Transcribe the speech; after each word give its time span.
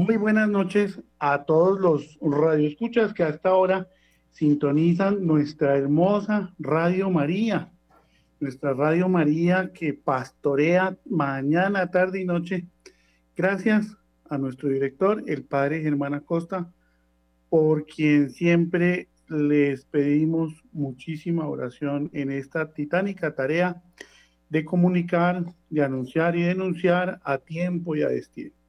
Muy 0.00 0.16
buenas 0.16 0.48
noches 0.48 0.98
a 1.18 1.44
todos 1.44 1.78
los 1.78 2.18
radioescuchas 2.22 3.12
que 3.12 3.22
hasta 3.22 3.50
ahora 3.50 3.86
sintonizan 4.30 5.26
nuestra 5.26 5.76
hermosa 5.76 6.54
Radio 6.58 7.10
María, 7.10 7.70
nuestra 8.40 8.72
Radio 8.72 9.10
María 9.10 9.72
que 9.74 9.92
pastorea 9.92 10.96
mañana, 11.04 11.90
tarde 11.90 12.22
y 12.22 12.24
noche. 12.24 12.64
Gracias 13.36 13.94
a 14.30 14.38
nuestro 14.38 14.70
director, 14.70 15.22
el 15.26 15.44
padre 15.44 15.82
Germán 15.82 16.14
Acosta, 16.14 16.72
por 17.50 17.84
quien 17.84 18.30
siempre 18.30 19.08
les 19.28 19.84
pedimos 19.84 20.64
muchísima 20.72 21.46
oración 21.46 22.08
en 22.14 22.30
esta 22.30 22.72
titánica 22.72 23.34
tarea 23.34 23.82
de 24.48 24.64
comunicar, 24.64 25.44
de 25.68 25.84
anunciar 25.84 26.36
y 26.36 26.42
denunciar 26.44 27.20
a 27.22 27.36
tiempo 27.36 27.94
y 27.96 28.00
a 28.00 28.08
destino. 28.08 28.59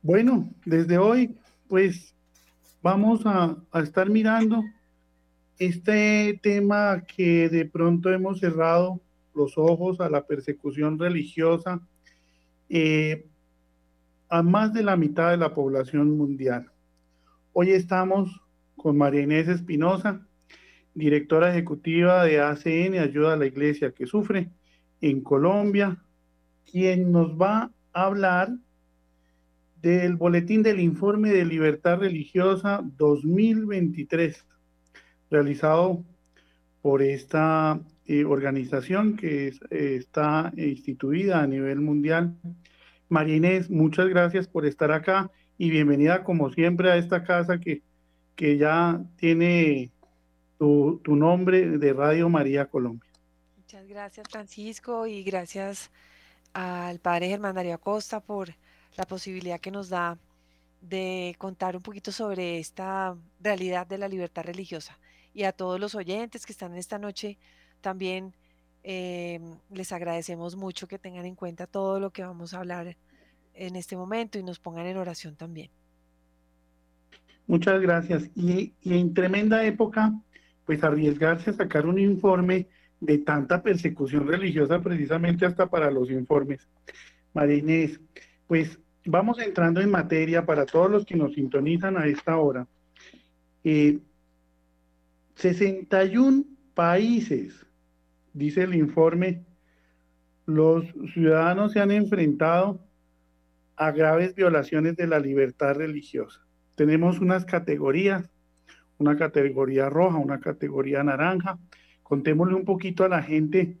Bueno, 0.00 0.48
desde 0.64 0.96
hoy, 0.96 1.36
pues 1.66 2.14
vamos 2.82 3.22
a, 3.24 3.56
estar 3.82 4.08
mirando 4.08 4.62
este 5.58 6.38
tema 6.40 7.02
que 7.02 7.48
de 7.48 7.64
pronto 7.64 8.12
hemos 8.12 8.38
cerrado 8.38 9.00
los 9.34 9.58
ojos 9.58 10.00
a 10.00 10.08
la 10.08 10.24
persecución 10.24 11.00
religiosa 11.00 11.80
eh, 12.68 13.26
a 14.28 14.42
más 14.42 14.72
de 14.72 14.84
la 14.84 14.96
mitad 14.96 15.30
de 15.32 15.36
la 15.36 15.52
población 15.52 16.16
mundial. 16.16 16.70
Hoy 17.52 17.70
estamos 17.72 18.40
con 18.76 18.96
María 18.96 19.22
Inés 19.22 19.48
Espinosa, 19.48 20.24
directora 20.94 21.50
ejecutiva 21.50 22.24
de 22.24 22.40
ACN, 22.40 23.00
Ayuda 23.00 23.32
a 23.32 23.36
la 23.36 23.46
Iglesia 23.46 23.90
que 23.90 24.06
Sufre, 24.06 24.48
en 25.00 25.22
Colombia, 25.22 25.98
quien 26.70 27.10
nos 27.10 27.30
va 27.30 27.72
a 27.92 28.04
hablar 28.04 28.52
del 29.82 30.16
boletín 30.16 30.62
del 30.62 30.80
informe 30.80 31.30
de 31.30 31.44
libertad 31.44 31.98
religiosa 31.98 32.80
2023, 32.96 34.44
realizado 35.30 36.04
por 36.82 37.02
esta 37.02 37.80
eh, 38.06 38.24
organización 38.24 39.16
que 39.16 39.48
eh, 39.48 39.96
está 39.96 40.52
instituida 40.56 41.42
a 41.42 41.46
nivel 41.46 41.80
mundial. 41.80 42.34
María 43.08 43.36
Inés, 43.36 43.70
muchas 43.70 44.08
gracias 44.08 44.48
por 44.48 44.66
estar 44.66 44.90
acá 44.92 45.30
y 45.56 45.70
bienvenida 45.70 46.24
como 46.24 46.50
siempre 46.50 46.90
a 46.90 46.96
esta 46.96 47.24
casa 47.24 47.58
que, 47.58 47.82
que 48.34 48.56
ya 48.58 49.02
tiene 49.16 49.90
tu, 50.58 51.00
tu 51.04 51.16
nombre 51.16 51.78
de 51.78 51.92
Radio 51.92 52.28
María 52.28 52.66
Colombia. 52.66 53.10
Muchas 53.56 53.86
gracias 53.86 54.26
Francisco 54.30 55.06
y 55.06 55.22
gracias 55.22 55.90
al 56.54 56.98
padre 57.00 57.28
Germán 57.28 57.54
Darío 57.54 57.74
Acosta 57.74 58.20
por 58.20 58.48
la 58.96 59.04
posibilidad 59.04 59.60
que 59.60 59.70
nos 59.70 59.88
da 59.88 60.18
de 60.80 61.34
contar 61.38 61.76
un 61.76 61.82
poquito 61.82 62.12
sobre 62.12 62.58
esta 62.58 63.16
realidad 63.40 63.86
de 63.86 63.98
la 63.98 64.08
libertad 64.08 64.44
religiosa. 64.44 64.98
Y 65.34 65.44
a 65.44 65.52
todos 65.52 65.78
los 65.80 65.94
oyentes 65.94 66.46
que 66.46 66.52
están 66.52 66.74
esta 66.76 66.98
noche, 66.98 67.38
también 67.80 68.34
em, 68.82 69.56
les 69.70 69.92
agradecemos 69.92 70.56
mucho 70.56 70.88
que 70.88 70.98
tengan 70.98 71.26
en 71.26 71.34
cuenta 71.34 71.66
todo 71.66 72.00
lo 72.00 72.10
que 72.10 72.22
vamos 72.22 72.54
a 72.54 72.58
hablar 72.58 72.96
en 73.54 73.76
este 73.76 73.96
momento 73.96 74.38
y 74.38 74.42
nos 74.42 74.58
pongan 74.58 74.86
en 74.86 74.96
oración 74.96 75.36
también. 75.36 75.70
Muchas 77.46 77.80
gracias. 77.80 78.30
Y, 78.34 78.74
y 78.82 78.98
en 78.98 79.14
tremenda 79.14 79.64
época, 79.64 80.12
pues 80.64 80.84
arriesgarse 80.84 81.50
a 81.50 81.54
sacar 81.54 81.86
un 81.86 81.98
informe 81.98 82.68
de 83.00 83.18
tanta 83.18 83.62
persecución 83.62 84.26
religiosa 84.26 84.80
precisamente 84.80 85.46
hasta 85.46 85.68
para 85.68 85.90
los 85.90 86.10
informes. 86.10 86.68
María 87.32 87.56
Inés, 87.56 88.00
pues 88.48 88.80
vamos 89.04 89.38
entrando 89.38 89.80
en 89.80 89.90
materia 89.90 90.44
para 90.44 90.66
todos 90.66 90.90
los 90.90 91.06
que 91.06 91.14
nos 91.14 91.34
sintonizan 91.34 91.96
a 91.96 92.06
esta 92.06 92.36
hora. 92.38 92.66
61 95.34 96.40
eh, 96.40 96.44
países, 96.74 97.64
dice 98.32 98.62
el 98.62 98.74
informe, 98.74 99.44
los 100.46 100.84
ciudadanos 101.12 101.72
se 101.72 101.80
han 101.80 101.90
enfrentado 101.90 102.80
a 103.76 103.92
graves 103.92 104.34
violaciones 104.34 104.96
de 104.96 105.06
la 105.06 105.20
libertad 105.20 105.74
religiosa. 105.74 106.40
Tenemos 106.74 107.20
unas 107.20 107.44
categorías, 107.44 108.30
una 108.96 109.16
categoría 109.16 109.90
roja, 109.90 110.16
una 110.16 110.40
categoría 110.40 111.04
naranja. 111.04 111.58
Contémosle 112.02 112.54
un 112.54 112.64
poquito 112.64 113.04
a 113.04 113.08
la 113.08 113.22
gente 113.22 113.76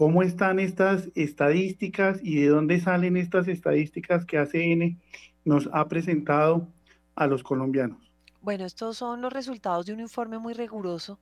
¿Cómo 0.00 0.22
están 0.22 0.60
estas 0.60 1.10
estadísticas 1.14 2.20
y 2.22 2.40
de 2.40 2.48
dónde 2.48 2.80
salen 2.80 3.18
estas 3.18 3.48
estadísticas 3.48 4.24
que 4.24 4.38
ACN 4.38 4.98
nos 5.44 5.68
ha 5.74 5.88
presentado 5.88 6.66
a 7.14 7.26
los 7.26 7.42
colombianos? 7.42 8.10
Bueno, 8.40 8.64
estos 8.64 8.96
son 8.96 9.20
los 9.20 9.30
resultados 9.30 9.84
de 9.84 9.92
un 9.92 10.00
informe 10.00 10.38
muy 10.38 10.54
riguroso 10.54 11.20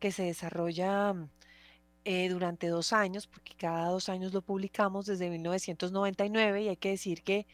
que 0.00 0.10
se 0.10 0.24
desarrolla 0.24 1.14
eh, 2.04 2.28
durante 2.28 2.66
dos 2.66 2.92
años, 2.92 3.28
porque 3.28 3.54
cada 3.56 3.90
dos 3.90 4.08
años 4.08 4.34
lo 4.34 4.42
publicamos 4.42 5.06
desde 5.06 5.30
1999 5.30 6.62
y 6.62 6.68
hay 6.70 6.76
que 6.78 6.90
decir 6.90 7.22
que 7.22 7.46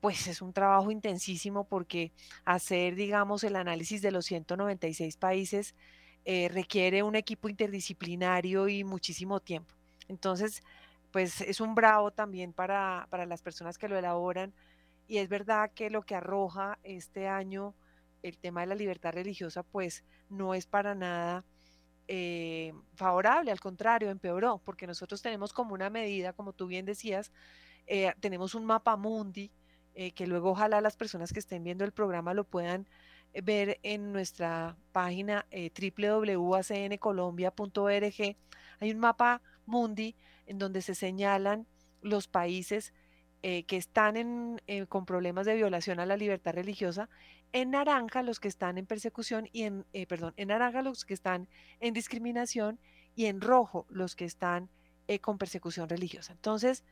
pues 0.00 0.26
es 0.26 0.42
un 0.42 0.52
trabajo 0.52 0.90
intensísimo 0.90 1.62
porque 1.62 2.10
hacer, 2.44 2.96
digamos, 2.96 3.44
el 3.44 3.54
análisis 3.54 4.02
de 4.02 4.10
los 4.10 4.26
196 4.26 5.16
países 5.16 5.76
eh, 6.24 6.48
requiere 6.48 7.04
un 7.04 7.14
equipo 7.14 7.48
interdisciplinario 7.48 8.66
y 8.66 8.82
muchísimo 8.82 9.38
tiempo. 9.38 9.77
Entonces, 10.08 10.62
pues 11.10 11.40
es 11.40 11.60
un 11.60 11.74
bravo 11.74 12.10
también 12.10 12.52
para, 12.52 13.08
las 13.26 13.42
personas 13.42 13.78
que 13.78 13.88
lo 13.88 13.96
elaboran. 13.96 14.52
Y 15.06 15.18
es 15.18 15.28
verdad 15.28 15.70
que 15.74 15.90
lo 15.90 16.02
que 16.02 16.14
arroja 16.14 16.78
este 16.82 17.28
año 17.28 17.74
el 18.22 18.38
tema 18.38 18.62
de 18.62 18.66
la 18.66 18.74
libertad 18.74 19.12
religiosa, 19.12 19.62
pues 19.62 20.04
no 20.28 20.54
es 20.54 20.66
para 20.66 20.94
nada 20.94 21.44
eh, 22.08 22.74
favorable, 22.94 23.52
al 23.52 23.60
contrario, 23.60 24.10
empeoró, 24.10 24.60
porque 24.64 24.86
nosotros 24.86 25.22
tenemos 25.22 25.52
como 25.52 25.74
una 25.74 25.88
medida, 25.88 26.32
como 26.32 26.52
tú 26.52 26.66
bien 26.66 26.84
decías, 26.84 27.30
eh, 27.86 28.12
tenemos 28.20 28.56
un 28.56 28.64
mapa 28.64 28.96
mundi, 28.96 29.52
eh, 29.94 30.10
que 30.12 30.26
luego 30.26 30.50
ojalá 30.50 30.80
las 30.80 30.96
personas 30.96 31.32
que 31.32 31.38
estén 31.38 31.62
viendo 31.62 31.84
el 31.84 31.92
programa 31.92 32.34
lo 32.34 32.42
puedan 32.44 32.88
ver 33.44 33.78
en 33.82 34.12
nuestra 34.12 34.76
página 34.92 35.46
www.acncolombia.org. 35.52 38.36
Hay 38.80 38.90
un 38.90 38.98
mapa 38.98 39.42
Mundi, 39.68 40.16
en 40.46 40.58
donde 40.58 40.82
se 40.82 40.94
señalan 40.94 41.66
los 42.00 42.26
países 42.26 42.92
eh, 43.42 43.62
que 43.64 43.76
están 43.76 44.60
eh, 44.66 44.86
con 44.86 45.06
problemas 45.06 45.46
de 45.46 45.54
violación 45.54 46.00
a 46.00 46.06
la 46.06 46.16
libertad 46.16 46.54
religiosa, 46.54 47.08
en 47.52 47.70
naranja 47.70 48.22
los 48.22 48.40
que 48.40 48.48
están 48.48 48.78
en 48.78 48.86
persecución 48.86 49.48
y 49.52 49.62
en, 49.62 49.86
eh, 49.92 50.06
perdón, 50.06 50.34
en 50.36 50.48
naranja 50.48 50.82
los 50.82 51.04
que 51.04 51.14
están 51.14 51.48
en 51.78 51.94
discriminación 51.94 52.80
y 53.14 53.26
en 53.26 53.40
rojo 53.40 53.86
los 53.90 54.16
que 54.16 54.24
están 54.24 54.70
con 55.22 55.38
persecución 55.38 55.88
religiosa. 55.88 56.34
Entonces, 56.34 56.84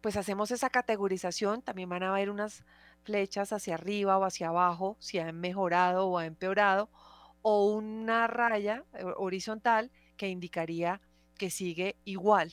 pues 0.00 0.16
hacemos 0.16 0.50
esa 0.50 0.68
categorización, 0.68 1.62
también 1.62 1.88
van 1.88 2.02
a 2.02 2.10
ver 2.10 2.30
unas 2.30 2.64
flechas 3.04 3.52
hacia 3.52 3.74
arriba 3.74 4.18
o 4.18 4.24
hacia 4.24 4.48
abajo, 4.48 4.96
si 4.98 5.20
han 5.20 5.38
mejorado 5.38 6.08
o 6.08 6.18
ha 6.18 6.26
empeorado, 6.26 6.90
o 7.42 7.72
una 7.72 8.26
raya 8.26 8.84
horizontal 9.16 9.92
que 10.20 10.28
indicaría 10.28 11.00
que 11.38 11.48
sigue 11.48 11.96
igual. 12.04 12.52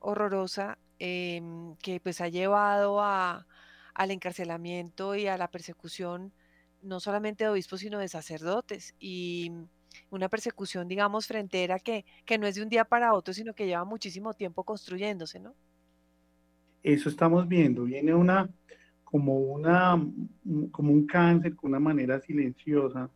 horrorosa 0.00 0.78
em, 0.98 1.76
que 1.76 2.00
pues 2.00 2.20
ha 2.20 2.28
llevado 2.28 3.00
a, 3.00 3.46
al 3.94 4.10
encarcelamiento 4.10 5.14
y 5.14 5.26
a 5.28 5.36
la 5.38 5.48
persecución 5.48 6.32
no 6.82 6.98
solamente 6.98 7.44
de 7.44 7.50
obispos, 7.50 7.80
sino 7.80 7.98
de 7.98 8.08
sacerdotes. 8.08 8.94
Y 8.98 9.52
una 10.10 10.28
persecución, 10.28 10.88
digamos, 10.88 11.26
frentera 11.26 11.78
que, 11.78 12.04
que 12.24 12.38
no 12.38 12.46
es 12.46 12.56
de 12.56 12.62
un 12.62 12.68
día 12.68 12.84
para 12.84 13.14
otro, 13.14 13.32
sino 13.32 13.54
que 13.54 13.66
lleva 13.66 13.84
muchísimo 13.84 14.34
tiempo 14.34 14.64
construyéndose, 14.64 15.38
¿no? 15.38 15.54
Eso 16.82 17.08
estamos 17.08 17.46
viendo, 17.46 17.84
viene 17.84 18.12
una 18.12 18.50
como 19.12 19.38
una 19.38 20.02
como 20.70 20.90
un 20.90 21.06
cáncer 21.06 21.54
con 21.54 21.70
una 21.70 21.78
manera 21.78 22.18
silenciosa 22.20 23.10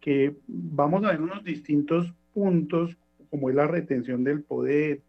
que 0.00 0.36
vamos 0.48 1.04
a 1.04 1.12
ver 1.12 1.22
unos 1.22 1.44
distintos 1.44 2.12
puntos 2.34 2.96
como 3.30 3.48
es 3.48 3.54
la 3.54 3.68
retención 3.68 4.24
del 4.24 4.42
poder, 4.42 5.02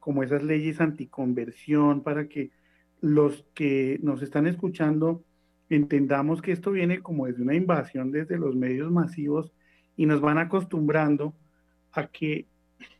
como 0.00 0.24
esas 0.24 0.42
leyes 0.42 0.80
anticonversión 0.80 2.02
para 2.02 2.26
que 2.28 2.50
los 3.00 3.44
que 3.54 4.00
nos 4.02 4.22
están 4.22 4.48
escuchando 4.48 5.22
entendamos 5.70 6.42
que 6.42 6.50
esto 6.50 6.72
viene 6.72 7.00
como 7.00 7.26
desde 7.26 7.42
una 7.42 7.54
invasión 7.54 8.10
desde 8.10 8.38
los 8.38 8.56
medios 8.56 8.90
masivos 8.90 9.52
y 9.96 10.06
nos 10.06 10.20
van 10.20 10.38
acostumbrando 10.38 11.32
a 11.92 12.08
que 12.08 12.46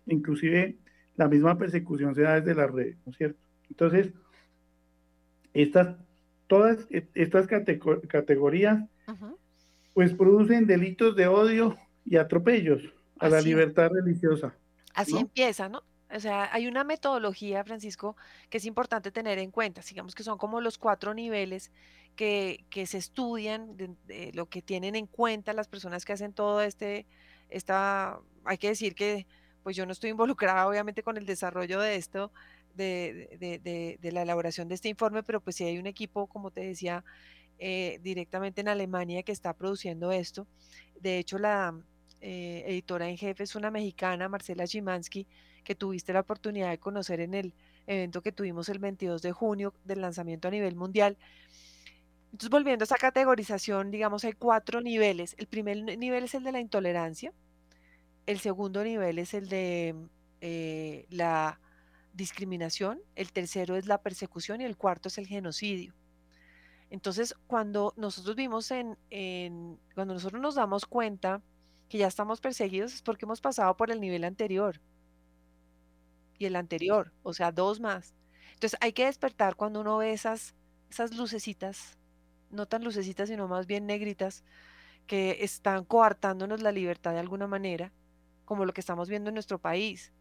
inclusive 0.07 0.77
la 1.17 1.27
misma 1.27 1.59
persecución 1.59 2.15
se 2.15 2.23
da 2.23 2.41
desde 2.41 2.55
las 2.55 2.71
redes, 2.71 2.97
¿no 3.05 3.11
es 3.11 3.19
cierto? 3.19 3.41
Entonces, 3.71 4.13
estas, 5.53 5.97
todas 6.47 6.87
estas 7.15 7.47
categorías, 7.47 8.85
pues 9.95 10.13
producen 10.15 10.67
delitos 10.67 11.17
de 11.17 11.27
odio 11.27 11.77
y 12.05 12.17
atropellos 12.17 12.83
a 13.19 13.29
la 13.29 13.41
libertad 13.41 13.91
religiosa. 13.91 14.55
Así 14.95 15.17
empieza, 15.17 15.69
¿no? 15.69 15.83
O 16.15 16.21
sea, 16.21 16.49
hay 16.53 16.69
una 16.69 16.85
metodología, 16.85 17.65
Francisco, 17.65 18.17
que 18.49 18.59
es 18.59 18.65
importante 18.65 19.11
tener 19.11 19.39
en 19.39 19.51
cuenta. 19.51 19.81
Digamos 19.87 20.15
que 20.15 20.23
son 20.23 20.39
como 20.39 20.61
los 20.61 20.79
cuatro 20.79 21.15
niveles 21.15 21.73
que, 22.15 22.65
que 22.71 22.87
se 22.87 22.99
estudian, 22.99 23.77
de, 23.77 24.31
lo 24.33 24.47
que 24.49 24.63
tienen 24.63 24.95
en 24.95 25.07
cuenta 25.07 25.53
las 25.53 25.67
personas 25.67 26.05
que 26.05 26.13
hacen 26.13 26.33
todo 26.33 26.61
este, 26.61 27.07
esta, 27.49 28.21
hay 28.45 28.59
que 28.59 28.69
decir 28.69 28.95
que 28.95 29.27
pues 29.63 29.75
yo 29.75 29.85
no 29.85 29.91
estoy 29.91 30.11
involucrada 30.11 30.69
obviamente 30.69 31.03
con 31.03 31.17
el 31.17 31.27
desarrollo 31.27 31.81
de 31.81 31.97
esto, 31.97 32.31
de, 32.77 33.99
la 34.03 34.23
elaboración 34.23 34.69
de 34.69 34.75
este 34.75 34.89
informe, 34.89 35.23
pero 35.23 35.41
pues 35.41 35.57
sí 35.57 35.65
hay 35.65 35.79
un 35.79 35.87
equipo, 35.87 36.27
como 36.27 36.51
te 36.51 36.61
decía, 36.61 37.05
eh, 37.59 37.99
directamente 38.03 38.61
en 38.61 38.69
Alemania 38.69 39.23
que 39.23 39.33
está 39.33 39.55
produciendo 39.55 40.13
esto. 40.13 40.47
De 41.01 41.19
hecho, 41.19 41.39
la 41.39 41.75
eh, 42.21 42.65
editora 42.67 43.09
en 43.09 43.17
jefe 43.17 43.45
es 43.45 43.55
una 43.55 43.71
mexicana, 43.71 44.29
Marcela 44.29 44.67
Szymanski, 44.67 45.27
que 45.65 45.75
tuviste 45.75 46.13
la 46.13 46.21
oportunidad 46.21 46.71
de 46.71 46.79
conocer 46.79 47.21
en 47.21 47.35
el 47.35 47.55
evento 47.87 48.23
que 48.23 48.33
tuvimos 48.33 48.69
el 48.69 48.79
22 48.79 49.23
de 49.23 49.33
junio 49.33 49.75
del 49.85 50.01
lanzamiento 50.01 50.49
a 50.49 50.51
nivel 50.51 50.77
mundial. 50.77 51.17
Entonces, 52.27 52.51
volviendo 52.51 52.83
a 52.83 52.87
esa 52.87 52.97
categorización, 52.97 53.91
digamos, 53.91 54.25
hay 54.25 54.33
cuatro 54.33 54.81
niveles. 54.81 55.35
El 55.39 55.47
primer 55.47 55.99
nivel 55.99 56.25
es 56.25 56.35
el 56.35 56.45
de 56.45 56.53
la 56.53 56.61
intolerancia, 56.61 57.33
el 58.27 58.41
segundo 58.41 58.83
nivel 58.85 59.19
es 59.19 59.35
el 59.35 59.49
de 59.49 59.95
eh, 60.41 61.07
la 61.11 61.61
discriminación, 62.17 63.01
el 63.15 63.33
tercero 63.33 63.77
es 63.77 63.87
la 63.87 64.03
persecución 64.03 64.61
y 64.61 64.65
el 64.65 64.77
cuarto 64.77 65.09
es 65.09 65.19
el 65.19 65.27
genocidio. 65.27 65.95
Entonces, 66.91 67.35
cuando 67.47 67.93
nosotros 67.97 68.37
vimos 68.37 68.71
en, 68.71 68.97
cuando 69.95 70.15
nosotros 70.15 70.41
nos 70.41 70.55
damos 70.55 70.87
cuenta 70.87 71.43
que 71.89 71.99
ya 71.99 72.07
estamos 72.07 72.41
perseguidos 72.41 72.95
es 72.95 73.03
porque 73.03 73.25
hemos 73.25 73.41
pasado 73.41 73.77
por 73.77 73.91
el 73.91 74.01
nivel 74.01 74.25
anterior 74.25 74.81
y 76.39 76.47
el 76.47 76.57
anterior, 76.57 77.13
o 77.23 77.33
sea, 77.35 77.53
dos 77.53 77.81
más. 77.81 78.15
Entonces 78.55 78.79
hay 78.81 78.93
que 78.93 79.07
despertar 79.07 79.57
cuando 79.57 79.81
uno 79.81 79.99
ve 79.99 80.13
esas, 80.13 80.55
esas 80.91 81.15
lucecitas, 81.15 81.99
no 82.51 82.67
tan 82.67 82.85
lucecitas, 82.85 83.29
sino 83.29 83.49
más 83.49 83.67
bien 83.67 83.87
negritas, 83.87 84.45
que 85.07 85.39
están 85.45 85.85
coartándonos 85.85 86.63
la 86.63 86.73
libertad 86.73 87.13
de 87.13 87.21
alguna 87.21 87.47
manera, 87.49 87.93
como 88.45 88.65
lo 88.67 88.73
que 88.75 88.81
estamos 88.81 89.09
viendo 89.09 89.31
en 89.31 89.35
nuestro 89.35 89.61
país. 89.61 90.13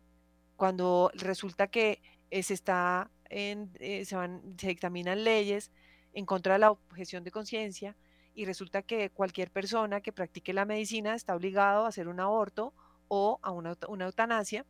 Cuando 0.56 1.12
resulta 1.14 1.68
que 1.68 2.02
eh, 2.32 2.44
se 2.44 2.54
está 2.54 3.12
en, 3.30 3.72
eh, 3.80 4.06
se, 4.06 4.16
van, 4.16 4.56
se 4.58 4.68
dictaminan 4.68 5.24
leyes 5.24 5.72
en 6.14 6.26
contra 6.26 6.54
de 6.54 6.60
la 6.60 6.72
objeción 6.72 7.24
de 7.24 7.32
conciencia 7.32 7.96
y 8.34 8.46
resulta 8.46 8.82
que 8.82 9.10
cualquier 9.10 9.52
persona 9.52 10.02
que 10.02 10.12
practique 10.12 10.54
la 10.54 10.66
medicina 10.66 11.16
está 11.16 11.36
obligado 11.36 11.86
a 11.86 11.90
hacer 11.90 12.08
un 12.08 12.20
aborto 12.20 12.74
o 13.08 13.40
a 13.42 13.52
una, 13.52 13.78
una 13.88 14.06
eutanasia, 14.06 14.66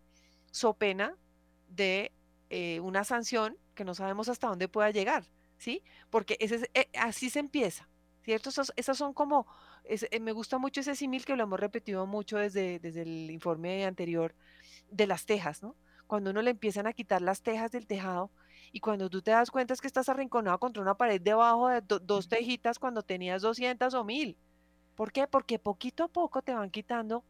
so 0.52 0.74
pena 0.74 1.18
de 1.68 2.12
eh, 2.50 2.80
una 2.80 3.04
sanción 3.04 3.58
que 3.74 3.84
no 3.84 3.96
sabemos 3.96 4.30
hasta 4.30 4.48
dónde 4.48 4.68
pueda 4.68 4.92
llegar, 4.92 5.26
¿sí? 5.58 5.84
Porque 6.10 6.38
ese, 6.40 6.70
eh, 6.74 6.88
así 6.94 7.30
se 7.30 7.40
empieza, 7.40 7.90
¿cierto? 8.24 8.50
esas 8.76 8.98
son 8.98 9.14
como, 9.14 9.48
eh, 9.84 10.20
me 10.20 10.32
gusta 10.32 10.58
mucho 10.58 10.82
ese 10.82 10.96
símil 10.96 11.26
que 11.26 11.36
lo 11.36 11.44
hemos 11.44 11.60
repetido 11.60 12.06
mucho 12.06 12.38
desde, 12.38 12.80
desde 12.80 13.02
el 13.02 13.32
informe 13.32 13.86
anterior 13.86 14.36
de 14.92 15.08
las 15.08 15.26
tejas, 15.26 15.64
¿no? 15.64 15.76
Cuando 16.08 16.32
uno 16.32 16.42
le 16.42 16.52
empiezan 16.52 16.88
a 16.88 16.94
quitar 16.94 17.22
las 17.22 17.42
tejas 17.42 17.72
del 17.72 17.88
tejado 17.88 18.32
y 18.72 18.80
cuando 18.80 19.10
tú 19.10 19.22
te 19.22 19.32
das 19.32 19.52
cuenta 19.52 19.74
es 19.74 19.82
que 19.82 19.88
estás 19.88 20.10
arrinconado 20.10 20.60
contra 20.60 20.82
una 20.82 20.96
pared 20.96 21.22
debajo 21.22 21.70
de 21.70 21.82
dos 22.02 22.28
tejitas 22.28 22.80
cuando 22.80 23.02
tenías 23.04 23.42
200 23.42 23.94
o 23.94 24.04
1000. 24.04 24.38
¿Por 24.96 25.12
qué? 25.12 25.28
Porque 25.28 25.60
poquito 25.60 26.04
a 26.04 26.08
poco 26.08 26.42
te 26.42 26.54
van 26.54 26.70
quitando 26.70 27.24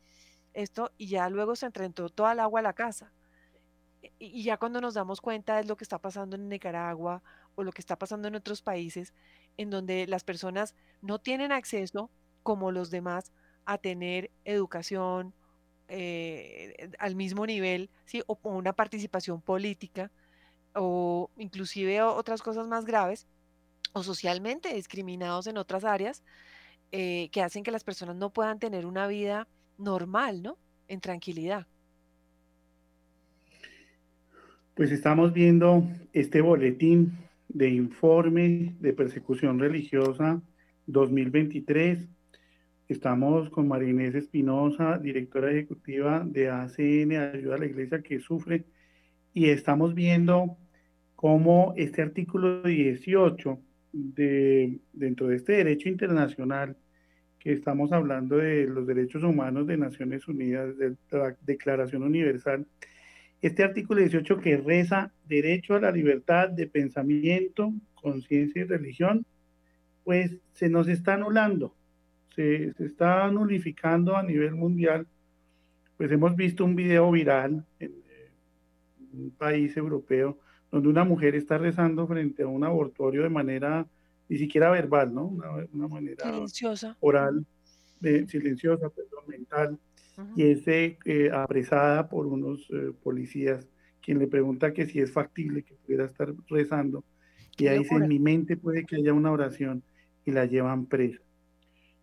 esto 0.53 0.91
y 0.98 1.08
ya 1.08 1.29
luego 1.29 1.55
se 1.55 1.65
entró 1.65 2.10
toda 2.10 2.34
el 2.34 2.39
agua 2.39 2.60
a 2.60 2.63
la 2.63 2.74
casa 2.74 3.12
y 4.20 4.44
ya 4.44 4.58
cuando 4.58 4.82
nos 4.82 4.94
damos 4.94 5.22
cuenta 5.22 5.60
es 5.60 5.67
lo 5.67 5.77
que 5.77 5.84
está 5.84 6.00
pasando 6.00 6.36
en 6.36 6.50
Nicaragua 6.50 7.22
o 7.55 7.63
lo 7.63 7.72
que 7.72 7.82
está 7.82 7.98
pasando 7.98 8.27
en 8.27 8.36
otros 8.36 8.62
países, 8.62 9.13
en 9.58 9.70
donde 9.70 10.08
las 10.08 10.24
personas 10.24 10.75
no 11.01 11.20
tienen 11.20 11.51
acceso, 11.51 12.10
como 12.44 12.72
los 12.72 12.91
demás, 12.91 13.32
a 13.65 13.77
tener 13.77 14.32
educación 14.44 15.34
eh, 15.88 16.89
al 17.00 17.15
mismo 17.15 17.46
nivel, 17.46 17.89
¿sí? 18.06 18.24
o 18.27 18.38
una 18.44 18.74
participación 18.74 19.42
política, 19.42 20.12
o 20.74 21.30
inclusive 21.38 22.01
otras 22.01 22.42
cosas 22.42 22.68
más 22.68 22.86
graves, 22.86 23.27
o 23.94 24.04
socialmente 24.04 24.74
discriminados 24.74 25.48
en 25.48 25.58
otras 25.58 25.84
áreas, 25.84 26.24
eh, 26.92 27.30
que 27.32 27.42
hacen 27.42 27.63
que 27.63 27.72
las 27.72 27.84
personas 27.84 28.15
no 28.15 28.30
puedan 28.30 28.60
tener 28.60 28.86
una 28.86 29.08
vida 29.08 29.48
normal, 29.77 30.44
¿no? 30.44 30.58
En 30.88 31.01
tranquilidad. 31.01 31.65
Pues 34.75 34.92
estamos 34.92 35.34
viendo 35.34 35.88
este 36.13 36.42
boletín 36.42 37.18
de 37.48 37.70
informe 37.70 38.75
de 38.80 38.94
persecución 38.94 39.60
religiosa 39.60 40.42
2023. 40.88 42.00
Estamos 42.88 43.50
con 43.50 43.68
María 43.68 43.89
Inés 43.89 44.13
Espinosa, 44.13 45.00
directora 45.00 45.50
ejecutiva 45.50 46.24
de 46.24 46.50
ACN, 46.50 47.13
Ayuda 47.13 47.56
a 47.56 47.58
la 47.58 47.65
Iglesia 47.65 48.04
que 48.04 48.20
Sufre, 48.20 48.63
y 49.34 49.50
estamos 49.50 49.96
viendo 49.96 50.56
cómo 51.15 51.74
este 51.77 52.04
artículo 52.04 52.62
18 52.62 53.60
de, 53.92 54.80
dentro 54.94 55.27
de 55.27 55.38
este 55.38 55.54
derecho 55.54 55.89
internacional, 55.89 56.77
que 57.39 57.54
estamos 57.54 57.92
hablando 57.92 58.38
de 58.38 58.68
los 58.68 58.86
derechos 58.86 59.24
humanos 59.24 59.65
de 59.65 59.77
Naciones 59.77 60.27
Unidas, 60.27 60.77
de 60.77 60.96
la 61.10 61.36
Declaración 61.42 62.04
Universal, 62.04 62.68
este 63.42 63.63
artículo 63.63 64.01
18 64.01 64.38
que 64.39 64.58
reza 64.58 65.12
derecho 65.27 65.74
a 65.74 65.80
la 65.80 65.92
libertad 65.92 66.50
de 66.50 66.68
pensamiento, 66.68 67.74
conciencia 67.96 68.62
y 68.62 68.65
religión, 68.65 69.25
pues 70.04 70.38
se 70.54 70.70
nos 70.70 70.88
está 70.88 71.15
anulando, 71.15 71.75
se, 72.36 72.74
está 72.80 73.30
nulificando 73.32 74.15
a 74.15 74.24
nivel 74.24 74.56
mundial. 74.56 75.08
Pues 75.98 76.12
hemos 76.12 76.36
visto 76.36 76.65
un 76.65 76.75
video 76.75 77.12
viral 77.12 77.65
en, 77.80 77.94
un 79.13 79.32
país 79.32 79.77
europeo 79.77 80.38
donde 80.70 80.89
una 80.89 81.06
mujer 81.06 81.36
está 81.36 81.58
rezando 81.58 82.06
frente 82.06 82.44
a 82.44 82.48
un 82.48 82.65
abortorio 82.65 83.24
de 83.24 83.30
manera 83.30 83.88
ni 84.27 84.38
siquiera 84.38 84.70
verbal, 84.70 85.13
¿no? 85.13 85.27
Una, 85.72 85.88
manera 85.88 86.25
silenciosa. 86.25 86.98
oral, 87.00 87.46
silenciosa, 88.27 88.89
perdón, 88.89 89.24
mental 89.27 89.80
y 90.36 90.44
es 90.44 90.63
eh, 90.68 91.30
apresada 91.34 92.08
por 92.08 92.25
unos 92.25 92.68
eh, 92.72 92.92
policías 93.04 93.68
quien 94.01 94.20
le 94.20 94.27
pregunta 94.27 94.72
que 94.72 94.86
si 94.86 95.00
es 95.00 95.12
factible 95.12 95.63
que 95.63 95.74
pudiera 95.74 96.06
estar 96.06 96.32
rezando, 96.48 97.04
y 97.58 97.68
ahí 97.68 97.80
dice, 97.80 97.96
en 97.96 98.08
mi 98.08 98.20
mente 98.20 98.56
puede 98.56 98.86
que 98.86 98.98
haya 98.98 99.13
una 99.13 99.32
oración, 99.32 99.82
y 100.25 100.32
la 100.32 100.46
llevan 100.46 100.86
presa. 100.86 101.22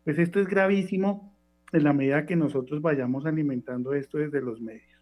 Pues 0.05 0.19
esto 0.19 0.41
es 0.41 0.49
gravísimo 0.49 1.35
en 1.73 1.85
la 1.85 1.93
medida 1.93 2.27
que 2.27 2.37
nosotros 2.37 2.83
vayamos 2.83 3.27
alimentando 3.27 3.95
esto 3.95 4.19
desde 4.19 4.43
los 4.43 4.61
medios. 4.61 5.01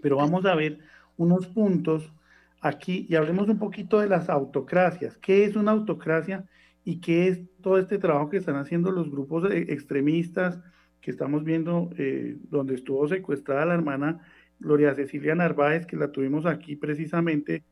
Pero 0.00 0.16
vamos 0.16 0.44
a 0.46 0.54
ver 0.54 0.78
unos 1.16 1.46
puntos 1.46 2.12
aquí 2.60 3.06
y 3.08 3.14
hablemos 3.14 3.48
un 3.48 3.58
poquito 3.58 4.00
de 4.00 4.08
las 4.08 4.28
autocracias. 4.28 5.16
¿Qué 5.18 5.44
es 5.44 5.56
una 5.56 5.72
autocracia 5.72 6.44
y 6.84 7.00
qué 7.00 7.28
es 7.28 7.40
todo 7.62 7.78
este 7.78 7.98
trabajo 7.98 8.30
que 8.30 8.36
están 8.36 8.56
haciendo 8.56 8.92
los 8.92 9.10
grupos 9.10 9.50
extremistas 9.50 10.60
que 11.00 11.10
estamos 11.10 11.44
viendo, 11.44 11.90
eh, 11.98 12.36
donde 12.50 12.74
estuvo 12.74 13.06
secuestrada 13.08 13.66
la 13.66 13.74
hermana 13.74 14.20
Gloria 14.58 14.94
Cecilia 14.94 15.34
Narváez, 15.34 15.86
que 15.86 15.96
la 15.96 16.10
tuvimos 16.10 16.46
aquí 16.46 16.76
precisamente 16.76 17.64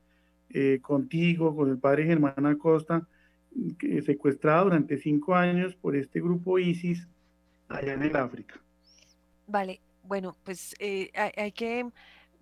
eh, 0.50 0.78
contigo, 0.82 1.56
con 1.56 1.70
el 1.70 1.78
padre 1.78 2.06
Germán 2.06 2.46
Acosta, 2.46 3.08
secuestrada 4.04 4.62
durante 4.62 4.98
cinco 4.98 5.34
años 5.34 5.74
por 5.74 5.96
este 5.96 6.20
grupo 6.20 6.58
ISIS 6.58 7.06
allá 7.68 7.94
en 7.94 8.02
el 8.02 8.16
África. 8.16 8.60
Vale, 9.46 9.80
bueno, 10.02 10.36
pues 10.44 10.74
eh, 10.78 11.10
hay, 11.36 11.52
que, 11.52 11.84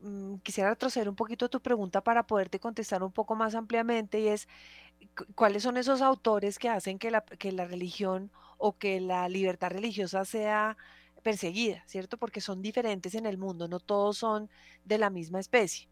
mm, 0.01 0.37
quisiera 0.43 0.71
retroceder 0.71 1.09
un 1.09 1.17
poquito 1.17 1.49
tu 1.49 1.61
pregunta 1.61 2.03
para 2.03 2.27
poderte 2.27 2.59
contestar 2.59 3.03
un 3.03 3.13
poco 3.13 3.35
más 3.35 3.55
ampliamente 3.55 4.21
y 4.21 4.29
es, 4.29 4.49
¿cuáles 5.35 5.63
son 5.63 5.77
esos 5.77 6.03
autores 6.03 6.59
que 6.59 6.69
hacen 6.69 6.99
que 6.99 7.11
la, 7.11 7.23
que 7.23 7.53
la 7.53 7.67
religión 7.67 8.31
o 8.59 8.77
que 8.77 9.01
la 9.01 9.29
libertad 9.29 9.71
religiosa 9.71 10.25
sea 10.25 10.77
perseguida, 11.23 11.83
¿cierto? 11.87 12.17
Porque 12.17 12.41
son 12.41 12.63
diferentes 12.63 13.15
en 13.15 13.27
el 13.27 13.39
mundo, 13.39 13.69
no 13.69 13.81
todos 13.81 14.19
son 14.19 14.51
de 14.85 14.99
la 14.99 15.11
misma 15.11 15.41
especie. 15.41 15.89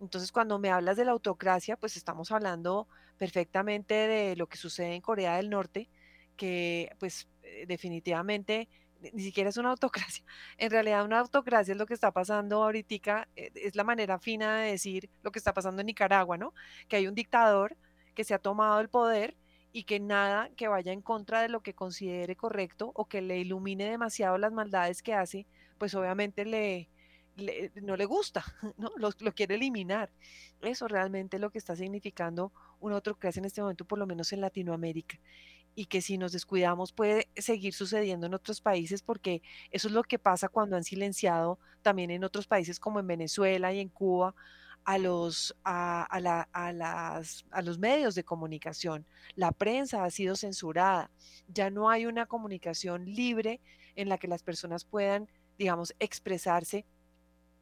Entonces, 0.00 0.32
cuando 0.32 0.58
me 0.58 0.70
hablas 0.70 0.96
de 0.96 1.04
la 1.04 1.12
autocracia, 1.12 1.76
pues 1.76 1.96
estamos 1.96 2.30
hablando 2.30 2.86
perfectamente 3.18 3.94
de 3.94 4.36
lo 4.36 4.48
que 4.48 4.56
sucede 4.56 4.94
en 4.94 5.00
Corea 5.00 5.36
del 5.36 5.50
Norte, 5.50 5.88
que 6.36 6.94
pues 6.98 7.28
eh, 7.42 7.66
definitivamente 7.66 8.68
ni 9.12 9.22
siquiera 9.22 9.50
es 9.50 9.56
una 9.56 9.70
autocracia. 9.70 10.24
En 10.58 10.70
realidad 10.70 11.04
una 11.04 11.20
autocracia 11.20 11.72
es 11.72 11.78
lo 11.78 11.86
que 11.86 11.94
está 11.94 12.12
pasando 12.12 12.62
ahorita, 12.62 13.28
eh, 13.36 13.50
es 13.54 13.76
la 13.76 13.84
manera 13.84 14.18
fina 14.18 14.58
de 14.58 14.72
decir 14.72 15.10
lo 15.22 15.30
que 15.30 15.38
está 15.38 15.52
pasando 15.52 15.80
en 15.80 15.86
Nicaragua, 15.86 16.36
¿no? 16.38 16.54
Que 16.88 16.96
hay 16.96 17.06
un 17.06 17.14
dictador 17.14 17.76
que 18.14 18.24
se 18.24 18.34
ha 18.34 18.38
tomado 18.38 18.80
el 18.80 18.88
poder 18.88 19.36
y 19.72 19.84
que 19.84 19.98
nada 20.00 20.50
que 20.56 20.68
vaya 20.68 20.92
en 20.92 21.02
contra 21.02 21.42
de 21.42 21.48
lo 21.48 21.60
que 21.62 21.74
considere 21.74 22.36
correcto 22.36 22.92
o 22.94 23.06
que 23.06 23.20
le 23.20 23.38
ilumine 23.38 23.90
demasiado 23.90 24.38
las 24.38 24.52
maldades 24.52 25.02
que 25.02 25.14
hace, 25.14 25.46
pues 25.78 25.94
obviamente 25.94 26.44
le, 26.44 26.88
no 27.36 27.96
le 27.96 28.04
gusta, 28.04 28.44
¿no? 28.78 28.90
Lo, 28.96 29.12
quiere 29.32 29.56
eliminar. 29.56 30.10
Eso 30.62 30.88
realmente 30.88 31.36
es 31.36 31.40
lo 31.40 31.50
que 31.50 31.58
está 31.58 31.76
significando 31.76 32.52
un 32.80 32.92
otro 32.92 33.18
que 33.18 33.28
hace 33.28 33.40
en 33.40 33.46
este 33.46 33.60
momento, 33.60 33.84
por 33.84 33.98
lo 33.98 34.06
menos 34.06 34.32
en 34.32 34.40
Latinoamérica. 34.40 35.18
Y 35.76 35.86
que 35.86 36.00
si 36.00 36.18
nos 36.18 36.32
descuidamos 36.32 36.92
puede 36.92 37.28
seguir 37.36 37.74
sucediendo 37.74 38.26
en 38.26 38.34
otros 38.34 38.60
países, 38.60 39.02
porque 39.02 39.42
eso 39.70 39.88
es 39.88 39.94
lo 39.94 40.04
que 40.04 40.18
pasa 40.18 40.48
cuando 40.48 40.76
han 40.76 40.84
silenciado 40.84 41.58
también 41.82 42.10
en 42.10 42.22
otros 42.22 42.46
países 42.46 42.78
como 42.78 43.00
en 43.00 43.06
Venezuela 43.08 43.72
y 43.72 43.80
en 43.80 43.88
Cuba 43.88 44.34
a 44.84 44.98
los, 44.98 45.56
a, 45.64 46.06
las, 46.20 47.44
a 47.50 47.62
los 47.62 47.78
medios 47.78 48.14
de 48.14 48.22
comunicación. 48.22 49.04
La 49.34 49.50
prensa 49.50 50.04
ha 50.04 50.10
sido 50.10 50.36
censurada. 50.36 51.10
Ya 51.48 51.70
no 51.70 51.90
hay 51.90 52.06
una 52.06 52.26
comunicación 52.26 53.06
libre 53.06 53.60
en 53.96 54.08
la 54.08 54.18
que 54.18 54.28
las 54.28 54.42
personas 54.42 54.84
puedan, 54.84 55.28
digamos, 55.58 55.94
expresarse 55.98 56.84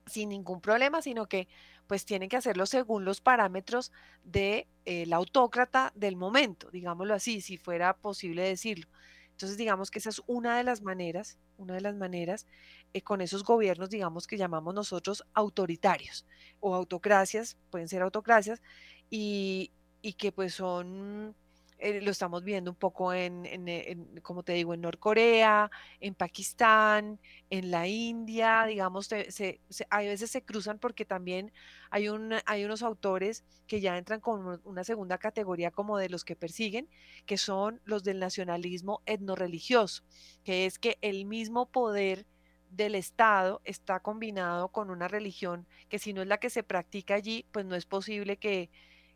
sin 0.06 0.30
ningún 0.30 0.60
problema, 0.60 1.02
sino 1.02 1.26
que 1.26 1.48
pues 1.86 2.04
tienen 2.04 2.28
que 2.28 2.36
hacerlo 2.36 2.66
según 2.66 3.04
los 3.04 3.20
parámetros 3.20 3.92
del 4.24 4.32
de, 4.32 4.68
el 4.84 5.12
autócrata 5.12 5.92
del 5.94 6.16
momento, 6.16 6.70
digámoslo 6.70 7.14
así, 7.14 7.40
si 7.40 7.58
fuera 7.58 7.94
posible 7.94 8.42
decirlo. 8.42 8.88
Entonces, 9.30 9.58
digamos 9.58 9.90
que 9.90 9.98
esa 9.98 10.10
es 10.10 10.22
una 10.26 10.56
de 10.56 10.64
las 10.64 10.82
maneras, 10.82 11.38
una 11.56 11.74
de 11.74 11.80
las 11.80 11.96
maneras 11.96 12.46
eh, 12.92 13.02
con 13.02 13.20
esos 13.20 13.44
gobiernos, 13.44 13.90
digamos 13.90 14.26
que 14.26 14.36
llamamos 14.36 14.74
nosotros 14.74 15.24
autoritarios 15.34 16.26
o 16.60 16.74
autocracias, 16.74 17.56
pueden 17.70 17.88
ser 17.88 18.02
autocracias, 18.02 18.62
y 19.10 19.70
que 20.16 20.32
pues 20.32 20.54
son 20.54 21.34
eh, 21.82 22.00
lo 22.00 22.12
estamos 22.12 22.44
viendo 22.44 22.70
un 22.70 22.76
poco 22.76 23.12
en, 23.12 23.42
como 24.22 24.44
te 24.44 24.52
digo, 24.52 24.72
en 24.72 24.82
Norcorea, 24.82 25.68
en 25.98 26.14
Pakistán, 26.14 27.18
en 27.50 27.72
la 27.72 27.88
India, 27.88 28.64
digamos, 28.66 29.06
se, 29.06 29.60
a 29.90 29.98
veces 29.98 30.30
se 30.30 30.44
cruzan 30.44 30.78
porque 30.78 31.04
también 31.04 31.52
hay, 31.90 32.08
un, 32.08 32.34
hay 32.46 32.64
unos 32.64 32.84
autores 32.84 33.44
que 33.66 33.80
ya 33.80 33.98
entran 33.98 34.20
con 34.20 34.60
una 34.62 34.84
segunda 34.84 35.18
categoría 35.18 35.72
como 35.72 35.98
de 35.98 36.08
los 36.08 36.24
que 36.24 36.36
persiguen, 36.36 36.88
que 37.26 37.36
son 37.36 37.80
los 37.84 38.04
del 38.04 38.20
nacionalismo 38.20 39.02
etnorreligioso, 39.04 40.04
que 40.44 40.66
es 40.66 40.78
que 40.78 40.98
el 41.00 41.24
mismo 41.24 41.66
poder 41.66 42.26
del 42.70 42.94
Estado 42.94 43.60
está 43.64 43.98
combinado 43.98 44.68
con 44.68 44.88
una 44.88 45.08
religión 45.08 45.66
que 45.88 45.98
si 45.98 46.12
no 46.12 46.22
es 46.22 46.28
la 46.28 46.38
que 46.38 46.48
se 46.48 46.62
practica 46.62 47.14
allí, 47.14 47.44
pues 47.50 47.66
no 47.66 47.74
es 47.74 47.86
posible 47.86 48.36
que, 48.36 48.70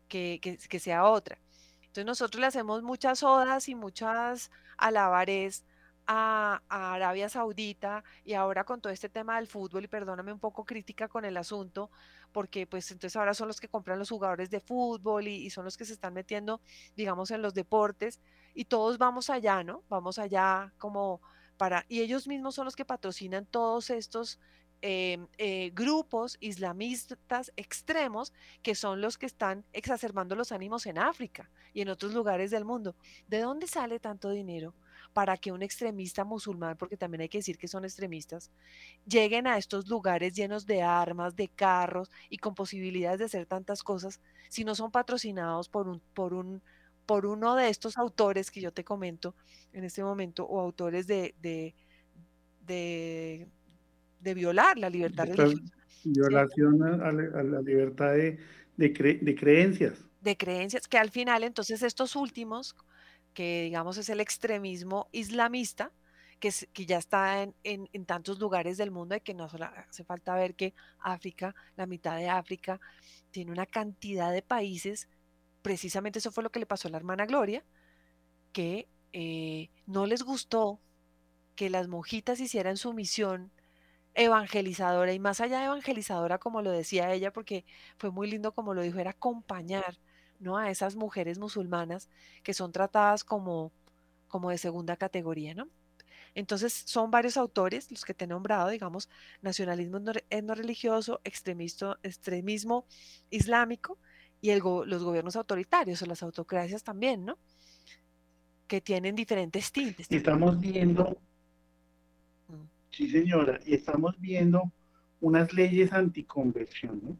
que 0.09 0.79
sea 0.79 1.05
otra. 1.05 1.39
Entonces 1.97 2.21
nosotros 2.21 2.41
le 2.41 2.45
hacemos 2.45 2.83
muchas 2.83 3.23
odas 3.23 3.67
y 3.69 3.73
muchas 3.73 4.51
alabares 4.77 5.65
a, 6.05 6.61
Arabia 6.69 7.27
Saudita 7.27 8.03
y 8.23 8.33
ahora 8.33 8.65
con 8.65 8.79
todo 8.81 8.93
este 8.93 9.09
tema 9.09 9.37
del 9.37 9.47
fútbol, 9.47 9.85
y 9.85 9.87
perdóname 9.87 10.31
un 10.31 10.37
poco 10.39 10.63
crítica 10.63 11.07
con 11.07 11.25
el 11.25 11.35
asunto, 11.37 11.89
porque 12.31 12.67
pues 12.67 12.91
entonces 12.91 13.15
ahora 13.15 13.33
son 13.33 13.47
los 13.47 13.59
que 13.59 13.67
compran 13.67 13.97
los 13.97 14.11
jugadores 14.11 14.51
de 14.51 14.59
fútbol 14.59 15.27
y, 15.27 15.37
y 15.37 15.49
son 15.49 15.65
los 15.65 15.75
que 15.75 15.85
se 15.85 15.93
están 15.93 16.13
metiendo, 16.13 16.61
digamos, 16.95 17.31
en 17.31 17.41
los 17.41 17.55
deportes 17.55 18.19
y 18.53 18.65
todos 18.65 18.99
vamos 18.99 19.31
allá, 19.31 19.63
¿no? 19.63 19.83
Vamos 19.89 20.19
allá 20.19 20.71
como 20.77 21.19
para, 21.57 21.83
y 21.89 22.01
ellos 22.01 22.27
mismos 22.27 22.53
son 22.53 22.65
los 22.65 22.75
que 22.75 22.85
patrocinan 22.85 23.47
todos 23.47 23.89
estos 23.89 24.39
Em, 24.81 25.27
eh, 25.39 25.71
grupos 25.73 26.37
islamistas 26.39 27.51
extremos 27.55 28.31
que 28.61 28.75
son 28.75 29.01
los 29.01 29.17
que 29.17 29.25
están 29.25 29.65
exacerbando 29.73 30.35
los 30.35 30.51
ánimos 30.51 30.85
en 30.85 30.99
África 30.99 31.49
y 31.73 31.81
en 31.81 31.89
otros 31.89 32.13
lugares 32.13 32.51
del 32.51 32.63
mundo. 32.63 32.95
¿De 33.27 33.39
dónde 33.39 33.65
sale 33.65 33.99
tanto 33.99 34.29
dinero 34.29 34.75
para 35.13 35.35
que 35.37 35.51
un 35.51 35.63
extremista 35.63 36.23
musulmán, 36.25 36.77
porque 36.77 36.95
también 36.95 37.21
hay 37.21 37.29
que 37.29 37.39
decir 37.39 37.57
que 37.57 37.67
son 37.67 37.85
extremistas, 37.85 38.51
lleguen 39.07 39.47
a 39.47 39.57
estos 39.57 39.87
lugares 39.87 40.33
llenos 40.35 40.67
de 40.67 40.83
armas, 40.83 41.35
de 41.35 41.47
carros 41.47 42.11
y 42.29 42.37
con 42.37 42.53
posibilidades 42.53 43.17
de 43.19 43.25
hacer 43.25 43.47
tantas 43.47 43.81
cosas 43.81 44.21
si 44.49 44.63
no 44.63 44.75
son 44.75 44.91
patrocinados 44.91 45.69
por 45.69 45.87
un, 45.87 46.01
por 46.13 46.33
un 46.33 46.61
por 47.07 47.25
uno 47.25 47.55
de 47.55 47.69
estos 47.69 47.97
autores 47.97 48.51
que 48.51 48.59
yo 48.59 48.73
te 48.73 48.83
comento 48.83 49.33
en 49.71 49.85
este 49.85 50.03
momento 50.03 50.45
o 50.45 50.59
autores 50.59 51.07
de, 51.07 51.33
de 51.41 51.73
de 52.67 53.47
violar 54.33 54.77
la 54.77 54.89
libertad 54.89 55.27
religiosa. 55.27 55.73
Violación 56.03 56.83
a, 56.83 57.11
la, 57.11 57.61
libertad 57.61 58.13
de, 58.13 58.39
de, 58.77 59.35
creencias. 59.35 60.05
De 60.21 60.37
creencias, 60.37 60.87
que 60.87 60.97
al 60.97 61.11
final 61.11 61.43
entonces 61.43 61.81
estos 61.81 62.15
últimos, 62.15 62.75
que 63.33 63.63
digamos 63.63 63.97
es 63.97 64.09
el 64.09 64.21
extremismo 64.21 65.09
islamista, 65.11 65.91
que, 66.39 66.53
que 66.71 66.85
ya 66.85 66.97
está 66.97 67.43
en, 67.43 67.55
en, 67.63 68.05
tantos 68.05 68.39
lugares 68.39 68.77
del 68.77 68.91
mundo 68.91 69.15
y 69.15 69.21
que 69.21 69.33
no 69.33 69.45
hace 69.45 70.03
falta 70.03 70.35
ver 70.35 70.55
que 70.55 70.73
África, 70.99 71.55
la 71.75 71.87
mitad 71.87 72.15
de 72.15 72.29
África, 72.29 72.79
tiene 73.31 73.51
una 73.51 73.65
cantidad 73.65 74.31
de 74.31 74.41
países, 74.41 75.09
precisamente 75.61 76.19
eso 76.19 76.31
fue 76.31 76.43
lo 76.43 76.51
que 76.51 76.59
le 76.59 76.65
pasó 76.65 76.87
a 76.87 76.91
la 76.91 76.97
hermana 76.97 77.25
Gloria, 77.25 77.65
que 78.53 78.87
eh, 79.13 79.69
no 79.85 80.05
les 80.05 80.23
gustó 80.23 80.79
que 81.55 81.69
las 81.69 81.87
monjitas 81.87 82.39
hicieran 82.39 82.77
su 82.77 82.93
misión 82.93 83.51
evangelizadora 84.17 85.13
y 85.13 85.19
más 85.19 85.39
allá 85.39 85.59
de 85.59 85.65
evangelizadora, 85.65 86.39
como 86.39 86.61
lo 86.61 86.71
decía 86.71 87.13
ella, 87.13 87.31
porque 87.31 87.65
fue 87.97 88.11
muy 88.11 88.29
lindo 88.29 88.51
como 88.51 88.73
lo 88.73 88.81
dijo, 88.81 88.99
era 88.99 89.11
acompañar 89.11 89.99
¿no? 90.39 90.57
a 90.57 90.69
esas 90.71 90.95
mujeres 90.95 91.37
musulmanas 91.37 92.09
que 92.43 92.53
son 92.53 92.71
tratadas 92.71 93.23
como, 93.23 93.71
como 94.27 94.49
de 94.49 94.57
segunda 94.57 94.97
categoría, 94.97 95.53
¿no? 95.53 95.69
Entonces 96.33 96.73
son 96.85 97.09
varios 97.09 97.37
autores 97.37 97.89
los 97.91 98.05
que 98.05 98.13
te 98.13 98.25
he 98.25 98.27
nombrado, 98.27 98.69
digamos, 98.69 99.09
nacionalismo 99.41 99.99
no 99.99 100.55
religioso, 100.55 101.19
extremismo 101.23 102.85
islámico 103.31 103.97
y 104.41 104.51
el 104.51 104.59
los 104.59 105.03
gobiernos 105.03 105.35
autoritarios 105.35 106.01
o 106.01 106.05
las 106.05 106.21
autocracias 106.21 106.83
también, 106.83 107.25
¿no? 107.25 107.39
Que 108.67 108.81
tienen 108.81 109.15
diferentes 109.15 109.71
tintes. 109.71 110.07
Estamos 110.11 110.59
viendo 110.59 111.17
Sí, 112.97 113.07
señora, 113.09 113.59
y 113.63 113.75
estamos 113.75 114.19
viendo 114.19 114.71
unas 115.21 115.53
leyes 115.53 115.93
anticonversión, 115.93 116.99
¿no? 117.03 117.17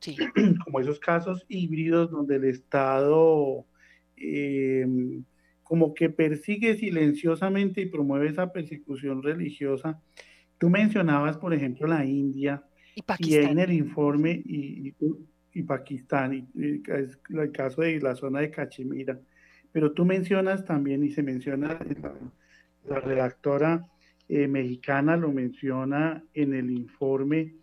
Sí. 0.00 0.16
Como 0.64 0.80
esos 0.80 0.98
casos 0.98 1.46
híbridos 1.48 2.10
donde 2.10 2.34
el 2.34 2.46
Estado 2.46 3.64
em, 4.16 5.22
como 5.62 5.94
que 5.94 6.10
persigue 6.10 6.76
silenciosamente 6.76 7.80
y 7.80 7.86
promueve 7.86 8.28
esa 8.28 8.52
persecución 8.52 9.22
religiosa. 9.22 10.02
Tú 10.58 10.68
mencionabas, 10.68 11.36
por 11.38 11.54
ejemplo, 11.54 11.86
la 11.86 12.04
India, 12.04 12.64
Y, 12.96 13.02
Pakistán. 13.02 13.50
en 13.50 13.58
el 13.60 13.72
informe, 13.72 14.42
y, 14.44 14.92
y, 15.54 15.62
Pakistán, 15.62 16.34
y, 16.34 16.82
es 16.88 17.20
el 17.28 17.52
caso 17.52 17.82
de 17.82 18.00
la 18.00 18.16
zona 18.16 18.40
de 18.40 18.50
Cachemira. 18.50 19.20
Pero 19.70 19.92
tú 19.92 20.04
mencionas 20.04 20.64
también, 20.64 21.04
y 21.04 21.10
se 21.10 21.22
menciona, 21.22 21.78
la, 22.88 22.98
redactora 22.98 23.86
eh, 24.32 24.46
mexicana 24.46 25.16
lo 25.16 25.32
menciona 25.32 26.22
en 26.34 26.54
el 26.54 26.70
informe, 26.70 27.54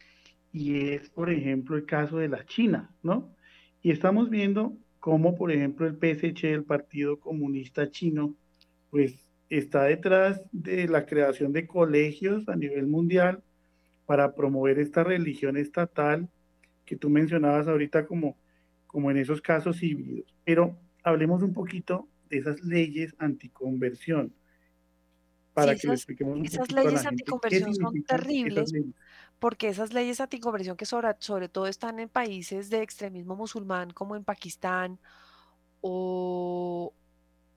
y 0.51 0.89
es, 0.89 1.09
por 1.09 1.29
ejemplo, 1.29 1.77
el 1.77 1.85
caso 1.85 2.17
de 2.17 2.27
la 2.27 2.45
China, 2.45 2.93
¿no? 3.03 3.33
Y 3.81 3.91
estamos 3.91 4.29
viendo 4.29 4.75
cómo, 4.99 5.33
por 5.33 5.53
ejemplo, 5.53 5.87
el 5.87 5.95
PSC, 5.95 6.51
el 6.51 6.65
Partido 6.65 7.21
Comunista 7.21 7.89
Chino, 7.89 8.35
pues 8.89 9.31
está 9.49 9.85
detrás 9.85 10.41
de 10.51 10.89
la 10.89 11.05
creación 11.05 11.53
de 11.53 11.67
colegios 11.67 12.49
a 12.49 12.57
nivel 12.57 12.87
mundial 12.87 13.41
para 14.05 14.35
promover 14.35 14.77
esta 14.77 15.05
religión 15.05 15.55
estatal 15.55 16.27
que 16.83 16.97
tú 16.97 17.09
mencionabas 17.09 17.69
ahorita 17.69 18.05
como, 18.05 18.35
como 18.87 19.09
en 19.09 19.15
esos 19.15 19.41
casos 19.41 19.81
híbridos. 19.81 20.35
Pero 20.43 20.77
hablemos 21.01 21.43
un 21.43 21.53
poquito 21.53 22.09
de 22.29 22.39
esas 22.39 22.61
leyes 22.61 23.15
anticonversión. 23.19 24.33
Para 25.57 25.73
que 25.73 25.87
esas, 25.87 26.01
expliquemos 26.01 26.37
un 26.37 26.45
esas 26.45 26.71
leyes 26.71 27.03
anticonversión 27.03 27.73
son 27.73 28.03
terribles 28.03 28.71
porque 29.39 29.69
esas 29.69 29.91
leyes 29.91 30.21
anticonversión 30.21 30.77
que 30.77 30.85
sobre, 30.85 31.15
sobre 31.19 31.49
todo 31.49 31.65
están 31.65 31.99
en 31.99 32.09
países 32.09 32.69
de 32.69 32.83
extremismo 32.83 33.35
musulmán 33.35 33.91
como 33.91 34.15
en 34.15 34.23
Pakistán 34.23 34.99
o, 35.81 36.93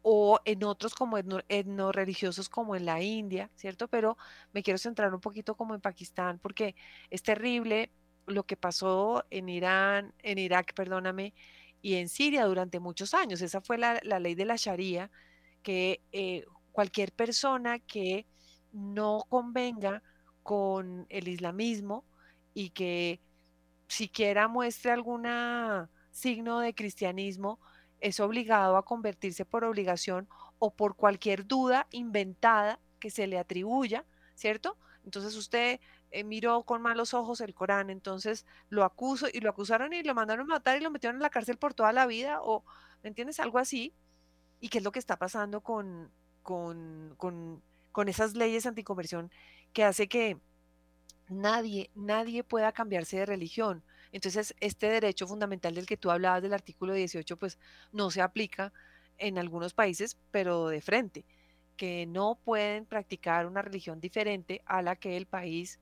o 0.00 0.40
en 0.47 0.64
otros 0.64 0.95
como 0.95 1.19
etno, 1.19 1.92
religiosos 1.92 2.49
como 2.49 2.75
en 2.75 2.87
la 2.87 3.02
India, 3.02 3.50
¿cierto? 3.54 3.88
Pero 3.88 4.16
me 4.52 4.62
quiero 4.62 4.78
centrar 4.78 5.12
un 5.14 5.21
poquito 5.21 5.54
como 5.54 5.75
en 5.75 5.83
Pakistán 5.83 6.38
porque 6.38 6.75
es 7.11 7.23
terrible 7.23 7.90
lo 8.26 8.45
que 8.45 8.57
pasó 8.57 9.25
en 9.30 9.50
Irán, 9.50 10.14
en 10.23 10.38
Irak, 10.38 10.73
perdóname, 10.73 11.35
y 11.83 11.95
en 11.95 12.09
Siria 12.09 12.45
durante 12.45 12.80
muchos 12.80 13.14
años. 13.14 13.42
Esa 13.42 13.61
fue 13.61 13.78
la, 13.78 14.00
ley 14.21 14.35
de 14.35 14.45
la 14.45 14.57
Sharia, 14.57 15.11
que 15.62 16.00
eh, 16.12 16.45
cualquier 16.73 17.12
persona 17.12 17.79
que 17.79 18.27
no 18.73 19.25
convenga 19.29 20.03
con 20.43 21.07
el 21.09 21.29
islamismo 21.29 22.05
y 22.55 22.71
que 22.71 23.21
siquiera 23.89 24.49
muestre 24.49 24.93
algún 24.93 25.27
signo 26.11 26.61
de 26.61 26.75
cristianismo, 26.75 27.61
es 28.00 28.21
obligado 28.21 28.77
a 28.77 28.85
convertirse 28.85 29.45
por 29.45 29.65
obligación 29.65 30.29
o 30.59 30.73
por 30.73 30.97
cualquier 30.97 31.47
duda 31.47 31.87
inventada 31.91 32.79
que 32.99 33.11
se 33.11 33.27
le 33.27 33.39
atribuya, 33.39 34.05
¿cierto? 34.35 34.77
Entonces 35.05 35.35
usted 35.37 35.81
eh, 36.11 36.25
miró 36.25 36.62
con 36.62 36.83
malos 36.83 37.15
ojos 37.15 37.41
el 37.41 37.55
Corán, 37.55 37.91
entonces 37.91 38.47
lo 38.69 38.85
acuso 38.85 39.27
y 39.33 39.41
lo 39.41 39.50
acusaron 39.50 39.93
y 39.93 40.03
lo 40.03 40.15
mandaron 40.15 40.50
a 40.50 40.55
matar 40.55 40.77
y 40.77 40.81
lo 40.81 40.91
metieron 40.91 41.17
en 41.17 41.23
la 41.23 41.31
cárcel 41.31 41.57
por 41.57 41.75
toda 41.75 41.93
la 41.93 42.07
vida, 42.07 42.41
o, 42.43 42.65
¿me 43.03 43.09
entiendes? 43.09 43.41
Algo 43.41 43.59
así. 43.59 43.95
¿Y 44.61 44.69
qué 44.69 44.79
es 44.79 44.85
lo 44.85 44.93
que 44.93 44.99
está 44.99 45.17
pasando 45.17 45.62
con, 45.62 46.11
con, 46.50 47.14
con, 47.16 47.62
con 47.92 48.09
esas 48.09 48.35
leyes 48.35 48.66
anticonversión 48.66 49.30
que 49.73 49.85
hace 49.85 50.09
que 50.09 50.37
nadie, 51.28 51.90
nadie 51.95 52.42
pueda 52.42 52.73
cambiarse 52.73 53.19
de 53.19 53.26
religión? 53.26 53.84
Entonces, 54.10 54.56
este 54.58 54.91
derecho 54.91 55.28
fundamental 55.28 55.76
del 55.76 55.86
que 55.86 55.97
tú 55.97 56.10
hablabas 56.10 56.43
del 56.43 56.52
artículo 56.52 56.93
18, 56.93 57.36
pues 57.36 57.56
no 57.93 58.10
se 58.10 58.21
aplica 58.21 58.73
en 59.17 59.39
algunos 59.39 59.75
países, 59.75 60.17
pero 60.32 60.67
de 60.67 60.80
frente, 60.80 61.25
que 61.76 62.04
no 62.06 62.36
pueden 62.45 62.84
practicar 62.84 63.47
una 63.47 63.63
religión 63.63 64.00
diferente 64.00 64.60
a 64.67 64.82
la 64.82 64.97
que 64.97 65.17
el 65.17 65.26
país 65.26 65.78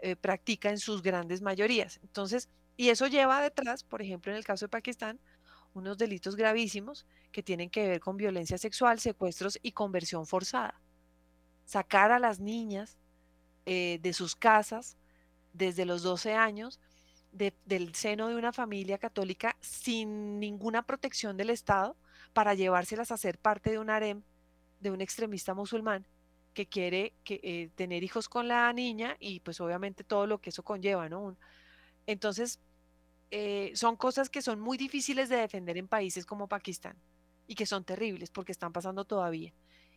eh, 0.00 0.16
practica 0.16 0.68
en 0.68 0.78
sus 0.78 1.00
grandes 1.02 1.40
mayorías. 1.40 1.98
Entonces, 2.02 2.50
y 2.76 2.90
eso 2.90 3.06
lleva 3.06 3.40
detrás, 3.40 3.84
por 3.84 4.02
ejemplo, 4.02 4.32
en 4.32 4.36
el 4.36 4.44
caso 4.44 4.66
de 4.66 4.68
Pakistán, 4.68 5.18
unos 5.74 5.98
delitos 5.98 6.36
gravísimos 6.36 7.06
que 7.32 7.42
tienen 7.42 7.70
que 7.70 7.86
ver 7.86 8.00
con 8.00 8.16
violencia 8.16 8.58
sexual, 8.58 9.00
secuestros 9.00 9.58
y 9.62 9.72
conversión 9.72 10.26
forzada. 10.26 10.80
Sacar 11.64 12.10
a 12.12 12.18
las 12.18 12.40
niñas 12.40 12.98
eh, 13.66 13.98
de 14.02 14.12
sus 14.12 14.34
casas 14.34 14.96
desde 15.52 15.84
los 15.84 16.02
12 16.02 16.34
años 16.34 16.80
del 17.32 17.94
seno 17.94 18.26
de 18.26 18.34
una 18.34 18.52
familia 18.52 18.98
católica 18.98 19.56
sin 19.60 20.40
ninguna 20.40 20.82
protección 20.82 21.36
del 21.36 21.50
Estado 21.50 21.96
para 22.32 22.54
llevárselas 22.54 23.12
a 23.12 23.16
ser 23.16 23.38
parte 23.38 23.70
de 23.70 23.78
un 23.78 23.88
harem 23.88 24.22
de 24.80 24.90
un 24.90 25.00
extremista 25.00 25.54
musulmán 25.54 26.04
que 26.54 26.66
quiere 26.66 27.14
que, 27.22 27.40
eh, 27.44 27.70
tener 27.76 28.02
hijos 28.02 28.28
con 28.28 28.48
la 28.48 28.72
niña 28.72 29.16
y 29.20 29.40
pues 29.40 29.60
obviamente 29.60 30.02
todo 30.02 30.26
lo 30.26 30.40
que 30.40 30.50
eso 30.50 30.64
conlleva, 30.64 31.08
¿no? 31.08 31.36
entonces, 32.06 32.58
eh, 33.30 33.72
son 33.74 33.96
cosas 33.96 34.28
que 34.28 34.42
son 34.42 34.60
muy 34.60 34.76
difíciles 34.76 35.28
de 35.28 35.36
defender 35.36 35.76
en 35.76 35.88
países 35.88 36.26
como 36.26 36.48
Pakistán 36.48 36.96
y 37.46 37.54
que 37.54 37.66
son 37.66 37.84
terribles 37.84 38.30
porque 38.30 38.52
están 38.52 38.72
pasando 38.72 39.04
todavía 39.04 39.52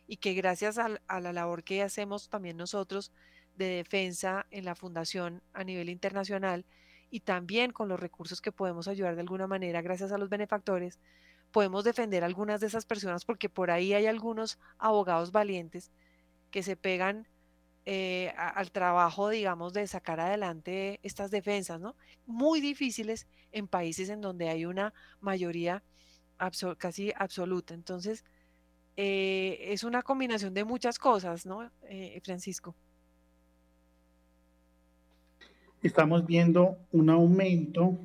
y 0.06 0.18
que 0.18 0.34
gracias 0.34 0.78
a 0.78 1.20
la 1.20 1.32
labor 1.32 1.64
que 1.64 1.82
hacemos 1.82 2.28
también 2.28 2.56
nosotros 2.56 3.12
de 3.56 3.66
defensa 3.66 4.46
en 4.50 4.64
la 4.64 4.74
fundación 4.74 5.42
a 5.52 5.64
nivel 5.64 5.88
internacional, 5.88 6.64
y 7.10 7.20
también 7.20 7.70
con 7.70 7.88
los 7.88 8.00
recursos 8.00 8.40
que 8.40 8.50
podemos 8.50 8.88
ayudar 8.88 9.14
de 9.14 9.20
alguna 9.20 9.46
manera 9.46 9.82
gracias 9.82 10.10
a 10.10 10.18
los 10.18 10.28
benefactores, 10.28 10.98
podemos 11.52 11.84
defender 11.84 12.24
a 12.24 12.26
algunas 12.26 12.60
de 12.60 12.66
esas 12.66 12.86
personas 12.86 13.24
porque 13.24 13.48
por 13.48 13.70
ahí 13.70 13.94
hay 13.94 14.06
algunos 14.06 14.58
abogados 14.78 15.30
valientes 15.30 15.92
que 16.50 16.64
se 16.64 16.74
pegan 16.74 17.28
eh, 17.86 18.32
al 18.36 18.70
trabajo, 18.70 19.28
digamos, 19.28 19.72
de 19.72 19.86
sacar 19.86 20.20
adelante 20.20 21.00
estas 21.02 21.30
defensas, 21.30 21.80
¿no? 21.80 21.96
Muy 22.26 22.60
difíciles 22.60 23.26
en 23.52 23.68
países 23.68 24.08
en 24.08 24.20
donde 24.20 24.48
hay 24.48 24.64
una 24.64 24.94
mayoría 25.20 25.82
casi 26.78 27.12
absoluta. 27.16 27.74
Entonces, 27.74 28.24
eh, 28.96 29.58
es 29.60 29.84
una 29.84 30.02
combinación 30.02 30.54
de 30.54 30.64
muchas 30.64 30.98
cosas, 30.98 31.46
¿no, 31.46 31.70
eh, 31.88 32.20
Francisco? 32.24 32.74
estamos 35.84 36.26
viendo 36.26 36.78
un 36.92 37.10
aumento 37.10 37.98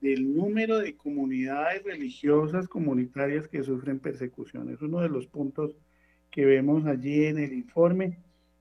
del 0.00 0.34
número 0.34 0.78
de 0.78 0.96
comunidades 0.96 1.84
religiosas 1.84 2.68
comunitarias 2.68 3.48
que 3.48 3.62
sufren 3.62 3.98
persecución. 3.98 4.70
Es 4.70 4.80
uno 4.80 5.00
de 5.00 5.10
los 5.10 5.26
puntos 5.26 5.76
que 6.30 6.46
vemos 6.46 6.86
allí 6.86 7.26
en 7.26 7.38
el 7.38 7.52
informe, 7.52 8.18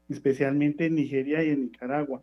especialmente 0.09 0.85
en 0.85 0.95
Nigeria 0.95 1.43
y 1.43 1.49
en 1.49 1.63
Nicaragua. 1.63 2.21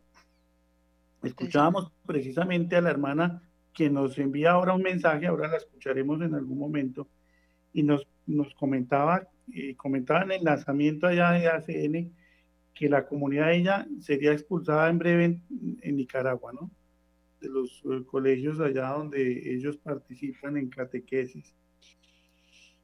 Escuchábamos 1.22 1.92
precisamente 2.06 2.76
a 2.76 2.80
la 2.80 2.90
hermana 2.90 3.42
que 3.74 3.90
nos 3.90 4.18
envía 4.18 4.52
ahora 4.52 4.74
un 4.74 4.82
mensaje, 4.82 5.26
ahora 5.26 5.48
la 5.48 5.56
escucharemos 5.56 6.20
en 6.22 6.34
algún 6.34 6.58
momento, 6.58 7.08
y 7.72 7.82
nos, 7.82 8.06
nos 8.26 8.52
comentaba, 8.54 9.28
eh, 9.52 9.74
comentaba 9.76 10.22
en 10.22 10.32
el 10.32 10.44
lanzamiento 10.44 11.06
allá 11.06 11.32
de 11.32 11.48
ACN 11.48 12.12
que 12.74 12.88
la 12.88 13.06
comunidad 13.06 13.48
de 13.48 13.56
ella 13.56 13.86
sería 14.00 14.32
expulsada 14.32 14.88
en 14.88 14.98
breve 14.98 15.40
en, 15.82 15.96
Nicaragua, 15.96 16.52
¿no? 16.52 16.70
De 17.40 17.48
los 17.48 17.82
eh, 17.84 18.04
colegios 18.06 18.58
allá 18.60 18.88
donde 18.88 19.54
ellos 19.54 19.76
participan 19.76 20.56
en 20.56 20.70
catequesis. 20.70 21.54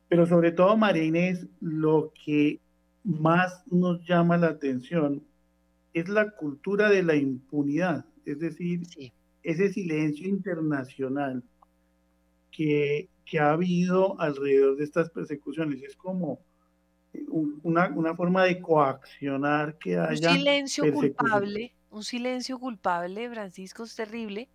Pero 0.09 0.27
sobre 0.27 0.53
todo, 0.53 0.77
María 0.77 1.03
Inés, 1.03 1.49
lo 1.61 2.13
que 2.25 2.61
más 3.07 3.63
nos 3.71 4.05
llama 4.07 4.37
la 4.37 4.49
atención 4.49 5.23
es 5.95 6.09
la 6.09 6.31
cultura 6.31 6.91
de 6.91 7.03
la 7.03 7.15
impunidad, 7.15 8.05
es 8.27 8.41
decir, 8.41 8.83
ese 9.43 9.73
silencio 9.73 10.29
internacional 10.29 11.43
que, 12.51 13.09
que 13.25 13.39
ha 13.39 13.53
habido 13.53 14.21
alrededor 14.21 14.77
de 14.77 14.85
estas 14.85 15.09
persecuciones. 15.09 15.83
Es 15.83 15.97
como, 15.97 16.41
una, 17.63 17.89
una 17.89 18.15
forma 18.15 18.45
de 18.45 18.61
coaccionar 18.61 19.79
que 19.79 19.97
haya. 19.97 20.31
Un 20.33 20.37
silencio 20.37 20.93
culpable, 20.93 21.73
un 21.91 22.05
silencio 22.05 22.59
culpable, 22.59 23.31
Francisco, 23.31 23.85
es 23.85 23.95
terrible. 23.95 24.49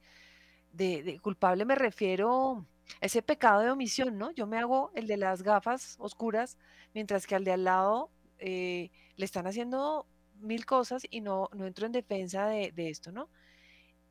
De, 0.74 1.20
culpable 1.22 1.66
me 1.66 1.76
refiero 1.76 2.66
a 3.02 3.06
ese 3.06 3.22
pecado 3.22 3.62
de 3.62 3.72
omisión, 3.72 4.18
¿no? 4.18 4.32
Yo 4.32 4.46
me 4.46 4.58
hago 4.58 4.92
el 4.94 5.08
de 5.08 5.18
las 5.18 5.42
gafas 5.42 5.96
oscuras, 6.00 6.58
mientras 6.94 7.26
que 7.26 7.36
al 7.36 7.44
de 7.44 7.54
al 7.54 7.64
lado 7.64 8.10
eh, 8.42 8.90
le 9.16 9.26
están 9.26 9.48
haciendo 9.48 10.08
mil 10.40 10.66
cosas 10.66 11.04
y 11.10 11.22
no, 11.22 11.50
no 11.54 11.68
entro 11.68 11.86
en 11.86 11.92
defensa 11.92 12.48
de, 12.48 12.74
esto, 12.90 13.12
¿no? 13.12 13.30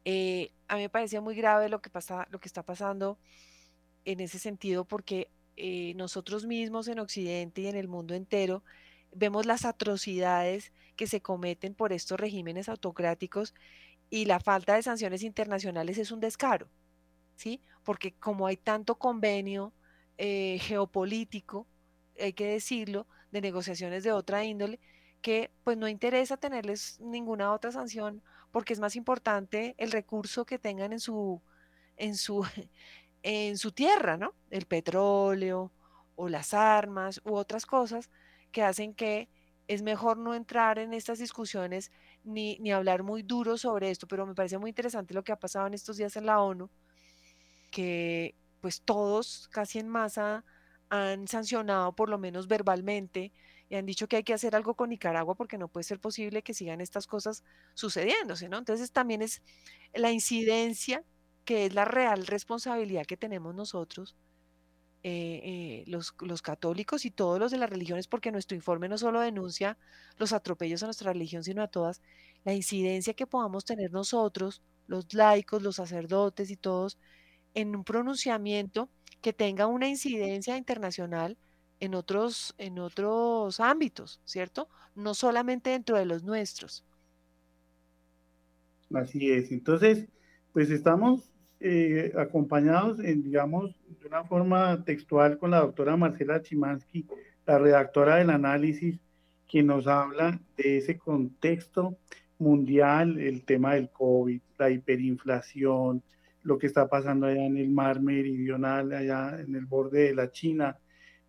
Eh, 0.05 0.53
a 0.69 0.77
mí 0.77 0.83
me 0.83 0.89
parecía 0.89 1.21
muy 1.21 1.35
grave 1.35 1.69
lo 1.69 1.83
que, 1.83 1.91
pasa, 1.91 2.27
lo 2.31 2.39
que 2.41 2.49
está 2.49 2.63
pasando 2.63 3.19
en 4.05 4.21
ese 4.21 4.39
sentido 4.39 4.85
porque 4.85 5.31
eh, 5.57 5.93
nosotros 5.97 6.47
mismos 6.47 6.89
en 6.89 7.01
Occidente 7.01 7.63
y 7.63 7.67
en 7.67 7.77
el 7.77 7.89
mundo 7.89 8.15
entero 8.15 8.63
vemos 9.13 9.45
las 9.45 9.65
atrocidades 9.65 10.73
que 10.97 11.07
se 11.07 11.21
cometen 11.21 11.75
por 11.75 11.93
estos 11.93 12.19
regímenes 12.19 12.69
autocráticos 12.69 13.55
y 14.09 14.25
la 14.25 14.41
falta 14.41 14.75
de 14.77 14.83
sanciones 14.83 15.23
internacionales 15.23 15.99
es 15.99 16.13
un 16.13 16.21
descaro, 16.21 16.69
¿sí? 17.37 17.61
Porque 17.83 18.13
como 18.13 18.47
hay 18.47 18.57
tanto 18.57 18.97
convenio 18.97 19.73
eh, 20.19 20.59
geopolítico, 20.61 21.67
hay 22.19 22.33
que 22.33 22.47
decirlo, 22.47 23.07
de 23.31 23.41
negociaciones 23.41 24.05
de 24.05 24.13
otra 24.13 24.45
índole, 24.45 24.81
que 25.23 25.51
pues 25.65 25.77
no 25.77 25.89
interesa 25.89 26.37
tenerles 26.37 26.99
ninguna 27.01 27.53
otra 27.53 27.73
sanción 27.73 28.23
porque 28.51 28.73
es 28.73 28.81
más 28.81 28.97
importante 28.97 29.75
el 29.79 29.93
recurso 29.93 30.45
que 30.45 30.59
tengan 30.59 30.93
en 30.93 31.01
su, 31.01 31.41
en 31.97 32.17
su, 32.17 32.45
en 33.23 33.59
su 33.59 33.73
tierra, 33.73 34.17
¿no? 34.17 34.35
El 34.51 34.67
petróleo 34.67 35.73
o 36.17 36.29
las 36.29 36.55
armas 36.55 37.21
u 37.25 37.35
otras 37.35 37.67
cosas 37.67 38.11
que 38.53 38.63
hacen 38.63 38.95
que 38.95 39.29
es 39.69 39.83
mejor 39.83 40.19
no 40.19 40.35
entrar 40.35 40.79
en 40.81 40.93
estas 40.93 41.19
discusiones 41.19 41.93
ni, 42.25 42.59
ni 42.59 42.73
hablar 42.73 43.05
muy 43.05 43.23
duro 43.23 43.57
sobre 43.57 43.91
esto, 43.91 44.09
pero 44.09 44.27
me 44.27 44.35
parece 44.35 44.59
muy 44.59 44.71
interesante 44.71 45.15
lo 45.15 45.23
que 45.23 45.33
ha 45.33 45.39
pasado 45.39 45.69
en 45.69 45.75
estos 45.75 45.97
días 45.97 46.17
en 46.17 46.27
la 46.27 46.41
ONU, 46.41 46.69
que 47.71 48.35
pues 48.61 48.83
todos 48.83 49.49
casi 49.49 49.79
en 49.79 49.89
masa 49.89 50.45
han 50.91 51.29
sancionado 51.29 51.95
por 51.95 52.09
lo 52.09 52.19
menos 52.19 52.49
verbalmente 52.49 53.33
y 53.69 53.77
han 53.77 53.87
dicho 53.87 54.09
que 54.09 54.17
hay 54.17 54.25
que 54.25 54.35
hacer 54.35 54.57
algo 54.57 54.75
con 54.75 54.91
Nicaragua 54.91 55.37
porque 55.37 55.57
no 55.57 55.69
puede 55.69 55.85
ser 55.85 56.01
posible 56.01 56.43
que 56.43 56.55
sigan 56.55 56.81
estas 56.81 57.07
cosas 57.07 57.45
sucediéndose, 57.75 58.49
¿no? 58.49 58.59
Entonces 58.59 58.91
también 58.91 59.23
es 59.23 59.43
la 59.95 60.11
incidencia 60.11 61.05
que 61.45 61.67
es 61.67 61.75
la 61.75 61.85
real 61.85 62.27
responsabilidad 62.27 63.07
que 63.07 63.17
tenemos 63.17 63.55
nosotros, 63.55 64.17
eh, 65.03 65.41
eh, 65.45 65.85
los, 65.87 66.15
los, 66.21 66.43
católicos 66.43 67.05
y 67.07 67.11
todos 67.11 67.39
los 67.39 67.51
de 67.53 67.59
las 67.59 67.71
religiones, 67.71 68.07
porque 68.07 68.33
nuestro 68.33 68.57
informe 68.57 68.89
no 68.89 68.99
solo 68.99 69.21
denuncia 69.21 69.79
los 70.19 70.33
atropellos 70.33 70.83
a 70.83 70.87
nuestra 70.87 71.13
religión, 71.13 71.43
sino 71.43 71.63
a 71.63 71.69
todas, 71.69 72.03
la 72.45 72.53
incidencia 72.55 73.15
que 73.15 73.27
podamos 73.27 73.65
tener 73.65 73.93
nosotros, 73.93 74.63
los 74.89 75.15
laicos, 75.15 75.63
los 75.63 75.77
sacerdotes 75.77 76.51
y 76.51 76.57
todos, 76.57 76.99
en 77.55 77.75
un 77.75 77.85
pronunciamiento 77.85 78.91
que 79.21 79.33
tenga 79.33 79.67
una 79.67 79.89
incidencia 79.89 80.57
internacional 80.57 81.37
en 81.81 81.95
otros, 81.95 82.55
en 82.59 82.79
otros 82.79 83.61
ámbitos, 83.61 84.21
¿cierto? 84.25 84.69
No 84.95 85.15
solamente 85.15 85.71
dentro 85.71 85.97
de 85.97 86.05
los 86.05 86.23
nuestros. 86.23 86.85
Así 88.95 89.31
es. 89.31 89.51
Entonces, 89.51 90.09
pues 90.53 90.71
estamos 90.71 91.31
eh, 91.61 92.13
acompañados, 92.17 93.01
en, 93.01 93.23
digamos, 93.23 93.75
de 94.01 94.07
una 94.07 94.25
forma 94.25 94.83
textual 94.85 95.39
con 95.39 95.51
la 95.51 95.61
doctora 95.61 95.97
Marcela 95.97 96.43
Chimansky, 96.43 97.07
la 97.47 97.59
redactora 97.59 98.17
del 98.17 98.31
análisis, 98.31 98.99
que 99.47 99.63
nos 99.63 99.87
habla 99.87 100.41
de 100.57 100.79
ese 100.79 100.97
contexto 100.97 101.99
mundial, 102.39 103.19
el 103.19 103.45
tema 103.45 103.75
del 103.75 103.91
COVID, 103.91 104.41
la 104.59 104.71
hiperinflación, 104.71 106.03
lo 106.43 106.59
que 106.59 106.67
está 106.67 106.89
pasando 106.89 107.27
allá 107.27 107.45
en 107.45 107.57
el 107.57 107.71
mar 107.71 108.01
meridional, 108.01 108.93
allá 108.93 109.41
en 109.41 109.55
el 109.55 109.67
borde 109.67 110.05
de 110.05 110.15
la 110.15 110.31
China, 110.31 110.79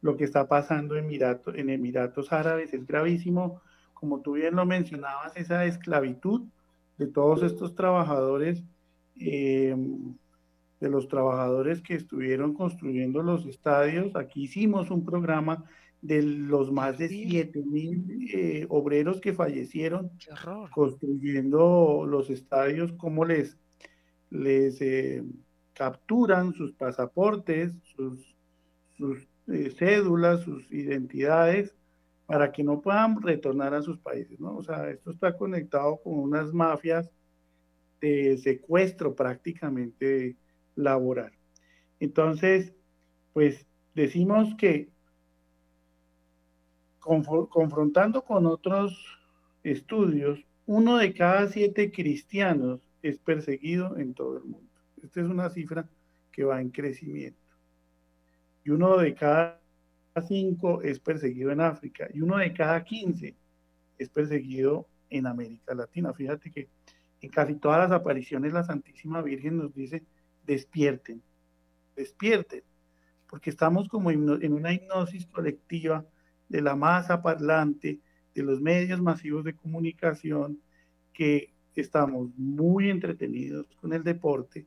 lo 0.02 0.18
que 0.18 0.24
está 0.24 0.48
pasando 0.48 0.96
en, 0.96 1.06
Emiratos, 1.06 1.56
en 1.56 1.70
Emiratos 1.70 2.32
Árabes 2.32 2.74
es 2.74 2.86
gravísimo. 2.86 3.62
Como 3.94 4.22
tú 4.22 4.34
bien 4.34 4.56
lo 4.56 4.66
mencionabas, 4.66 5.36
esa 5.38 5.66
esclavitud 5.66 6.44
de 6.98 7.08
todos 7.08 7.44
estos 7.44 7.76
trabajadores, 7.76 8.64
eh, 9.20 9.76
de 10.80 10.90
los 10.90 11.08
trabajadores 11.08 11.82
que 11.82 11.94
estuvieron 11.94 12.54
construyendo 12.54 13.22
los 13.22 13.46
estadios. 13.46 14.16
Aquí 14.16 14.44
hicimos 14.44 14.90
un 14.90 15.06
programa 15.06 15.64
de 16.02 16.24
los 16.24 16.72
más 16.72 16.98
de 16.98 17.08
7 17.10 17.64
mil 17.64 18.28
eh, 18.34 18.66
obreros 18.70 19.22
que 19.22 19.34
fallecieron 19.34 20.10
construyendo 20.72 22.06
los 22.08 22.32
estadios, 22.32 22.92
cómo 22.94 23.24
les, 23.24 23.60
les 24.32 24.82
eh, 24.82 25.24
capturan 25.74 26.54
sus 26.54 26.74
pasaportes, 26.74 27.74
sus, 27.96 28.36
eh, 29.48 29.70
cédulas, 29.78 30.42
sus 30.42 30.72
identidades, 30.72 31.76
para 32.26 32.52
que 32.52 32.64
no 32.64 32.82
puedan 32.82 33.22
retornar 33.22 33.74
a 33.74 33.82
sus 33.82 34.00
países, 34.00 34.40
¿no? 34.40 34.56
O 34.56 34.64
sea, 34.64 34.90
esto 34.90 35.12
está 35.12 35.38
conectado 35.38 35.98
con 35.98 36.18
unas 36.18 36.54
mafias 36.54 37.12
de 38.00 38.38
secuestro 38.38 39.14
prácticamente 39.14 40.38
laboral. 40.76 41.34
Entonces, 42.00 42.74
pues 43.34 43.66
decimos 43.94 44.56
que 44.56 44.90
confrontando 47.00 48.24
con 48.24 48.46
otros 48.46 48.98
estudios, 49.64 50.40
uno 50.66 50.98
de 50.98 51.14
cada 51.14 51.48
siete 51.50 51.92
cristianos 51.92 52.80
es 53.02 53.18
perseguido 53.18 53.98
en 53.98 54.14
todo 54.14 54.38
el 54.38 54.44
mundo. 54.44 54.70
Esta 55.04 55.22
es 55.22 55.28
una 55.28 55.50
cifra 55.50 55.88
que 56.32 56.44
va 56.44 56.62
en 56.62 56.70
crecimiento 56.70 57.42
y 58.64 58.70
uno 58.70 58.98
de 58.98 59.14
cada 59.14 59.60
cinco 60.28 60.82
es 60.82 61.00
perseguido 61.00 61.52
en 61.52 61.62
África 61.62 62.08
y 62.14 62.22
uno 62.22 62.38
de 62.38 62.54
cada 62.54 62.84
quince 62.84 63.36
es 63.98 64.10
perseguido 64.10 64.88
en 65.10 65.28
América 65.28 65.74
Latina. 65.74 66.14
Fíjate 66.14 66.52
que 66.52 66.70
en 67.22 67.30
casi 67.30 67.56
todas 67.56 67.90
las 67.90 67.92
apariciones 67.92 68.54
la 68.54 68.64
Santísima 68.64 69.22
Virgen 69.22 69.58
nos 69.58 69.74
dice, 69.74 70.04
despierten, 70.46 71.22
despierten, 71.96 72.64
porque 73.30 73.50
estamos 73.50 73.88
como 73.88 74.12
en 74.12 74.54
una 74.54 74.74
hipnosis 74.74 75.26
colectiva 75.28 76.06
de 76.50 76.62
la 76.62 76.76
masa 76.76 77.22
parlante, 77.22 78.00
de 78.34 78.44
los 78.44 78.60
medios 78.60 79.02
masivos 79.02 79.44
de 79.44 79.56
comunicación, 79.56 80.60
que 81.14 81.51
estamos 81.80 82.30
muy 82.38 82.90
entretenidos 82.90 83.66
con 83.80 83.94
el 83.94 84.04
deporte, 84.04 84.66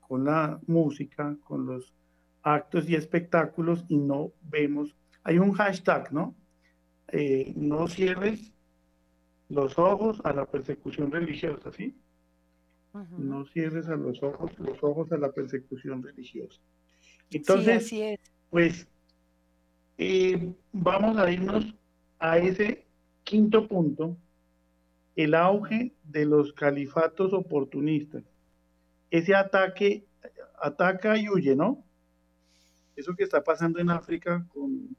con 0.00 0.24
la 0.24 0.58
música, 0.66 1.36
con 1.44 1.66
los 1.66 1.94
actos 2.42 2.88
y 2.88 2.94
espectáculos 2.94 3.84
y 3.88 3.96
no 3.96 4.32
vemos, 4.50 4.96
hay 5.22 5.38
un 5.38 5.52
hashtag, 5.52 6.12
¿no? 6.12 6.34
Eh, 7.08 7.52
no 7.56 7.86
cierres 7.86 8.52
los 9.48 9.78
ojos 9.78 10.20
a 10.24 10.32
la 10.32 10.46
persecución 10.46 11.10
religiosa, 11.10 11.72
¿sí? 11.72 11.96
No 13.18 13.44
cierres 13.46 13.88
a 13.88 13.96
los 13.96 14.22
ojos, 14.22 14.56
los 14.58 14.82
ojos 14.82 15.10
a 15.12 15.16
la 15.16 15.32
persecución 15.32 16.02
religiosa. 16.02 16.60
Entonces, 17.30 17.92
pues 18.50 18.86
eh, 19.98 20.52
vamos 20.72 21.16
a 21.16 21.30
irnos 21.30 21.74
a 22.18 22.38
ese 22.38 22.86
quinto 23.24 23.66
punto, 23.66 24.16
el 25.16 25.34
auge 25.34 25.94
de 26.02 26.24
los 26.24 26.52
califatos 26.52 27.32
oportunistas. 27.32 28.24
Ese 29.10 29.34
ataque, 29.34 30.06
ataca 30.60 31.16
y 31.16 31.28
huye, 31.28 31.54
¿no? 31.54 31.84
eso 32.96 33.14
que 33.14 33.24
está 33.24 33.42
pasando 33.42 33.78
en 33.78 33.90
África 33.90 34.44
con, 34.48 34.96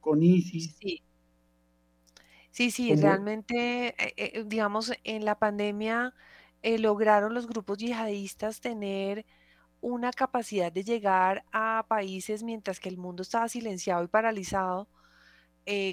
con 0.00 0.22
ISIS. 0.22 0.76
Sí, 0.78 1.02
sí, 2.50 2.70
sí 2.70 2.94
realmente, 2.94 3.88
eh, 3.88 4.14
eh, 4.16 4.44
digamos, 4.46 4.92
en 5.04 5.24
la 5.24 5.38
pandemia 5.38 6.14
eh, 6.62 6.78
lograron 6.78 7.34
los 7.34 7.46
grupos 7.46 7.78
yihadistas 7.78 8.60
tener 8.60 9.24
una 9.80 10.12
capacidad 10.12 10.70
de 10.70 10.84
llegar 10.84 11.44
a 11.52 11.86
países 11.88 12.42
mientras 12.42 12.80
que 12.80 12.90
el 12.90 12.98
mundo 12.98 13.22
estaba 13.22 13.48
silenciado 13.48 14.04
y 14.04 14.08
paralizado, 14.08 14.88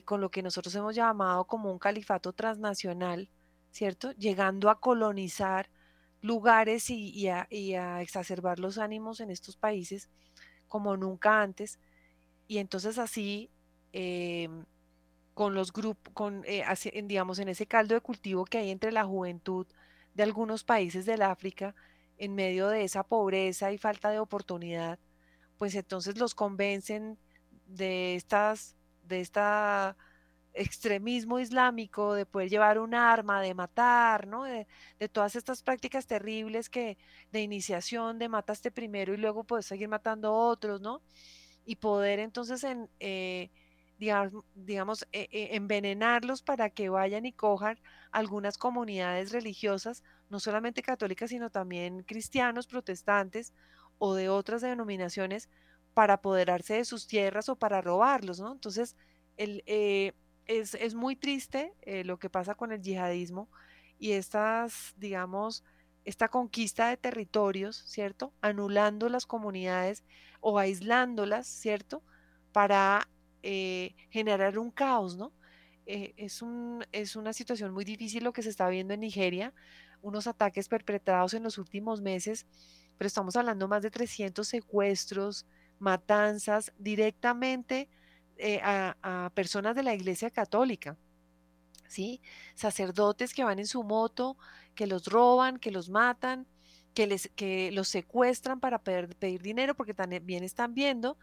con 0.06 0.22
lo 0.22 0.32
que 0.32 0.42
nosotros 0.42 0.74
hemos 0.76 0.96
llamado 0.96 1.46
como 1.46 1.72
un 1.72 1.80
califato 1.80 2.34
transnacional, 2.34 3.30
¿cierto? 3.72 4.12
Llegando 4.14 4.70
a 4.70 4.80
colonizar 4.80 5.70
lugares 6.22 6.90
y, 6.90 7.28
a, 7.28 7.48
exacerbar 8.02 8.60
los 8.60 8.78
ánimos 8.78 9.20
en 9.20 9.32
estos 9.32 9.56
países 9.58 10.10
como 10.68 10.98
nunca 10.98 11.42
antes. 11.42 11.80
Y 12.48 12.60
entonces 12.60 12.98
así, 12.98 13.52
em, 13.94 14.66
con 15.34 15.54
los 15.54 15.72
grupos, 15.74 16.14
con, 16.14 16.44
eh, 16.46 16.66
digamos, 17.06 17.40
en 17.40 17.50
ese 17.50 17.68
caldo 17.68 17.96
de 17.96 18.02
cultivo 18.02 18.46
que 18.46 18.60
hay 18.60 18.72
entre 18.72 18.92
la 18.92 19.06
juventud 19.06 19.68
de 20.16 20.24
algunos 20.24 20.64
países 20.64 21.06
del 21.06 21.22
África, 21.22 21.76
en 22.18 22.36
medio 22.36 22.70
de 22.70 22.84
esa 22.84 23.04
pobreza 23.04 23.72
y 23.72 23.78
falta 23.78 24.10
de 24.12 24.20
oportunidad, 24.20 25.00
pues 25.58 25.76
entonces 25.76 26.18
los 26.18 26.36
convencen 26.36 27.20
de 27.68 28.16
estas, 28.16 28.76
de 29.08 29.22
esta 29.22 29.96
extremismo 30.58 31.40
islámico, 31.40 32.14
de 32.14 32.26
poder 32.26 32.50
llevar 32.50 32.80
un 32.80 32.94
arma, 32.94 33.42
de 33.42 33.54
matar, 33.54 34.28
¿no? 34.28 34.44
De, 34.44 34.68
todas 35.12 35.36
estas 35.36 35.62
prácticas 35.64 36.08
terribles 36.08 36.70
que 36.70 36.98
de 37.32 37.42
iniciación, 37.42 38.20
de 38.20 38.30
mataste 38.30 38.72
primero 38.72 39.14
y 39.14 39.18
luego 39.18 39.44
puedes 39.44 39.66
seguir 39.66 39.88
matando 39.88 40.30
a 40.30 40.32
otros, 40.32 40.82
¿no? 40.82 41.02
Y 41.66 41.76
poder 41.78 42.20
entonces 42.20 42.64
en, 42.64 42.90
eh, 43.00 43.52
digamos, 43.98 45.04
eh, 45.12 45.28
eh, 45.32 45.50
envenenarlos 45.52 46.42
para 46.42 46.70
que 46.70 46.90
vayan 46.90 47.26
y 47.26 47.34
cojan 47.34 47.80
algunas 48.12 48.58
comunidades 48.58 49.32
religiosas, 49.32 50.04
no 50.30 50.40
solamente 50.40 50.82
católicas, 50.82 51.30
sino 51.30 51.50
también 51.50 52.04
cristianos, 52.04 52.68
protestantes 52.68 53.54
o 54.00 54.14
de 54.16 54.30
otras 54.30 54.62
denominaciones, 54.62 55.50
para 55.98 56.14
apoderarse 56.14 56.76
de 56.76 56.86
sus 56.86 57.08
tierras 57.08 57.50
o 57.50 57.56
para 57.56 57.82
robarlos, 57.82 58.40
¿no? 58.40 58.52
Entonces, 58.52 58.96
el, 59.36 59.64
es, 60.46 60.94
muy 60.94 61.16
triste 61.16 61.74
eh, 61.82 62.04
lo 62.04 62.20
que 62.20 62.30
pasa 62.30 62.54
con 62.54 62.72
el 62.72 62.84
yihadismo 62.84 63.50
y 63.98 64.12
estas, 64.12 64.94
digamos, 64.98 65.64
esta 66.06 66.28
conquista 66.28 66.90
de 66.90 66.98
territorios, 66.98 67.84
¿cierto? 67.88 68.32
Anulando 68.42 69.10
las 69.10 69.26
comunidades 69.26 70.04
o 70.40 70.60
aislándolas, 70.60 71.48
¿cierto? 71.48 72.04
Para 72.52 73.10
eh, 73.42 73.96
generar 74.12 74.60
un 74.60 74.70
caos, 74.70 75.18
¿no? 75.18 75.34
eh, 75.88 76.14
es, 76.18 76.42
un, 76.42 76.86
es 76.92 77.16
una 77.16 77.34
situación 77.34 77.74
muy 77.74 77.86
difícil 77.86 78.24
lo 78.24 78.34
que 78.34 78.44
se 78.44 78.50
está 78.50 78.70
viendo 78.70 78.94
en 78.94 79.00
Nigeria, 79.00 79.54
unos 80.02 80.28
ataques 80.28 80.68
perpetrados 80.68 81.34
en 81.34 81.44
los 81.44 81.58
últimos 81.58 82.02
meses, 82.02 82.46
pero 82.98 83.08
estamos 83.08 83.36
hablando 83.36 83.68
más 83.68 83.82
de 83.82 83.90
300 83.90 84.48
secuestros, 84.48 85.48
matanzas 85.80 86.74
directamente 86.78 87.90
eh, 88.38 88.60
a, 88.64 89.32
personas 89.34 89.76
de 89.76 89.84
la 89.84 89.94
Iglesia 89.94 90.30
Católica. 90.30 90.98
¿Sí? 91.88 92.22
Sacerdotes 92.56 93.34
que 93.34 93.44
van 93.44 93.60
en 93.60 93.68
su 93.68 93.84
moto, 93.84 94.38
que 94.76 94.88
los 94.88 95.06
roban, 95.06 95.58
que 95.58 95.72
los 95.72 95.90
matan, 95.90 96.46
que, 96.94 97.08
les, 97.08 97.30
que 97.36 97.72
los 97.72 97.88
secuestran 97.88 98.60
para 98.60 98.80
pedir, 98.80 99.16
pedir 99.16 99.42
dinero 99.42 99.76
porque 99.76 99.94
también 99.94 100.44
están 100.44 100.74
viendo. 100.74 101.18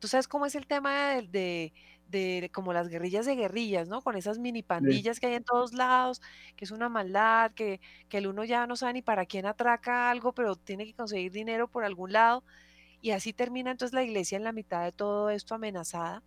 Tú 0.00 0.08
sabes 0.08 0.28
cómo 0.28 0.46
es 0.46 0.54
el 0.54 0.66
tema 0.66 1.14
de, 1.22 1.72
de, 2.12 2.50
como 2.52 2.72
las 2.72 2.88
guerrillas 2.88 3.26
de 3.26 3.34
guerrillas, 3.34 3.88
¿no? 3.88 4.02
Con 4.02 4.16
esas 4.16 4.38
mini 4.38 4.62
pandillas 4.62 5.18
que 5.18 5.26
hay 5.26 5.34
en 5.34 5.44
todos 5.44 5.72
lados, 5.72 6.20
que 6.56 6.64
es 6.64 6.70
una 6.70 6.88
maldad, 6.88 7.52
que, 7.52 7.80
que 8.08 8.18
el 8.18 8.26
uno 8.26 8.44
ya 8.44 8.66
no 8.66 8.76
sabe 8.76 8.94
ni 8.94 9.02
para 9.02 9.26
quién 9.26 9.46
atraca 9.46 10.10
algo, 10.10 10.32
pero 10.32 10.56
tiene 10.56 10.84
que 10.86 10.94
conseguir 10.94 11.32
dinero 11.32 11.68
por 11.68 11.84
algún 11.84 12.12
lado. 12.12 12.44
Y 13.02 13.10
así 13.10 13.32
termina 13.32 13.72
entonces 13.72 13.92
la 13.92 14.04
iglesia 14.04 14.36
en 14.36 14.44
la 14.44 14.52
mitad 14.52 14.84
de 14.84 14.92
todo 14.92 15.28
esto 15.28 15.54
amenazada 15.54 16.22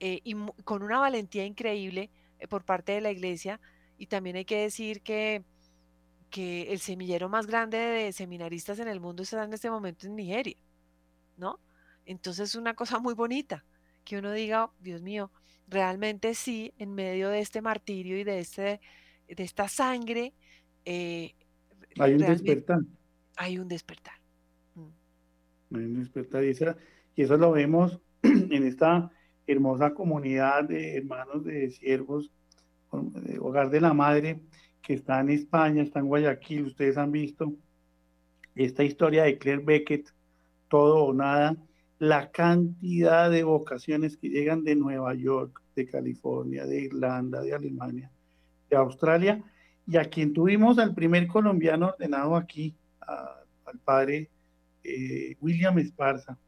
eh, 0.00 0.20
y 0.22 0.36
con 0.64 0.82
una 0.82 1.00
valentía 1.00 1.46
increíble 1.46 2.10
eh, 2.38 2.46
por 2.46 2.64
parte 2.64 2.92
de 2.92 3.00
la 3.00 3.10
iglesia. 3.10 3.58
Y 3.96 4.06
también 4.06 4.36
hay 4.36 4.44
que 4.44 4.58
decir 4.58 5.00
que, 5.00 5.42
que 6.28 6.72
el 6.72 6.80
semillero 6.80 7.28
más 7.28 7.46
grande 7.46 7.78
de 7.78 8.12
seminaristas 8.12 8.78
en 8.80 8.88
el 8.88 9.00
mundo 9.00 9.22
está 9.22 9.42
en 9.42 9.54
este 9.54 9.70
momento 9.70 10.06
en 10.06 10.14
Nigeria, 10.14 10.56
¿no? 11.38 11.58
Entonces 12.04 12.50
es 12.50 12.54
una 12.54 12.74
cosa 12.74 12.98
muy 12.98 13.14
bonita 13.14 13.64
que 14.04 14.18
uno 14.18 14.30
diga, 14.32 14.64
oh, 14.64 14.74
Dios 14.80 15.00
mío, 15.00 15.30
realmente 15.68 16.34
sí, 16.34 16.74
en 16.78 16.94
medio 16.94 17.30
de 17.30 17.40
este 17.40 17.62
martirio 17.62 18.18
y 18.18 18.24
de, 18.24 18.40
este, 18.40 18.80
de 19.28 19.42
esta 19.42 19.68
sangre, 19.68 20.34
eh, 20.84 21.34
hay 21.98 22.12
un 22.12 22.18
despertar. 22.18 22.80
Hay 23.36 23.58
un 23.58 23.68
despertar. 23.68 24.21
Y, 27.16 27.22
eso 27.22 27.36
lo 27.36 27.52
vemos 27.52 28.00
en 28.22 28.66
esta 28.66 29.10
hermosa 29.46 29.92
comunidad 29.94 30.64
de 30.64 30.96
hermanos 30.96 31.44
de 31.44 31.70
siervos, 31.70 32.30
Hogar 33.40 33.70
de 33.70 33.80
la 33.80 33.94
Madre, 33.94 34.40
que 34.82 34.94
está 34.94 35.20
en 35.20 35.30
España, 35.30 35.82
está 35.82 36.00
en 36.00 36.06
Guayaquil. 36.06 36.66
Ustedes 36.66 36.98
han 36.98 37.10
visto 37.10 37.54
esta 38.54 38.84
historia 38.84 39.24
de 39.24 39.38
Claire 39.38 39.62
Beckett, 39.64 40.12
todo 40.68 41.04
o 41.04 41.14
nada, 41.14 41.56
la 41.98 42.30
cantidad 42.30 43.30
de 43.30 43.44
vocaciones 43.44 44.16
que 44.16 44.28
llegan 44.28 44.64
de 44.64 44.74
Nueva 44.74 45.14
York, 45.14 45.62
de 45.76 45.86
California, 45.86 46.66
de 46.66 46.82
Irlanda, 46.82 47.40
de 47.40 47.54
Alemania, 47.54 48.10
de 48.68 48.76
Australia, 48.76 49.42
y 49.86 49.96
a 49.96 50.04
quien 50.04 50.32
tuvimos 50.32 50.78
al 50.78 50.94
primer 50.94 51.26
colombiano 51.26 51.88
ordenado 51.88 52.36
aquí, 52.36 52.74
al 53.00 53.78
padre 53.84 54.30
eh, 54.84 55.36
William 55.40 55.78
Esparza, 55.78 56.38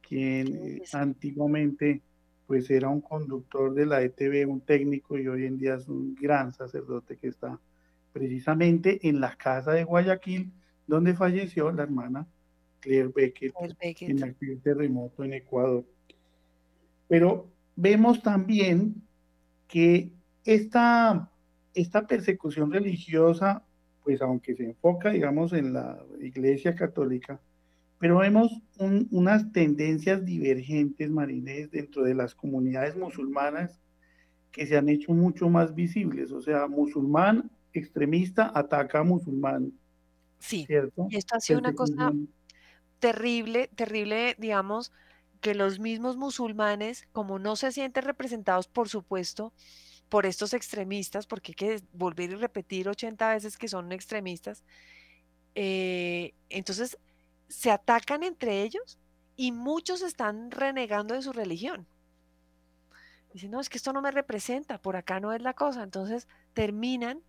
quien 0.00 0.48
eh, 0.56 0.82
antiguamente 0.92 2.02
pues 2.46 2.70
era 2.70 2.88
un 2.88 3.02
conductor 3.02 3.74
de 3.74 3.84
la 3.84 4.02
ETV, 4.02 4.48
un 4.48 4.62
técnico 4.62 5.18
y 5.18 5.28
hoy 5.28 5.44
en 5.44 5.58
día 5.58 5.74
es 5.74 5.86
un 5.86 6.14
gran 6.14 6.54
sacerdote 6.54 7.18
que 7.18 7.28
está 7.28 7.60
precisamente 8.12 9.06
en 9.06 9.20
la 9.20 9.36
casa 9.36 9.72
de 9.72 9.84
Guayaquil, 9.84 10.50
donde 10.86 11.14
falleció 11.14 11.70
la 11.70 11.82
hermana 11.82 12.26
Claire 12.80 13.12
Beckett, 13.14 13.52
en 14.00 14.24
aquel 14.24 14.60
terremoto 14.62 15.24
en 15.24 15.34
Ecuador. 15.34 15.84
Pero 17.06 17.48
vemos 17.76 18.22
también 18.22 19.02
que 19.66 20.10
esta, 20.44 21.30
esta 21.74 22.06
persecución 22.06 22.72
religiosa, 22.72 23.62
pues 24.02 24.22
aunque 24.22 24.54
se 24.54 24.64
enfoca, 24.64 25.10
digamos, 25.10 25.52
en 25.52 25.74
la 25.74 26.02
Iglesia 26.20 26.74
Católica, 26.74 27.40
pero 27.98 28.18
vemos 28.18 28.52
unas 28.78 29.50
tendencias 29.52 30.24
divergentes, 30.24 31.10
Marines, 31.10 31.70
dentro 31.70 32.04
de 32.04 32.14
las 32.14 32.34
comunidades 32.34 32.96
musulmanas 32.96 33.80
que 34.52 34.66
se 34.66 34.76
han 34.76 34.88
hecho 34.88 35.12
mucho 35.12 35.48
más 35.48 35.74
visibles. 35.74 36.30
O 36.30 36.40
sea, 36.40 36.68
musulmán 36.68 37.50
extremista 37.72 38.52
ataca 38.54 39.00
a 39.00 39.04
musulmán. 39.04 39.72
Sí, 40.38 40.64
¿cierto? 40.66 41.08
y 41.10 41.16
esto 41.16 41.34
ha 41.34 41.40
sido 41.40 41.58
una 41.58 41.74
cosa 41.74 42.12
terrible, 43.00 43.68
terrible, 43.74 44.36
digamos, 44.38 44.92
que 45.40 45.54
los 45.54 45.80
mismos 45.80 46.16
musulmanes, 46.16 47.08
como 47.12 47.40
no 47.40 47.56
se 47.56 47.72
sienten 47.72 48.04
representados, 48.04 48.68
por 48.68 48.88
supuesto, 48.88 49.52
por 50.08 50.26
estos 50.26 50.54
extremistas, 50.54 51.26
porque 51.26 51.52
hay 51.52 51.54
que 51.54 51.82
volver 51.92 52.30
y 52.30 52.34
repetir 52.36 52.88
80 52.88 53.34
veces 53.34 53.56
que 53.56 53.68
son 53.68 53.90
extremistas, 53.92 54.64
eh, 55.54 56.34
entonces 56.50 56.98
se 57.48 57.70
atacan 57.70 58.22
entre 58.22 58.62
ellos 58.62 58.98
y 59.36 59.52
muchos 59.52 60.02
están 60.02 60.50
renegando 60.50 61.14
de 61.14 61.22
su 61.22 61.32
religión. 61.32 61.86
Dicen, 63.32 63.50
no, 63.50 63.60
es 63.60 63.68
que 63.68 63.78
esto 63.78 63.92
no 63.92 64.02
me 64.02 64.10
representa, 64.10 64.78
por 64.78 64.96
acá 64.96 65.20
no 65.20 65.32
es 65.32 65.42
la 65.42 65.54
cosa. 65.54 65.82
Entonces 65.82 66.26
terminan 66.54 67.22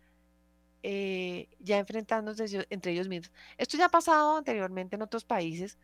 eh, 0.81 1.49
ya 1.59 1.77
enfrentándose 1.77 2.65
entre 2.69 2.93
ellos 2.93 3.07
mismos. 3.07 3.31
Esto 3.57 3.77
ya 3.77 3.85
ha 3.85 3.89
pasado 3.89 4.37
anteriormente 4.37 4.95
en 4.95 5.01
otros 5.01 5.25
países, 5.25 5.77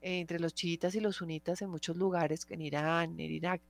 eh, 0.00 0.20
entre 0.20 0.40
los 0.40 0.54
chiitas 0.54 0.94
y 0.94 1.00
los 1.00 1.16
sunitas 1.16 1.60
en 1.60 1.70
muchos 1.70 1.96
lugares, 1.96 2.46
en 2.48 2.62
Irán, 2.62 3.20
en 3.20 3.30
Irak 3.30 3.60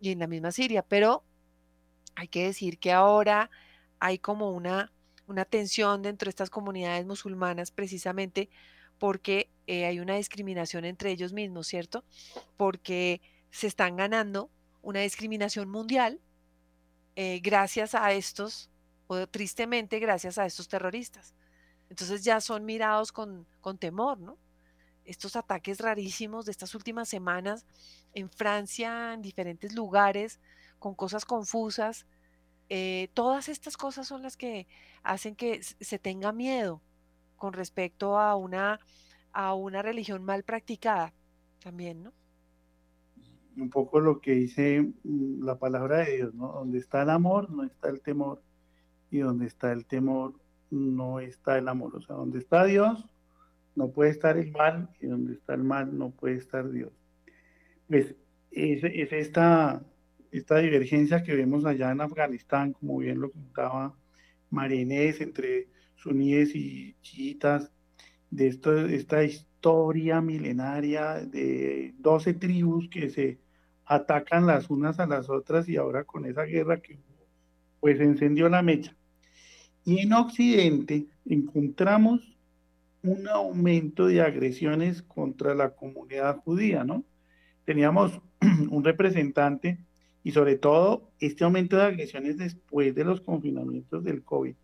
y 0.00 0.12
en 0.12 0.18
la 0.20 0.26
misma 0.26 0.52
Siria, 0.52 0.82
pero 0.82 1.22
hay 2.14 2.28
que 2.28 2.44
decir 2.44 2.78
que 2.78 2.92
ahora 2.92 3.50
hay 3.98 4.18
como 4.18 4.50
una, 4.52 4.92
una 5.26 5.44
tensión 5.44 6.02
dentro 6.02 6.26
de 6.26 6.30
estas 6.30 6.50
comunidades 6.50 7.04
musulmanas 7.06 7.70
precisamente 7.70 8.48
porque 8.98 9.50
eh, 9.66 9.86
hay 9.86 10.00
una 10.00 10.16
discriminación 10.16 10.84
entre 10.84 11.10
ellos 11.10 11.32
mismos, 11.32 11.66
¿cierto? 11.66 12.04
Porque 12.56 13.20
se 13.50 13.66
están 13.66 13.96
ganando 13.96 14.50
una 14.82 15.00
discriminación 15.00 15.68
mundial 15.68 16.20
eh, 17.16 17.40
gracias 17.42 17.94
a 17.94 18.12
estos, 18.12 18.70
o 19.06 19.26
tristemente 19.26 19.98
gracias 19.98 20.38
a 20.38 20.46
estos 20.46 20.68
terroristas. 20.68 21.34
Entonces 21.88 22.24
ya 22.24 22.40
son 22.40 22.64
mirados 22.64 23.12
con, 23.12 23.46
con 23.60 23.78
temor, 23.78 24.18
¿no? 24.18 24.38
Estos 25.04 25.36
ataques 25.36 25.78
rarísimos 25.80 26.46
de 26.46 26.50
estas 26.50 26.74
últimas 26.74 27.08
semanas 27.08 27.64
en 28.12 28.28
Francia, 28.28 29.14
en 29.14 29.22
diferentes 29.22 29.72
lugares, 29.74 30.40
con 30.78 30.94
cosas 30.94 31.24
confusas, 31.24 32.06
eh, 32.68 33.08
todas 33.14 33.48
estas 33.48 33.76
cosas 33.76 34.08
son 34.08 34.22
las 34.22 34.36
que 34.36 34.66
hacen 35.04 35.36
que 35.36 35.62
se 35.62 35.98
tenga 35.98 36.32
miedo 36.32 36.82
con 37.36 37.52
respecto 37.52 38.18
a 38.18 38.36
una, 38.36 38.80
a 39.32 39.54
una 39.54 39.82
religión 39.82 40.24
mal 40.24 40.42
practicada 40.42 41.12
también, 41.62 42.02
¿no? 42.02 42.12
Un 43.56 43.70
poco 43.70 44.00
lo 44.00 44.20
que 44.20 44.32
dice 44.32 44.92
mm, 45.02 45.44
la 45.44 45.58
palabra 45.58 45.98
de 45.98 46.16
Dios, 46.16 46.34
¿no? 46.34 46.52
Donde 46.52 46.78
está 46.78 47.02
el 47.02 47.10
amor, 47.10 47.50
no 47.50 47.64
está 47.64 47.88
el 47.88 48.00
temor, 48.00 48.42
y 49.10 49.18
donde 49.18 49.46
está 49.46 49.72
el 49.72 49.86
temor, 49.86 50.34
no 50.70 51.20
está 51.20 51.58
el 51.58 51.68
amor. 51.68 51.96
O 51.96 52.00
sea, 52.02 52.16
donde 52.16 52.38
está 52.38 52.64
Dios, 52.64 53.06
no 53.74 53.90
puede 53.90 54.10
estar 54.10 54.36
el 54.36 54.52
mal, 54.52 54.90
y 55.00 55.06
donde 55.06 55.34
está 55.34 55.54
el 55.54 55.64
mal, 55.64 55.96
no 55.96 56.10
puede 56.10 56.36
estar 56.36 56.70
Dios. 56.70 56.92
Pues 57.88 58.14
es, 58.50 58.84
es 58.84 59.12
esta, 59.12 59.82
esta 60.30 60.58
divergencia 60.58 61.22
que 61.22 61.34
vemos 61.34 61.64
allá 61.64 61.90
en 61.90 62.00
Afganistán, 62.00 62.72
como 62.72 62.98
bien 62.98 63.20
lo 63.20 63.30
contaba 63.30 63.94
Marinés, 64.50 65.20
entre 65.20 65.68
suníes 65.96 66.54
y 66.54 66.94
chiitas, 67.02 67.70
de 68.30 68.48
esto, 68.48 68.76
esta 68.86 69.24
historia 69.24 70.20
milenaria 70.20 71.14
de 71.14 71.94
12 71.98 72.34
tribus 72.34 72.88
que 72.88 73.10
se 73.10 73.38
atacan 73.84 74.46
las 74.46 74.68
unas 74.68 74.98
a 74.98 75.06
las 75.06 75.30
otras 75.30 75.68
y 75.68 75.76
ahora 75.76 76.04
con 76.04 76.26
esa 76.26 76.42
guerra 76.42 76.80
que 76.80 76.98
pues 77.80 78.00
encendió 78.00 78.48
la 78.48 78.62
mecha. 78.62 78.96
Y 79.84 80.00
en 80.00 80.12
Occidente 80.12 81.06
encontramos 81.24 82.36
un 83.02 83.28
aumento 83.28 84.06
de 84.06 84.20
agresiones 84.20 85.02
contra 85.02 85.54
la 85.54 85.70
comunidad 85.70 86.38
judía, 86.38 86.82
¿no? 86.82 87.04
Teníamos 87.64 88.20
un 88.70 88.82
representante 88.82 89.78
y 90.24 90.32
sobre 90.32 90.56
todo 90.56 91.12
este 91.20 91.44
aumento 91.44 91.76
de 91.76 91.84
agresiones 91.84 92.38
después 92.38 92.94
de 92.96 93.04
los 93.04 93.20
confinamientos 93.20 94.02
del 94.02 94.24
COVID 94.24 94.56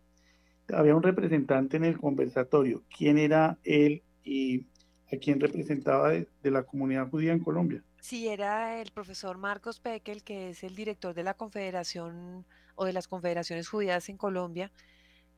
había 0.73 0.95
un 0.95 1.03
representante 1.03 1.77
en 1.77 1.85
el 1.85 1.99
conversatorio. 1.99 2.83
¿Quién 2.97 3.19
era 3.19 3.59
él 3.65 4.03
y 4.25 4.67
a 5.13 5.17
quién 5.19 5.41
representaba 5.41 6.11
de, 6.11 6.27
la 6.45 6.63
comunidad 6.63 7.11
judía 7.11 7.33
en 7.33 7.41
Colombia? 7.41 7.83
Sí, 8.01 8.29
era 8.29 8.81
el 8.81 8.91
profesor 8.91 9.39
Marcos 9.39 9.81
Pekel, 9.81 10.23
que 10.23 10.51
es 10.51 10.65
el 10.65 10.75
director 10.75 11.15
de 11.15 11.23
la 11.23 11.35
Confederación 11.35 12.45
o 12.75 12.85
de 12.85 12.93
las 12.93 13.09
Confederaciones 13.09 13.69
Judías 13.69 14.09
en 14.09 14.17
Colombia, 14.17 14.71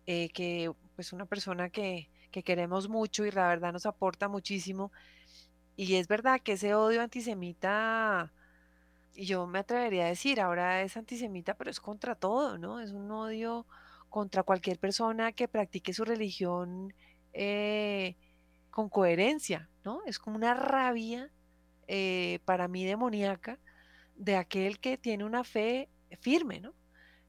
eh, 0.07 0.29
que 0.31 0.73
pues 0.97 1.13
una 1.13 1.27
persona 1.27 1.71
que, 1.71 2.09
que 2.31 2.43
queremos 2.43 2.89
mucho 2.89 3.27
y 3.27 3.31
la 3.31 3.49
verdad 3.49 3.73
nos 3.73 3.87
aporta 3.87 4.29
muchísimo. 4.29 4.93
Y 5.77 5.97
es 5.97 6.07
verdad 6.07 6.41
que 6.41 6.53
ese 6.53 6.75
odio 6.75 7.03
antisemita 7.03 8.33
y 9.15 9.27
yo 9.27 9.47
me 9.47 9.61
atrevería 9.61 10.07
a 10.07 10.09
decir, 10.09 10.41
ahora 10.41 10.83
es 10.83 10.97
antisemita, 10.97 11.55
pero 11.55 11.71
es 11.71 11.81
contra 11.81 12.15
todo, 12.15 12.59
¿no? 12.59 12.81
Es 12.81 12.91
un 12.91 13.11
odio 13.11 13.67
contra 14.15 14.45
cualquier 14.45 14.79
persona 14.79 15.33
que 15.33 15.49
practique 15.49 15.93
su 15.93 16.05
religión 16.05 16.95
eh, 17.33 18.15
con 18.71 18.89
coherencia, 18.89 19.69
¿no? 19.85 20.03
Es 20.07 20.21
como 20.21 20.37
una 20.37 20.55
rabia 20.55 21.33
eh, 21.89 22.39
para 22.45 22.69
mí 22.69 22.85
demoníaca 22.85 23.59
de 24.15 24.37
aquel 24.37 24.79
que 24.79 24.99
tiene 24.99 25.25
una 25.25 25.43
fe 25.43 25.89
firme, 26.21 26.61
¿no? 26.61 26.75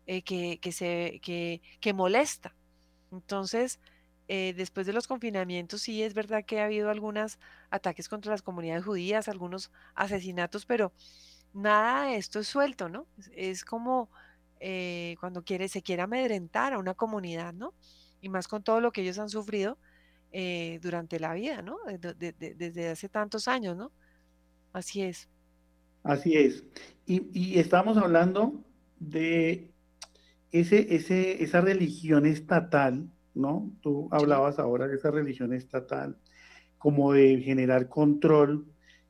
Eh, 0.06 0.22
que, 0.22 0.60
que, 0.62 0.72
se, 0.72 1.20
que, 1.24 1.64
que 1.82 1.94
molesta. 1.94 2.56
Entonces, 3.12 3.80
después 4.28 4.86
de 4.86 4.94
los 4.94 5.08
confinamientos, 5.08 5.82
sí 5.82 6.04
es 6.04 6.14
verdad 6.14 6.46
que 6.46 6.60
ha 6.60 6.66
habido 6.66 6.92
algunos 6.92 7.40
ataques 7.72 8.08
contra 8.08 8.32
las 8.32 8.44
comunidades 8.44 8.86
judías, 8.86 9.28
algunos 9.28 9.72
asesinatos, 9.96 10.68
pero 10.68 10.94
nada 11.52 12.06
de 12.06 12.18
esto 12.18 12.42
es 12.42 12.48
suelto, 12.48 12.90
¿no? 12.90 13.08
Es 13.32 13.66
como 13.66 14.12
eh, 14.60 15.16
cuando 15.20 15.44
quiere, 15.44 15.68
se 15.70 15.82
quiere 15.84 16.02
amedrentar 16.04 16.74
a 16.74 16.80
una 16.80 16.94
comunidad, 16.96 17.54
¿no? 17.54 17.74
Y 18.22 18.30
más 18.30 18.48
con 18.48 18.64
todo 18.64 18.82
lo 18.82 18.92
que 18.92 19.02
ellos 19.02 19.20
han 19.20 19.30
sufrido 19.30 19.80
eh, 20.32 20.80
durante 20.82 21.20
la 21.20 21.34
vida, 21.34 21.62
¿no? 21.62 21.78
De- 22.00 22.14
de- 22.16 22.34
de- 22.34 22.56
desde 22.56 22.90
hace 22.90 23.10
tantos 23.10 23.48
años, 23.48 23.78
¿no? 23.78 23.94
Así 24.74 25.02
es. 25.04 25.30
Así 26.04 26.36
es. 26.36 26.64
Y, 27.06 27.30
y 27.56 27.60
estamos 27.60 27.98
hablando 27.98 28.64
de 29.00 29.74
ese, 30.52 30.96
ese, 30.96 31.44
esa 31.44 31.62
religión 31.62 32.26
estatal, 32.26 33.10
¿no? 33.34 33.72
Tú 33.82 34.10
hablabas 34.12 34.60
ahora 34.60 34.88
de 34.88 34.96
esa 34.98 35.12
religión 35.12 35.54
estatal, 35.54 36.18
como 36.78 37.14
de 37.14 37.42
generar 37.42 37.90
control. 37.90 38.68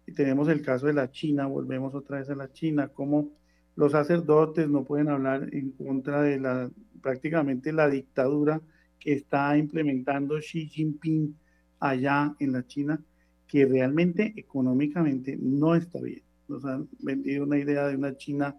Y 0.07 0.13
tenemos 0.13 0.49
el 0.49 0.61
caso 0.61 0.87
de 0.87 0.93
la 0.93 1.11
China, 1.11 1.47
volvemos 1.47 1.95
otra 1.95 2.19
vez 2.19 2.29
a 2.29 2.35
la 2.35 2.51
China, 2.53 2.89
como 2.89 3.33
los 3.75 3.91
sacerdotes 3.91 4.69
no 4.69 4.83
pueden 4.83 5.09
hablar 5.09 5.49
en 5.53 5.71
contra 5.71 6.21
de 6.21 6.39
la 6.39 6.69
prácticamente 7.01 7.71
la 7.71 7.89
dictadura 7.89 8.61
que 8.99 9.13
está 9.13 9.57
implementando 9.57 10.39
Xi 10.39 10.67
Jinping 10.67 11.35
allá 11.79 12.35
en 12.39 12.53
la 12.53 12.65
China, 12.65 12.99
que 13.47 13.65
realmente 13.65 14.33
económicamente 14.35 15.37
no 15.39 15.75
está 15.75 16.01
bien. 16.01 16.23
Nos 16.47 16.65
han 16.65 16.87
vendido 16.99 17.43
una 17.43 17.59
idea 17.59 17.87
de 17.87 17.95
una 17.95 18.17
China 18.17 18.55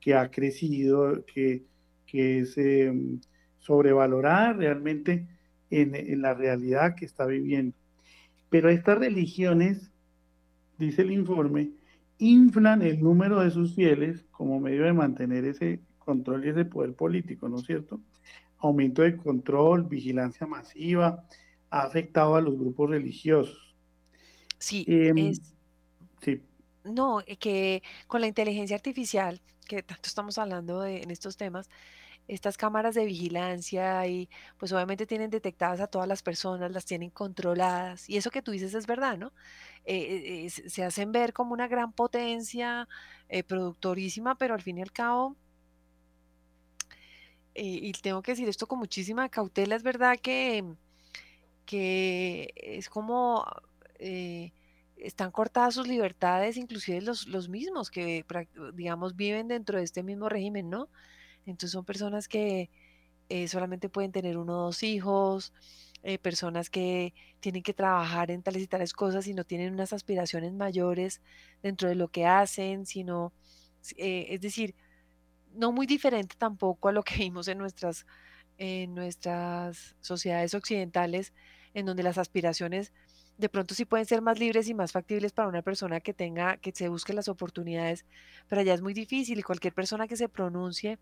que 0.00 0.14
ha 0.14 0.30
crecido, 0.30 1.24
que, 1.26 1.64
que 2.06 2.38
es 2.38 2.56
eh, 2.56 2.90
sobrevalorada 3.58 4.54
realmente 4.54 5.26
en, 5.68 5.94
en 5.94 6.22
la 6.22 6.32
realidad 6.32 6.94
que 6.94 7.04
está 7.04 7.26
viviendo. 7.26 7.76
Pero 8.48 8.70
estas 8.70 8.98
religiones, 8.98 9.90
dice 10.78 11.02
el 11.02 11.12
informe, 11.12 11.72
inflan 12.20 12.82
el 12.82 13.02
número 13.02 13.40
de 13.40 13.50
sus 13.50 13.74
fieles 13.74 14.24
como 14.32 14.60
medio 14.60 14.84
de 14.84 14.92
mantener 14.94 15.44
ese 15.46 15.84
control 15.98 16.46
y 16.46 16.50
ese 16.50 16.64
poder 16.66 16.94
político, 16.96 17.48
¿no 17.48 17.60
es 17.60 17.66
cierto? 17.66 18.02
Aumento 18.58 19.02
de 19.02 19.16
control, 19.16 19.84
vigilancia 19.84 20.46
masiva, 20.46 21.26
ha 21.70 21.82
afectado 21.82 22.36
a 22.36 22.42
los 22.42 22.58
grupos 22.58 22.90
religiosos. 22.90 23.76
Sí, 24.58 24.86
Eh, 24.86 25.12
es, 25.14 25.56
sí, 26.22 26.42
no, 26.84 27.20
eh, 27.26 27.36
que 27.38 27.82
con 28.06 28.20
la 28.20 28.26
inteligencia 28.26 28.76
artificial, 28.76 29.42
que 29.66 29.82
tanto 29.82 30.08
estamos 30.08 30.38
hablando 30.38 30.80
de, 30.80 31.02
en 31.02 31.10
estos 31.10 31.36
temas, 31.36 31.68
estas 32.30 32.56
cámaras 32.56 32.94
de 32.94 33.04
vigilancia 33.04 34.06
y 34.06 34.28
pues 34.56 34.72
obviamente 34.72 35.06
tienen 35.06 35.30
detectadas 35.30 35.80
a 35.80 35.88
todas 35.88 36.06
las 36.06 36.22
personas, 36.22 36.70
las 36.70 36.84
tienen 36.84 37.10
controladas. 37.10 38.08
Y 38.08 38.16
eso 38.16 38.30
que 38.30 38.42
tú 38.42 38.52
dices 38.52 38.74
es 38.74 38.86
verdad, 38.86 39.18
¿no? 39.18 39.32
Eh, 39.84 40.46
eh, 40.46 40.50
se 40.50 40.84
hacen 40.84 41.10
ver 41.12 41.32
como 41.32 41.52
una 41.52 41.66
gran 41.68 41.92
potencia 41.92 42.88
eh, 43.28 43.42
productorísima, 43.42 44.36
pero 44.36 44.54
al 44.54 44.62
fin 44.62 44.78
y 44.78 44.82
al 44.82 44.92
cabo, 44.92 45.36
y 47.52 47.92
tengo 47.92 48.22
que 48.22 48.32
decir 48.32 48.48
esto 48.48 48.66
con 48.66 48.78
muchísima 48.78 49.28
cautela, 49.28 49.76
es 49.76 49.82
verdad 49.82 50.16
que, 50.22 50.64
que 51.66 52.54
es 52.56 52.88
como 52.88 53.44
están 54.96 55.30
cortadas 55.30 55.74
sus 55.74 55.86
libertades, 55.86 56.56
inclusive 56.56 57.02
los, 57.02 57.26
los 57.26 57.48
mismos 57.48 57.90
que, 57.90 58.24
digamos, 58.74 59.16
viven 59.16 59.48
dentro 59.48 59.78
de 59.78 59.84
este 59.84 60.02
mismo 60.02 60.28
régimen, 60.28 60.70
¿no? 60.70 60.88
Entonces 61.46 61.72
son 61.72 61.84
personas 61.84 62.28
que 62.28 62.70
eh, 63.28 63.48
solamente 63.48 63.88
pueden 63.88 64.12
tener 64.12 64.36
uno 64.36 64.54
o 64.58 64.64
dos 64.66 64.82
hijos, 64.82 65.52
eh, 66.02 66.18
personas 66.18 66.70
que 66.70 67.14
tienen 67.40 67.62
que 67.62 67.74
trabajar 67.74 68.30
en 68.30 68.42
tales 68.42 68.62
y 68.62 68.66
tales 68.66 68.92
cosas 68.92 69.26
y 69.26 69.34
no 69.34 69.44
tienen 69.44 69.74
unas 69.74 69.92
aspiraciones 69.92 70.52
mayores 70.52 71.20
dentro 71.62 71.88
de 71.88 71.94
lo 71.94 72.08
que 72.08 72.26
hacen, 72.26 72.86
sino, 72.86 73.32
eh, 73.96 74.26
es 74.30 74.40
decir, 74.40 74.74
no 75.52 75.72
muy 75.72 75.86
diferente 75.86 76.36
tampoco 76.38 76.88
a 76.88 76.92
lo 76.92 77.02
que 77.02 77.14
vimos 77.18 77.48
en 77.48 77.58
nuestras, 77.58 78.06
en 78.58 78.94
nuestras 78.94 79.96
sociedades 80.00 80.54
occidentales, 80.54 81.32
en 81.74 81.86
donde 81.86 82.02
las 82.02 82.18
aspiraciones 82.18 82.92
de 83.40 83.48
pronto 83.48 83.74
sí 83.74 83.86
pueden 83.86 84.04
ser 84.04 84.20
más 84.20 84.38
libres 84.38 84.68
y 84.68 84.74
más 84.74 84.92
factibles 84.92 85.32
para 85.32 85.48
una 85.48 85.62
persona 85.62 86.00
que 86.00 86.12
tenga, 86.12 86.58
que 86.58 86.72
se 86.72 86.88
busque 86.88 87.14
las 87.14 87.28
oportunidades, 87.28 88.04
pero 88.48 88.60
allá 88.60 88.74
es 88.74 88.82
muy 88.82 88.92
difícil 88.92 89.38
y 89.38 89.42
cualquier 89.42 89.72
persona 89.72 90.06
que 90.06 90.16
se 90.16 90.28
pronuncie 90.28 90.98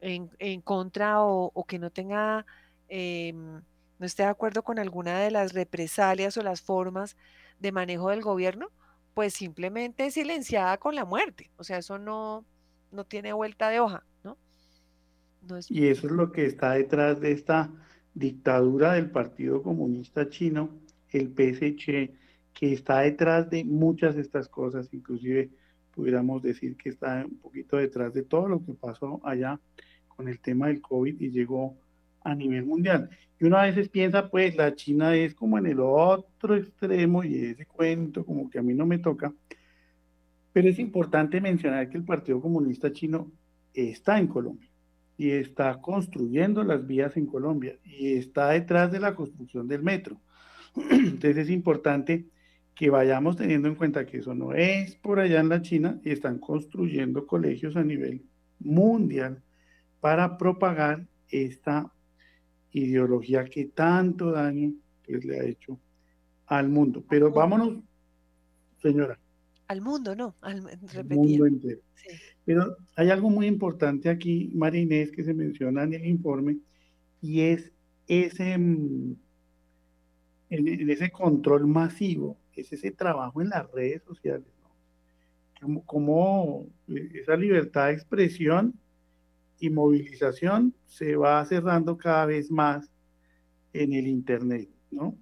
en, 0.00 0.30
en 0.40 0.60
contra 0.62 1.22
o, 1.22 1.64
que 1.68 1.78
no 1.78 1.90
tenga, 1.90 2.44
em, 2.88 3.62
no 3.98 4.06
esté 4.06 4.24
de 4.24 4.30
acuerdo 4.30 4.62
con 4.64 4.80
alguna 4.80 5.20
de 5.20 5.30
las 5.30 5.52
represalias 5.52 6.36
o 6.36 6.42
las 6.42 6.60
formas 6.60 7.16
de 7.60 7.70
manejo 7.70 8.10
del 8.10 8.22
gobierno, 8.22 8.70
pues 9.14 9.34
simplemente 9.34 10.06
es 10.06 10.14
silenciada 10.14 10.76
con 10.78 10.96
la 10.96 11.04
muerte. 11.04 11.50
O 11.56 11.62
sea, 11.62 11.78
eso 11.78 11.98
no, 11.98 12.44
no 12.90 13.04
tiene 13.04 13.32
vuelta 13.32 13.68
de 13.68 13.78
hoja, 13.78 14.04
¿no? 14.24 14.36
Y 15.68 15.86
eso 15.86 16.08
es 16.08 16.12
lo 16.12 16.32
que 16.32 16.46
está 16.46 16.72
detrás 16.72 17.20
de 17.20 17.30
esta 17.30 17.70
dictadura 18.14 18.94
del 18.94 19.10
Partido 19.10 19.62
Comunista 19.62 20.28
Chino, 20.28 20.70
el 21.12 21.28
PSC, 21.28 22.12
que 22.52 22.72
está 22.72 23.00
detrás 23.00 23.48
de 23.50 23.64
muchas 23.64 24.16
de 24.16 24.22
estas 24.22 24.48
cosas, 24.48 24.92
inclusive 24.92 25.50
pudiéramos 25.92 26.42
decir 26.42 26.76
que 26.76 26.90
está 26.90 27.24
un 27.24 27.38
poquito 27.38 27.76
detrás 27.76 28.14
de 28.14 28.22
todo 28.22 28.48
lo 28.48 28.64
que 28.64 28.72
pasó 28.74 29.20
allá 29.24 29.60
con 30.08 30.28
el 30.28 30.38
tema 30.40 30.68
del 30.68 30.80
COVID 30.80 31.20
y 31.20 31.30
llegó 31.30 31.76
a 32.22 32.34
nivel 32.34 32.64
mundial. 32.64 33.10
Y 33.38 33.46
uno 33.46 33.56
a 33.56 33.64
veces 33.64 33.88
piensa, 33.88 34.28
pues 34.28 34.56
la 34.56 34.74
China 34.74 35.14
es 35.16 35.34
como 35.34 35.58
en 35.58 35.66
el 35.66 35.80
otro 35.80 36.56
extremo 36.56 37.24
y 37.24 37.36
ese 37.36 37.66
cuento 37.66 38.24
como 38.24 38.50
que 38.50 38.58
a 38.58 38.62
mí 38.62 38.74
no 38.74 38.86
me 38.86 38.98
toca, 38.98 39.32
pero 40.52 40.68
es 40.68 40.78
importante 40.78 41.40
mencionar 41.40 41.88
que 41.88 41.96
el 41.96 42.04
Partido 42.04 42.40
Comunista 42.40 42.92
Chino 42.92 43.30
está 43.72 44.18
en 44.18 44.26
Colombia 44.26 44.68
y 45.16 45.30
está 45.30 45.80
construyendo 45.80 46.64
las 46.64 46.86
vías 46.86 47.16
en 47.16 47.26
Colombia 47.26 47.78
y 47.84 48.14
está 48.14 48.50
detrás 48.50 48.90
de 48.90 49.00
la 49.00 49.14
construcción 49.14 49.68
del 49.68 49.82
metro. 49.82 50.20
Entonces 50.76 51.36
es 51.36 51.50
importante 51.50 52.26
que 52.74 52.90
vayamos 52.90 53.36
teniendo 53.36 53.68
en 53.68 53.74
cuenta 53.74 54.06
que 54.06 54.18
eso 54.18 54.34
no 54.34 54.54
es 54.54 54.94
por 54.96 55.20
allá 55.20 55.40
en 55.40 55.48
la 55.48 55.60
China 55.60 56.00
y 56.02 56.10
están 56.10 56.38
construyendo 56.38 57.26
colegios 57.26 57.76
a 57.76 57.84
nivel 57.84 58.24
mundial 58.58 59.42
para 60.00 60.38
propagar 60.38 61.06
esta 61.28 61.92
ideología 62.72 63.44
que 63.44 63.66
tanto 63.66 64.32
daño 64.32 64.72
pues, 65.06 65.24
le 65.24 65.40
ha 65.40 65.44
hecho 65.44 65.78
al 66.46 66.68
mundo. 66.68 67.00
al 67.00 67.06
Pero 67.08 67.26
mundo, 67.26 67.38
vámonos, 67.40 67.84
señora, 68.80 69.18
al 69.70 69.80
mundo, 69.82 70.16
no, 70.16 70.34
al, 70.40 70.66
al 70.68 71.04
mundo 71.04 71.46
entero. 71.46 71.80
Sí, 71.94 72.08
Pero 72.44 72.76
hay 72.96 73.10
algo 73.10 73.30
muy 73.30 73.46
importante 73.46 74.08
aquí, 74.08 74.50
María 74.52 74.80
Inés, 74.80 75.12
que 75.12 75.22
se 75.22 75.32
menciona 75.32 75.84
en 75.84 75.94
el 75.94 76.06
informe, 76.06 76.58
y 77.22 77.42
es 77.42 77.70
ese, 78.08 78.58
mm, 78.58 79.14
en, 80.50 80.68
en 80.68 80.90
ese 80.90 81.10
control 81.10 81.66
masivo, 81.66 82.36
es 82.54 82.72
ese 82.72 82.90
trabajo 82.90 83.40
en 83.42 83.50
las 83.50 83.70
redes 83.72 84.02
sociales, 84.04 84.46
¿no? 84.62 84.70
Como, 85.60 85.84
como 85.86 86.66
eh, 86.88 87.10
esa 87.14 87.36
libertad 87.36 87.86
de 87.88 87.94
expresión 87.94 88.74
y 89.60 89.70
movilización 89.70 90.74
se 90.86 91.16
va 91.16 91.44
cerrando 91.46 91.96
cada 91.98 92.26
vez 92.26 92.50
más 92.50 92.90
en 93.72 93.92
el 93.94 94.06
Internet, 94.08 94.68
¿no? 94.90 95.16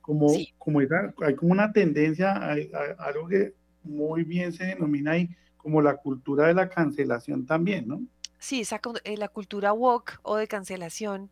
Como, 0.00 0.28
sí, 0.34 0.52
como 0.58 0.80
esa, 0.80 1.14
hay 1.24 1.34
como 1.36 1.52
una 1.52 1.72
tendencia 1.72 2.32
a, 2.32 2.52
a- 2.52 2.56
a 2.98 3.04
algo 3.06 3.28
que 3.28 3.54
muy 3.84 4.24
bien 4.24 4.52
se 4.52 4.64
denomina 4.64 5.12
ahí 5.12 5.28
como 5.56 5.82
la 5.82 5.96
cultura 5.96 6.46
de 6.46 6.54
la 6.54 6.68
cancelación 6.68 7.46
también, 7.46 7.86
¿no? 7.86 8.02
sí, 8.38 8.60
esa, 8.62 8.80
eh, 9.04 9.16
la 9.16 9.28
cultura 9.28 9.72
woke 9.72 10.18
o 10.22 10.36
de 10.36 10.48
cancelación 10.48 11.30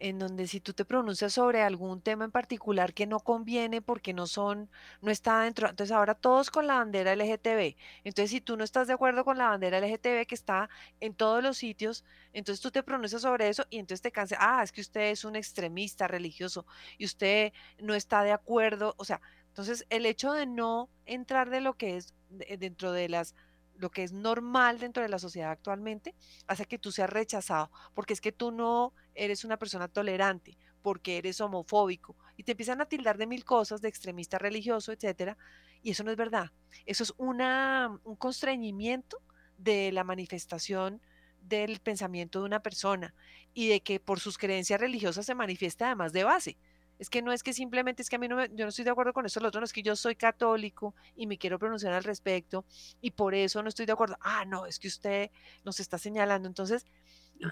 en 0.00 0.18
donde 0.18 0.46
si 0.48 0.60
tú 0.60 0.72
te 0.72 0.84
pronuncias 0.84 1.34
sobre 1.34 1.62
algún 1.62 2.00
tema 2.02 2.24
en 2.24 2.30
particular 2.32 2.94
que 2.94 3.06
no 3.06 3.20
conviene 3.20 3.82
porque 3.82 4.12
no 4.14 4.26
son, 4.26 4.70
no 5.02 5.10
está 5.10 5.42
dentro, 5.42 5.68
entonces 5.68 5.94
ahora 5.94 6.14
todos 6.14 6.50
con 6.50 6.66
la 6.66 6.76
bandera 6.76 7.12
LGTB. 7.12 7.76
Entonces, 8.04 8.30
si 8.30 8.40
tú 8.40 8.56
no 8.56 8.64
estás 8.64 8.88
de 8.88 8.94
acuerdo 8.94 9.24
con 9.24 9.38
la 9.38 9.48
bandera 9.50 9.78
LGTB 9.78 10.26
que 10.26 10.34
está 10.34 10.68
en 11.00 11.14
todos 11.14 11.42
los 11.42 11.58
sitios, 11.58 12.04
entonces 12.32 12.60
tú 12.62 12.70
te 12.70 12.82
pronuncias 12.82 13.22
sobre 13.22 13.48
eso 13.48 13.64
y 13.70 13.78
entonces 13.78 14.02
te 14.02 14.12
cansa, 14.12 14.36
ah, 14.40 14.62
es 14.62 14.72
que 14.72 14.80
usted 14.80 15.10
es 15.10 15.24
un 15.24 15.36
extremista 15.36 16.08
religioso 16.08 16.66
y 16.98 17.04
usted 17.04 17.52
no 17.78 17.94
está 17.94 18.22
de 18.22 18.32
acuerdo, 18.32 18.94
o 18.98 19.04
sea, 19.04 19.20
entonces 19.48 19.84
el 19.90 20.06
hecho 20.06 20.32
de 20.32 20.46
no 20.46 20.90
entrar 21.06 21.50
de 21.50 21.60
lo 21.60 21.74
que 21.76 21.96
es 21.96 22.14
de- 22.30 22.56
dentro 22.58 22.92
de 22.92 23.08
las 23.08 23.34
lo 23.76 23.90
que 23.90 24.02
es 24.02 24.12
normal 24.12 24.78
dentro 24.78 25.02
de 25.02 25.08
la 25.08 25.18
sociedad 25.18 25.50
actualmente, 25.50 26.14
hace 26.46 26.66
que 26.66 26.78
tú 26.78 26.92
seas 26.92 27.08
rechazado, 27.08 27.70
porque 27.94 28.12
es 28.12 28.20
que 28.20 28.30
tú 28.30 28.50
no 28.52 28.92
eres 29.24 29.44
una 29.44 29.58
persona 29.58 29.86
tolerante, 29.86 30.56
porque 30.82 31.18
eres 31.18 31.40
homofóbico, 31.40 32.16
y 32.36 32.42
te 32.42 32.52
empiezan 32.52 32.80
a 32.80 32.86
tildar 32.86 33.18
de 33.18 33.26
mil 33.26 33.44
cosas, 33.44 33.82
de 33.82 33.88
extremista 33.88 34.38
religioso, 34.38 34.92
etcétera, 34.92 35.36
y 35.82 35.90
eso 35.90 36.04
no 36.04 36.10
es 36.10 36.16
verdad. 36.16 36.50
Eso 36.86 37.02
es 37.02 37.12
una, 37.18 38.00
un 38.04 38.16
constreñimiento 38.16 39.18
de 39.58 39.92
la 39.92 40.04
manifestación 40.04 41.02
del 41.42 41.80
pensamiento 41.80 42.40
de 42.40 42.46
una 42.46 42.60
persona 42.60 43.14
y 43.52 43.68
de 43.68 43.82
que 43.82 44.00
por 44.00 44.20
sus 44.20 44.38
creencias 44.38 44.80
religiosas 44.80 45.26
se 45.26 45.34
manifiesta 45.34 45.86
además 45.86 46.12
de 46.12 46.24
base. 46.24 46.56
Es 46.98 47.08
que 47.08 47.22
no 47.22 47.32
es 47.32 47.42
que 47.42 47.52
simplemente 47.52 48.02
es 48.02 48.10
que 48.10 48.16
a 48.16 48.18
mí 48.18 48.28
no 48.28 48.44
yo 48.44 48.64
no 48.64 48.68
estoy 48.68 48.84
de 48.84 48.90
acuerdo 48.90 49.14
con 49.14 49.24
eso, 49.24 49.40
lo 49.40 49.48
otro 49.48 49.60
no 49.60 49.64
es 49.64 49.72
que 49.72 49.82
yo 49.82 49.96
soy 49.96 50.16
católico 50.16 50.94
y 51.16 51.26
me 51.26 51.38
quiero 51.38 51.58
pronunciar 51.58 51.92
al 51.94 52.04
respecto 52.04 52.64
y 53.00 53.10
por 53.12 53.34
eso 53.34 53.62
no 53.62 53.68
estoy 53.70 53.86
de 53.86 53.92
acuerdo. 53.92 54.16
Ah, 54.20 54.44
no, 54.46 54.66
es 54.66 54.78
que 54.78 54.88
usted 54.88 55.30
nos 55.64 55.80
está 55.80 55.98
señalando. 55.98 56.46
Entonces, 56.46 56.84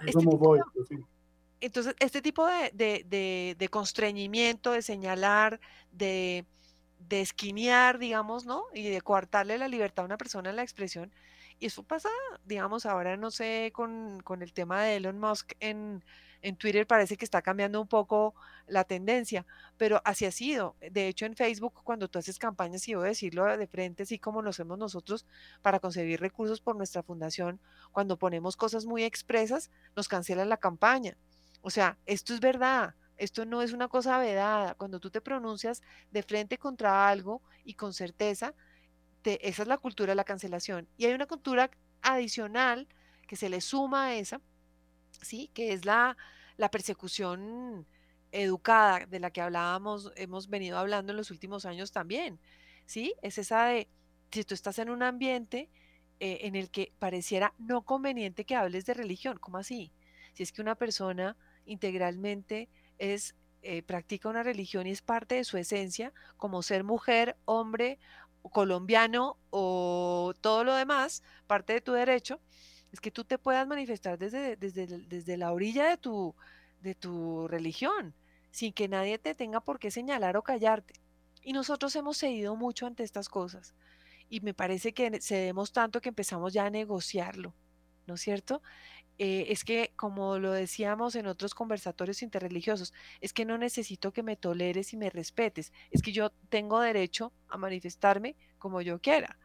este 0.07 0.21
tipo, 0.21 0.55
de, 0.55 0.63
entonces, 1.61 1.95
este 2.01 2.23
tipo 2.23 2.47
de, 2.47 2.71
de, 2.75 3.57
de, 3.59 3.69
constreñimiento, 3.69 4.73
de 4.73 4.83
señalar, 4.83 5.61
de, 5.93 6.47
de 7.09 7.21
esquinear, 7.21 7.99
digamos, 7.99 8.47
¿no? 8.47 8.65
Y 8.75 8.89
de 8.89 9.01
coartarle 9.01 9.59
la 9.59 9.69
libertad 9.69 10.05
a 10.05 10.07
una 10.07 10.19
persona 10.19 10.51
en 10.51 10.57
la 10.57 10.63
expresión, 10.63 11.13
y 11.61 11.67
eso 11.67 11.83
pasa, 11.83 12.09
digamos, 12.45 12.87
ahora 12.87 13.17
no 13.17 13.31
sé, 13.31 13.73
con, 13.75 14.21
con 14.21 14.43
el 14.43 14.53
tema 14.53 14.83
de 14.83 14.97
Elon 14.97 15.19
Musk 15.19 15.55
en, 15.61 16.05
en 16.43 16.57
Twitter 16.57 16.87
parece 16.87 17.17
que 17.17 17.25
está 17.25 17.43
cambiando 17.43 17.81
un 17.81 17.89
poco 17.89 18.35
la 18.67 18.85
tendencia, 18.85 19.45
pero 19.77 20.01
así 20.05 20.25
ha 20.25 20.31
sido. 20.31 20.77
De 20.81 21.09
hecho, 21.09 21.27
en 21.27 21.35
Facebook, 21.35 21.75
cuando 21.83 22.09
tú 22.09 22.19
haces 22.19 22.39
campañas, 22.39 22.87
y 22.87 22.95
voy 22.95 23.07
a 23.07 23.09
decirlo 23.09 23.45
de 23.57 23.67
frente, 23.67 24.05
así 24.05 24.19
como 24.19 24.43
lo 24.43 24.51
hacemos 24.51 24.79
nosotros 24.79 25.27
para 25.63 25.81
conseguir 25.81 26.21
recursos 26.21 26.61
por 26.61 26.77
nuestra 26.77 27.03
fundación, 27.03 27.61
cuando 27.91 28.19
ponemos 28.19 28.57
cosas 28.57 28.87
muy 28.87 29.03
expresas, 29.05 29.71
nos 29.97 30.07
cancelan 30.09 30.49
la 30.49 30.59
campaña. 30.59 31.17
O 31.69 31.71
sea, 31.71 31.99
esto 32.07 32.33
es 32.33 32.41
verdad. 32.41 32.95
Esto 33.19 33.45
no 33.45 33.61
es 33.61 33.75
una 33.75 33.89
cosa 33.89 34.17
vedada. 34.17 34.75
Cuando 34.75 35.01
tú 35.01 35.11
te 35.11 35.21
pronuncias 35.21 35.83
de 36.11 36.23
frente 36.23 36.57
contra 36.57 37.11
algo 37.11 37.43
y 37.63 37.75
con 37.75 37.93
certeza, 37.93 38.55
esa 39.23 39.63
es 39.63 39.69
la 39.69 39.77
cultura 39.77 40.13
de 40.13 40.15
la 40.15 40.25
cancelación. 40.25 40.89
Y 40.97 41.05
hay 41.05 41.13
una 41.13 41.27
cultura 41.27 41.71
adicional 42.01 42.89
que 43.27 43.37
se 43.37 43.51
le 43.51 43.61
suma 43.61 44.07
a 44.07 44.15
esa, 44.15 44.41
¿sí? 45.21 45.51
Que 45.53 45.75
es 45.75 45.85
la, 45.85 46.17
persecución 46.73 47.87
educada 48.33 49.05
de 49.05 49.21
la 49.21 49.31
que 49.31 49.43
hablábamos, 49.43 50.11
hemos 50.17 50.49
venido 50.49 50.79
hablando 50.79 51.13
en 51.13 51.19
los 51.19 51.31
últimos 51.31 51.67
años 51.67 51.93
también, 51.93 52.41
¿sí? 52.87 53.13
Es 53.21 53.37
esa 53.37 53.67
de, 53.67 53.89
si 54.31 54.43
tú 54.45 54.55
estás 54.55 54.79
en 54.79 54.89
un 54.89 55.03
ambiente 55.03 55.69
eh, 56.19 56.39
en 56.45 56.57
el 56.57 56.71
que 56.71 56.95
pareciera 56.99 57.53
no 57.59 57.83
conveniente 57.83 58.47
que 58.47 58.57
hables 58.57 58.87
de 58.87 58.95
religión, 58.95 59.37
¿cómo 59.39 59.59
así? 59.59 59.93
Si 60.33 60.43
es 60.43 60.51
que 60.51 60.63
una 60.63 60.75
persona 60.75 61.37
integralmente 61.69 62.69
es, 62.99 63.35
eh, 63.63 63.83
practica 63.83 64.29
una 64.29 64.43
religión 64.43 64.87
y 64.87 64.91
es 64.91 65.03
parte 65.03 65.37
de 65.37 65.45
su 65.45 65.57
esencia, 65.59 66.13
como 66.37 66.63
ser 66.63 66.85
mujer, 66.85 67.37
hombre 67.45 67.99
colombiano 68.53 69.37
o 69.51 70.33
todo 70.41 70.65
lo 70.65 70.75
demás, 70.75 71.23
parte 71.47 71.75
de 71.75 71.81
tu 71.81 71.93
derecho, 71.93 72.41
es 72.93 73.01
que 73.01 73.11
tú 73.11 73.25
te 73.25 73.39
puedas 73.39 73.67
manifestar 73.67 74.19
desde, 74.19 74.57
desde, 74.57 74.87
desde 74.87 75.37
la 75.37 75.53
orilla 75.53 75.89
de 75.89 75.97
tu, 75.99 76.35
de 76.81 76.95
tu 76.95 77.47
religión, 77.49 78.15
sin 78.51 78.73
que 78.73 78.89
nadie 78.89 79.19
te 79.19 79.35
tenga 79.35 79.61
por 79.61 79.79
qué 79.79 79.91
señalar 79.91 80.37
o 80.37 80.43
callarte. 80.43 80.95
Y 81.43 81.53
nosotros 81.53 81.95
hemos 81.97 82.19
cedido 82.19 82.57
mucho 82.57 82.87
ante 82.87 83.03
estas 83.03 83.29
cosas. 83.29 83.75
Y 84.29 84.41
me 84.41 84.55
parece 84.55 84.93
que 84.93 85.21
cedemos 85.21 85.73
tanto 85.73 86.01
que 86.01 86.11
empezamos 86.11 86.53
ya 86.53 86.67
a 86.67 86.71
negociarlo, 86.71 87.55
¿no 88.07 88.15
es 88.15 88.21
cierto? 88.21 88.63
Eh, 89.19 89.47
es 89.53 89.65
que, 89.65 89.93
como 89.97 90.39
lo 90.39 90.53
decíamos 90.53 91.17
en 91.17 91.27
otros 91.27 91.55
conversatorios 91.55 92.23
interreligiosos, 92.23 92.95
es 93.21 93.33
que 93.33 93.45
no 93.45 93.59
necesito 93.59 94.13
que 94.13 94.23
me 94.23 94.37
toleres 94.37 94.93
y 94.93 94.97
me 94.97 95.11
respetes, 95.11 95.73
es 95.91 96.03
que 96.03 96.13
yo 96.13 96.31
tengo 96.49 96.81
derecho 96.81 97.33
a 97.49 97.59
manifestarme 97.59 98.37
como 98.59 98.81
yo 98.81 99.01
quiera, 99.01 99.39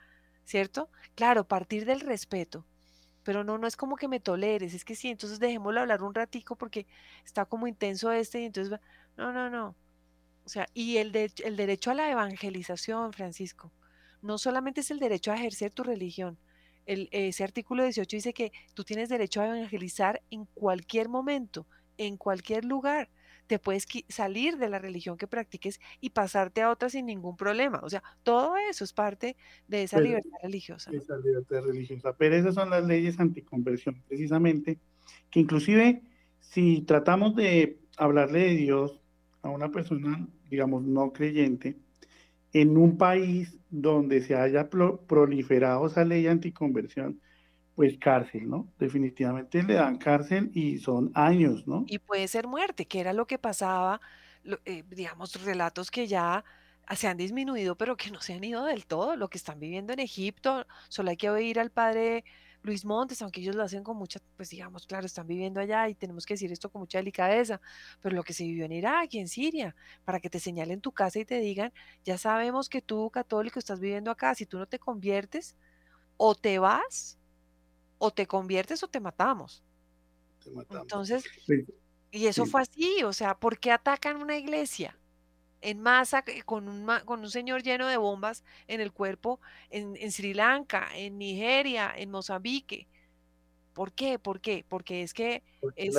¿cierto? 0.45 0.89
Claro, 1.15 1.47
partir 1.47 1.85
del 1.85 2.01
respeto, 2.01 2.67
pero 3.23 3.43
no, 3.43 3.57
no 3.57 3.67
es 3.67 3.75
como 3.77 3.95
que 3.95 4.07
me 4.07 4.19
toleres, 4.19 4.73
es 4.73 4.85
que 4.85 4.95
sí, 4.95 5.09
entonces 5.09 5.39
dejémoslo 5.39 5.81
hablar 5.81 6.03
un 6.03 6.13
ratico 6.13 6.55
porque 6.55 6.85
está 7.25 7.45
como 7.45 7.67
intenso 7.67 8.11
este 8.11 8.41
y 8.41 8.45
entonces, 8.45 8.79
no, 9.17 9.33
no, 9.33 9.49
no. 9.49 9.75
O 10.45 10.49
sea, 10.49 10.67
y 10.73 10.97
el, 10.97 11.15
el 11.15 11.55
derecho 11.57 11.91
a 11.91 11.93
la 11.95 12.11
evangelización, 12.11 13.13
Francisco, 13.13 13.71
no 14.21 14.37
solamente 14.37 14.81
es 14.81 14.91
el 14.91 14.99
derecho 14.99 15.31
a 15.31 15.35
ejercer 15.35 15.71
tu 15.73 15.83
religión, 15.83 16.37
ese 16.85 17.43
artículo 17.43 17.83
18 17.83 18.17
dice 18.17 18.33
que 18.33 18.51
tú 18.73 18.83
tienes 18.83 19.09
derecho 19.09 19.41
a 19.41 19.47
evangelizar 19.47 20.21
en 20.29 20.45
cualquier 20.53 21.09
momento, 21.09 21.65
en 21.97 22.17
cualquier 22.17 22.65
lugar. 22.65 23.09
Te 23.47 23.59
puedes 23.59 23.85
salir 24.07 24.57
de 24.57 24.69
la 24.69 24.79
religión 24.79 25.17
que 25.17 25.27
practiques 25.27 25.79
y 25.99 26.11
pasarte 26.11 26.61
a 26.61 26.69
otra 26.69 26.89
sin 26.89 27.05
ningún 27.05 27.35
problema. 27.35 27.81
O 27.83 27.89
sea, 27.89 28.01
todo 28.23 28.55
eso 28.57 28.83
es 28.83 28.93
parte 28.93 29.35
de 29.67 29.83
esa 29.83 29.99
libertad 29.99 30.37
religiosa. 30.41 30.91
Esa 30.93 31.17
libertad 31.17 31.61
religiosa. 31.61 32.15
Pero 32.17 32.35
esas 32.35 32.55
son 32.55 32.69
las 32.69 32.85
leyes 32.85 33.19
anticonversión, 33.19 34.01
precisamente, 34.07 34.79
que 35.29 35.41
inclusive 35.41 36.01
si 36.39 36.81
tratamos 36.81 37.35
de 37.35 37.79
hablarle 37.97 38.39
de 38.39 38.55
Dios 38.55 39.01
a 39.41 39.49
una 39.49 39.71
persona, 39.71 40.25
digamos, 40.49 40.83
no 40.83 41.11
creyente, 41.11 41.75
en 42.53 42.77
un 42.77 42.97
país 42.97 43.57
donde 43.69 44.21
se 44.21 44.35
haya 44.35 44.69
proliferado 44.69 45.87
esa 45.87 46.05
ley 46.05 46.27
anticonversión, 46.27 47.19
pues 47.75 47.97
cárcel, 47.97 48.47
¿no? 48.47 48.71
Definitivamente 48.77 49.63
le 49.63 49.73
dan 49.73 49.97
cárcel 49.97 50.51
y 50.53 50.77
son 50.77 51.11
años, 51.15 51.67
¿no? 51.67 51.85
Y 51.87 51.97
puede 51.97 52.27
ser 52.27 52.47
muerte, 52.47 52.85
que 52.85 52.99
era 52.99 53.13
lo 53.13 53.25
que 53.25 53.39
pasaba, 53.39 53.99
eh, 54.65 54.83
digamos, 54.91 55.43
relatos 55.43 55.89
que 55.89 56.05
ya 56.05 56.45
se 56.95 57.07
han 57.07 57.17
disminuido, 57.17 57.75
pero 57.75 57.97
que 57.97 58.11
no 58.11 58.21
se 58.21 58.33
han 58.33 58.43
ido 58.43 58.65
del 58.65 58.85
todo, 58.85 59.15
lo 59.15 59.29
que 59.29 59.39
están 59.39 59.59
viviendo 59.59 59.93
en 59.93 59.99
Egipto, 59.99 60.67
solo 60.89 61.09
hay 61.09 61.17
que 61.17 61.31
oír 61.31 61.59
al 61.59 61.71
padre 61.71 62.23
Luis 62.63 62.85
Montes, 62.85 63.21
aunque 63.21 63.41
ellos 63.41 63.55
lo 63.55 63.63
hacen 63.63 63.83
con 63.83 63.97
mucha, 63.97 64.19
pues 64.37 64.49
digamos, 64.49 64.87
claro, 64.87 65.05
están 65.05 65.27
viviendo 65.27 65.59
allá 65.59 65.89
y 65.89 65.95
tenemos 65.95 66.25
que 66.25 66.33
decir 66.35 66.51
esto 66.51 66.69
con 66.71 66.81
mucha 66.81 66.97
delicadeza, 66.99 67.61
pero 68.01 68.15
lo 68.15 68.23
que 68.23 68.33
se 68.33 68.45
vivió 68.45 68.65
en 68.65 68.71
Irak 68.71 69.13
y 69.13 69.19
en 69.19 69.27
Siria, 69.27 69.75
para 70.05 70.19
que 70.19 70.29
te 70.29 70.39
señalen 70.39 70.81
tu 70.81 70.91
casa 70.93 71.19
y 71.19 71.25
te 71.25 71.39
digan, 71.39 71.73
ya 72.05 72.17
sabemos 72.17 72.69
que 72.69 72.81
tú, 72.81 73.09
católico, 73.11 73.59
estás 73.59 73.79
viviendo 73.79 74.11
acá, 74.11 74.33
si 74.35 74.45
tú 74.45 74.57
no 74.57 74.67
te 74.67 74.79
conviertes, 74.79 75.55
o 76.17 76.35
te 76.35 76.59
vas, 76.59 77.19
o 77.99 78.11
te 78.11 78.27
conviertes 78.27 78.83
o 78.83 78.87
te 78.89 78.99
matamos. 79.01 79.63
Entonces, 80.69 81.31
y 82.11 82.27
eso 82.27 82.45
fue 82.45 82.61
así, 82.61 83.03
o 83.03 83.13
sea, 83.13 83.39
¿por 83.39 83.59
qué 83.59 83.71
atacan 83.71 84.17
una 84.21 84.37
iglesia? 84.37 84.99
En 85.63 85.79
masa 85.79 86.23
con 86.45 86.67
un, 86.67 86.87
con 87.05 87.21
un 87.21 87.29
señor 87.29 87.63
lleno 87.63 87.87
de 87.87 87.97
bombas 87.97 88.43
en 88.67 88.81
el 88.81 88.91
cuerpo 88.91 89.39
en, 89.69 90.11
Sri 90.11 90.33
Lanka, 90.33 90.89
en 90.93 91.17
Nigeria, 91.17 91.91
en 91.95 92.11
Mozambique. 92.11 92.87
¿Por 93.73 93.93
qué? 93.93 94.19
¿Por 94.19 94.41
qué? 94.41 94.65
Porque 94.67 95.01
es 95.01 95.13
que 95.13 95.41
es 95.75 95.95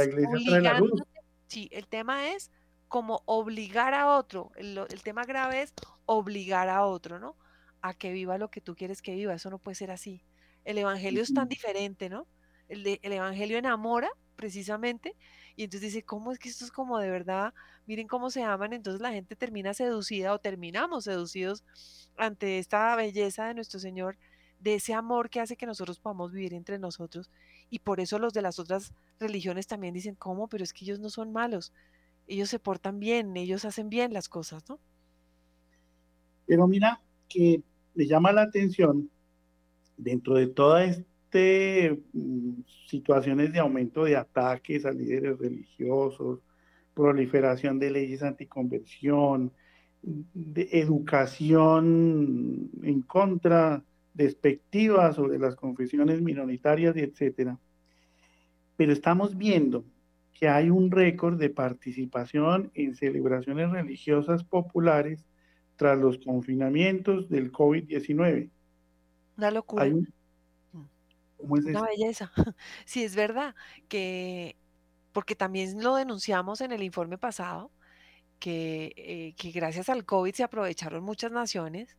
Sí, 1.47 1.69
el 1.73 1.87
tema 1.87 2.29
es 2.29 2.51
como 2.89 3.23
obligar 3.25 3.95
a 3.95 4.15
otro. 4.17 4.53
El, 4.57 4.87
tema 5.03 5.25
grave 5.25 5.63
es 5.63 5.73
obligar 6.05 6.69
a 6.69 6.85
otro, 6.85 7.19
¿no? 7.19 7.37
A 7.81 7.95
que 7.95 8.13
viva 8.13 8.39
lo 8.39 8.51
que 8.51 8.61
tú 8.61 8.75
quieres 8.75 9.01
que 9.01 9.15
viva. 9.15 9.35
Eso 9.35 9.51
no 9.51 9.59
puede 9.59 9.75
ser 9.75 9.91
así. 9.91 10.23
El 10.65 10.79
evangelio 10.79 11.23
es 11.23 11.33
tan 11.33 11.49
diferente, 11.49 12.09
¿no? 12.11 12.27
El, 12.69 12.87
el 13.03 13.13
evangelio 13.13 13.59
enamora 13.59 14.11
precisamente 14.37 15.17
y 15.57 15.65
entonces 15.65 15.93
dice, 15.93 16.05
¿cómo 16.05 16.33
es 16.33 16.39
que 16.39 16.49
esto 16.49 16.65
es 16.65 16.73
como 16.73 16.99
de 16.99 17.11
verdad? 17.11 17.55
Miren 17.87 18.09
cómo 18.09 18.31
se 18.31 18.43
aman. 18.43 18.73
Entonces 18.73 19.01
la 19.01 19.13
gente 19.13 19.37
termina 19.37 19.73
seducida 19.73 20.33
o 20.33 20.39
terminamos 20.39 21.05
seducidos 21.05 21.65
ante 22.17 22.59
esta 22.59 22.97
belleza 22.97 23.47
de 23.47 23.55
nuestro 23.55 23.79
Señor, 23.79 24.17
de 24.59 24.75
ese 24.75 24.95
amor 24.95 25.31
que 25.31 25.41
hace 25.41 25.57
que 25.57 25.67
nosotros 25.67 26.01
podamos 26.01 26.33
vivir 26.33 26.55
entre 26.55 26.79
nosotros. 26.79 27.31
Y 27.71 27.81
por 27.81 28.01
eso 28.01 28.19
los 28.19 28.33
de 28.33 28.43
las 28.43 28.59
otras 28.59 28.93
religiones 29.21 29.67
también 29.67 29.95
dicen, 29.95 30.17
¿cómo? 30.17 30.49
Pero 30.49 30.65
es 30.65 30.73
que 30.73 30.85
ellos 30.85 30.99
no 30.99 31.09
son 31.09 31.33
malos. 31.33 31.73
Ellos 32.27 32.49
se 32.49 32.59
portan 32.59 32.99
bien, 32.99 33.37
ellos 33.37 33.65
hacen 33.65 33.91
bien 33.91 34.13
las 34.13 34.29
cosas, 34.29 34.69
¿no? 34.69 34.81
Pero 36.47 36.67
mira 36.67 37.01
que 37.29 37.63
me 37.95 38.07
llama 38.07 38.33
la 38.33 38.43
atención 38.43 39.11
dentro 39.97 40.35
de 40.35 40.49
toda 40.49 40.85
esta 40.85 41.14
Mm, 41.35 42.63
situaciones 42.87 43.53
de 43.53 43.59
aumento 43.59 44.05
de 44.05 44.17
ataques 44.17 44.87
a 44.87 44.93
líderes 44.93 45.37
religiosos, 45.37 46.41
proliferación 46.95 47.81
de 47.81 47.91
leyes 47.91 48.23
anticonversión, 48.23 49.51
de 50.03 50.69
educación 50.73 52.71
en 52.83 53.03
contra, 53.03 53.83
despectiva 54.13 55.13
sobre 55.13 55.39
las 55.41 55.57
confesiones 55.57 56.21
minoritarias, 56.23 56.97
etcétera. 56.97 57.59
Pero 58.77 58.93
estamos 58.93 59.37
viendo 59.37 59.85
que 60.35 60.49
hay 60.49 60.71
un 60.71 60.93
récord 60.93 61.37
de 61.37 61.51
participación 61.51 62.71
en 62.75 62.95
celebraciones 62.95 63.71
religiosas 63.73 64.45
populares 64.45 65.25
tras 65.75 65.99
los 65.99 66.19
confinamientos 66.19 67.29
del 67.29 67.51
COVID-19. 67.51 68.51
Una 69.37 69.51
locura. 69.51 69.83
Hay 69.83 69.93
un, 69.93 70.09
¿Cómo 71.45 71.57
es 71.59 71.67
Una 71.67 71.83
eso? 71.83 71.83
belleza. 71.83 72.33
Sí, 72.87 73.05
es 73.05 73.17
verdad 73.17 73.55
que 73.89 74.59
porque 75.13 75.37
también 75.37 75.83
lo 75.83 75.97
denunciamos 75.97 76.61
en 76.61 76.73
el 76.73 76.83
informe 76.83 77.19
pasado, 77.19 77.73
que, 78.41 78.93
eh, 78.97 79.35
que 79.37 79.51
gracias 79.53 79.89
al 79.91 80.05
COVID 80.07 80.35
se 80.35 80.45
aprovecharon 80.45 81.05
muchas 81.05 81.33
naciones 81.33 81.97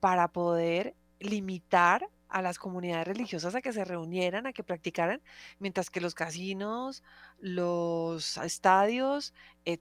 para 0.00 0.32
poder 0.32 0.96
limitar 1.20 2.10
a 2.28 2.42
las 2.42 2.58
comunidades 2.58 3.08
religiosas 3.08 3.54
a 3.54 3.62
que 3.62 3.72
se 3.72 3.84
reunieran, 3.84 4.46
a 4.46 4.52
que 4.54 4.64
practicaran, 4.64 5.22
mientras 5.60 5.90
que 5.90 6.00
los 6.00 6.14
casinos, 6.14 7.02
los 7.38 8.36
estadios, 8.38 9.34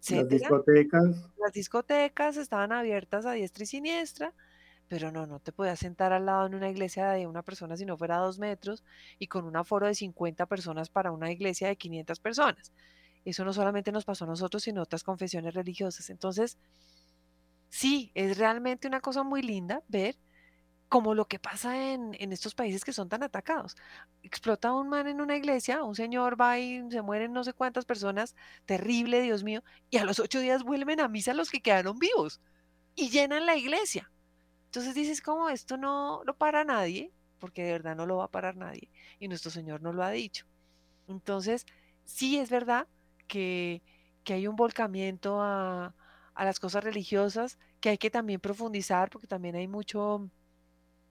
Las 0.09 0.25
etcétera, 0.25 0.27
discotecas, 0.27 1.29
las 1.37 1.53
discotecas 1.53 2.37
estaban 2.37 2.71
abiertas 2.71 3.25
a 3.25 3.33
diestra 3.33 3.63
y 3.63 3.67
siniestra, 3.67 4.35
pero 4.87 5.11
no, 5.11 5.25
no 5.25 5.39
te 5.39 5.51
podías 5.51 5.79
sentar 5.79 6.13
al 6.13 6.25
lado 6.25 6.47
en 6.47 6.55
una 6.55 6.69
iglesia 6.69 7.09
de 7.09 7.27
una 7.27 7.43
persona 7.43 7.75
si 7.75 7.85
no 7.85 7.97
fuera 7.97 8.17
dos 8.17 8.39
metros 8.39 8.83
y 9.19 9.27
con 9.27 9.45
un 9.45 9.57
aforo 9.57 9.87
de 9.87 9.95
50 9.95 10.45
personas 10.45 10.89
para 10.89 11.11
una 11.11 11.31
iglesia 11.31 11.67
de 11.67 11.75
500 11.75 12.19
personas. 12.19 12.71
Eso 13.25 13.43
no 13.43 13.53
solamente 13.53 13.91
nos 13.91 14.05
pasó 14.05 14.23
a 14.23 14.27
nosotros, 14.27 14.63
sino 14.63 14.79
a 14.79 14.83
otras 14.83 15.03
confesiones 15.03 15.53
religiosas. 15.53 16.09
Entonces, 16.09 16.57
sí, 17.69 18.11
es 18.15 18.37
realmente 18.37 18.87
una 18.87 19.01
cosa 19.01 19.23
muy 19.23 19.41
linda 19.41 19.83
ver 19.89 20.15
como 20.87 21.13
lo 21.13 21.27
que 21.27 21.37
pasa 21.39 21.91
en, 21.91 22.15
en 22.19 22.31
estos 22.31 22.55
países 22.55 22.85
que 22.85 22.93
son 22.93 23.09
tan 23.09 23.23
atacados. 23.23 23.75
Explota 24.23 24.73
un 24.73 24.87
man 24.87 25.07
en 25.07 25.19
una 25.19 25.35
iglesia, 25.35 25.83
un 25.83 25.95
señor 25.95 26.39
va 26.39 26.59
y 26.59 26.89
se 26.89 27.01
mueren 27.01 27.33
no 27.33 27.43
sé 27.43 27.51
cuántas 27.51 27.83
personas, 27.83 28.35
terrible, 28.65 29.21
Dios 29.21 29.43
mío, 29.43 29.63
y 29.89 29.97
a 29.97 30.05
los 30.05 30.19
ocho 30.19 30.39
días 30.39 30.63
vuelven 30.63 31.01
a 31.01 31.09
misa 31.09 31.33
los 31.33 31.49
que 31.49 31.61
quedaron 31.61 31.99
vivos 31.99 32.39
y 32.95 33.09
llenan 33.09 33.45
la 33.45 33.57
iglesia. 33.57 34.09
Entonces 34.67 34.95
dices 34.95 35.21
como 35.21 35.49
esto 35.49 35.77
no 35.77 36.23
lo 36.25 36.37
para 36.37 36.63
nadie, 36.65 37.13
porque 37.39 37.63
de 37.63 37.73
verdad 37.73 37.95
no 37.95 38.05
lo 38.05 38.17
va 38.17 38.25
a 38.25 38.31
parar 38.31 38.55
nadie, 38.57 38.91
y 39.19 39.27
nuestro 39.27 39.51
Señor 39.51 39.81
no 39.81 39.93
lo 39.93 40.03
ha 40.03 40.11
dicho. 40.11 40.45
Entonces, 41.07 41.65
sí 42.05 42.37
es 42.39 42.49
verdad 42.49 42.87
que, 43.27 43.83
que 44.23 44.33
hay 44.33 44.47
un 44.47 44.55
volcamiento 44.55 45.41
a, 45.41 45.95
a 46.35 46.45
las 46.45 46.59
cosas 46.59 46.83
religiosas, 46.83 47.59
que 47.81 47.89
hay 47.89 47.97
que 47.97 48.09
también 48.11 48.39
profundizar, 48.41 49.09
porque 49.09 49.27
también 49.27 49.55
hay 49.55 49.67
mucho 49.67 50.29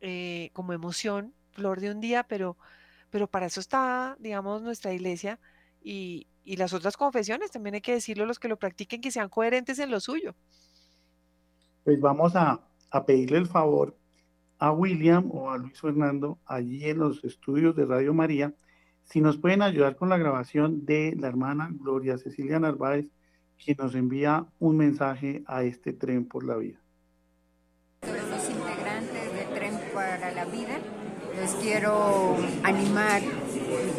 eh, 0.00 0.50
como 0.52 0.72
emoción, 0.72 1.34
flor 1.52 1.80
de 1.80 1.90
un 1.90 2.00
día, 2.00 2.24
pero, 2.24 2.58
pero 3.10 3.28
para 3.30 3.46
eso 3.46 3.60
está, 3.60 4.16
digamos, 4.20 4.62
nuestra 4.62 4.92
iglesia 4.92 5.40
y, 5.82 6.28
y 6.44 6.56
las 6.56 6.72
otras 6.74 6.96
confesiones, 6.96 7.50
también 7.50 7.76
hay 7.76 7.80
que 7.82 7.92
decirlo, 7.94 8.26
los 8.26 8.38
que 8.38 8.48
lo 8.48 8.58
practiquen, 8.58 9.00
que 9.00 9.10
sean 9.10 9.28
coherentes 9.30 9.78
en 9.78 9.90
lo 9.90 10.00
suyo. 10.00 10.36
pues 11.84 12.00
vamos 12.00 12.34
a, 12.36 12.65
a 12.90 13.04
pedirle 13.04 13.38
el 13.38 13.46
favor 13.46 13.96
a 14.58 14.72
William 14.72 15.30
o 15.32 15.50
a 15.50 15.58
Luis 15.58 15.80
Fernando 15.80 16.38
allí 16.46 16.84
en 16.84 16.98
los 16.98 17.22
estudios 17.24 17.76
de 17.76 17.84
Radio 17.84 18.14
María, 18.14 18.54
si 19.04 19.20
nos 19.20 19.36
pueden 19.36 19.62
ayudar 19.62 19.96
con 19.96 20.08
la 20.08 20.16
grabación 20.16 20.84
de 20.84 21.14
la 21.18 21.28
hermana 21.28 21.68
Gloria 21.72 22.18
Cecilia 22.18 22.58
Narváez, 22.58 23.06
quien 23.62 23.76
nos 23.78 23.94
envía 23.94 24.46
un 24.58 24.76
mensaje 24.76 25.42
a 25.46 25.62
este 25.62 25.92
tren 25.92 26.26
por 26.26 26.44
la 26.44 26.56
vida. 26.56 26.78
Los 28.02 28.50
integrantes 28.50 29.32
de 29.32 29.54
Tren 29.54 29.74
para 29.94 30.32
la 30.32 30.44
Vida, 30.44 30.78
los 31.40 31.54
quiero 31.54 32.36
animar 32.62 33.22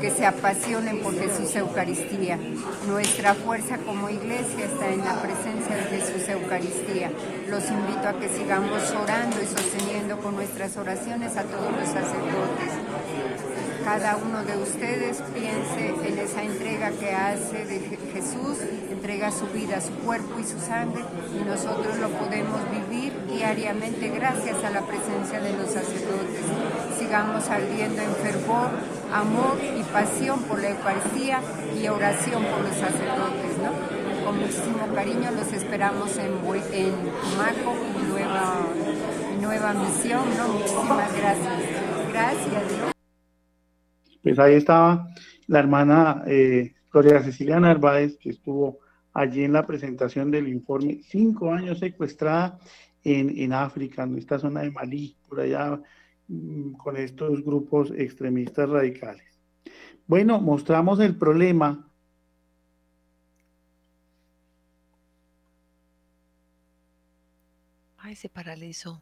que 0.01 0.11
se 0.11 0.25
apasionen 0.25 0.99
por 1.01 1.13
Jesús 1.17 1.55
Eucaristía. 1.55 2.37
Nuestra 2.87 3.33
fuerza 3.33 3.77
como 3.79 4.09
iglesia 4.09 4.65
está 4.65 4.89
en 4.89 4.99
la 4.99 5.21
presencia 5.21 5.75
de 5.75 5.83
Jesús 5.83 6.27
Eucaristía. 6.29 7.11
Los 7.49 7.63
invito 7.69 8.07
a 8.07 8.19
que 8.19 8.29
sigamos 8.29 8.91
orando 8.91 9.37
y 9.41 9.45
sosteniendo 9.45 10.17
con 10.19 10.35
nuestras 10.35 10.77
oraciones 10.77 11.35
a 11.37 11.43
todos 11.43 11.71
los 11.71 11.87
sacerdotes. 11.87 12.71
Cada 13.87 14.17
uno 14.17 14.43
de 14.43 14.57
ustedes 14.57 15.23
piense 15.33 15.95
en 16.05 16.19
esa 16.19 16.43
entrega 16.43 16.91
que 16.91 17.13
hace 17.13 17.65
de 17.65 17.79
Jesús, 18.11 18.57
entrega 18.91 19.31
su 19.31 19.45
vida, 19.47 19.79
su 19.79 19.93
cuerpo 20.03 20.37
y 20.39 20.43
su 20.43 20.59
sangre, 20.59 21.05
y 21.33 21.45
nosotros 21.45 21.97
lo 21.97 22.09
podemos 22.09 22.59
vivir 22.69 23.13
diariamente 23.31 24.09
gracias 24.09 24.61
a 24.65 24.71
la 24.71 24.81
presencia 24.81 25.39
de 25.39 25.53
los 25.53 25.71
sacerdotes. 25.71 26.43
Sigamos 26.99 27.47
ardiendo 27.47 28.01
en 28.01 28.13
fervor, 28.15 28.71
amor 29.11 29.57
y 29.61 29.83
pasión 29.83 30.39
por 30.43 30.61
la 30.61 30.69
Eucaristía 30.69 31.41
y 31.81 31.87
oración 31.87 32.43
por 32.43 32.61
los 32.61 32.75
sacerdotes, 32.75 33.57
¿no? 33.61 34.25
Con 34.25 34.39
muchísimo 34.39 34.87
cariño 34.93 35.31
los 35.31 35.53
esperamos 35.53 36.17
en, 36.17 36.33
en 36.73 36.91
Tumaco, 36.91 37.75
nueva, 38.09 38.67
nueva 39.41 39.73
misión, 39.73 40.23
¿no? 40.37 40.47
Muchísimas 40.49 41.17
gracias. 41.17 41.63
Gracias. 42.11 42.63
Pues 44.23 44.39
ahí 44.39 44.55
estaba 44.55 45.07
la 45.47 45.59
hermana 45.59 46.23
eh, 46.27 46.73
Gloria 46.91 47.23
Cecilia 47.23 47.59
Narváez, 47.59 48.17
que 48.17 48.31
estuvo 48.31 48.79
allí 49.13 49.43
en 49.43 49.53
la 49.53 49.65
presentación 49.65 50.29
del 50.29 50.47
informe, 50.47 50.99
cinco 51.07 51.51
años 51.53 51.79
secuestrada 51.79 52.59
en, 53.03 53.29
en 53.37 53.53
África, 53.53 54.03
en 54.03 54.17
esta 54.17 54.37
zona 54.37 54.61
de 54.61 54.71
Malí, 54.71 55.15
por 55.27 55.39
allá, 55.39 55.79
con 56.77 56.97
estos 56.97 57.43
grupos 57.43 57.91
extremistas 57.95 58.69
radicales. 58.69 59.25
Bueno, 60.07 60.39
mostramos 60.39 60.99
el 60.99 61.17
problema. 61.17 61.89
Ay, 67.97 68.15
se 68.15 68.29
paralizó. 68.29 69.01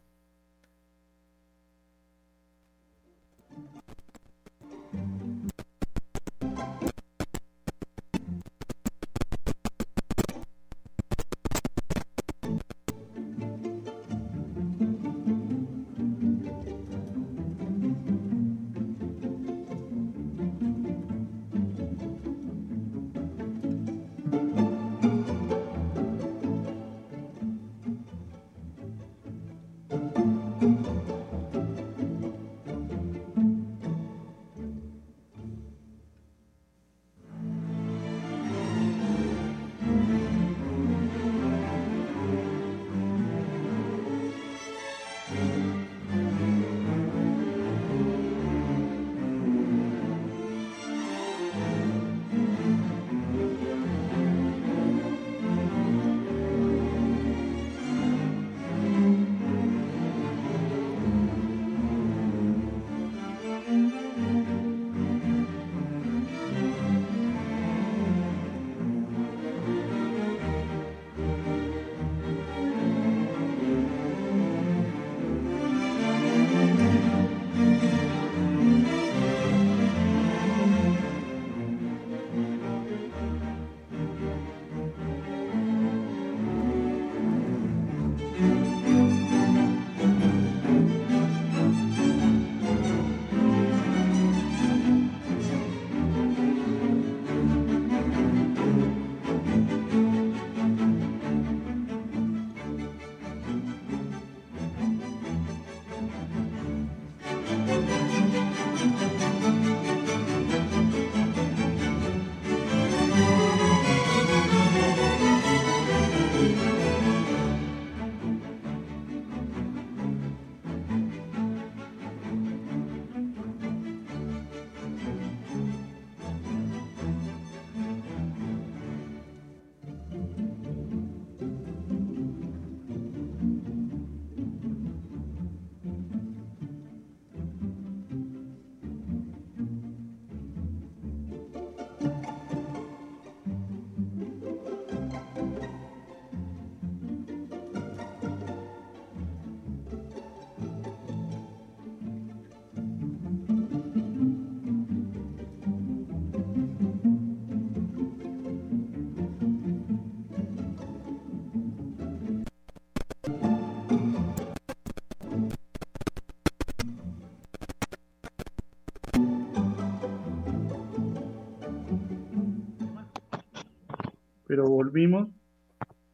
Volvimos 174.96 175.28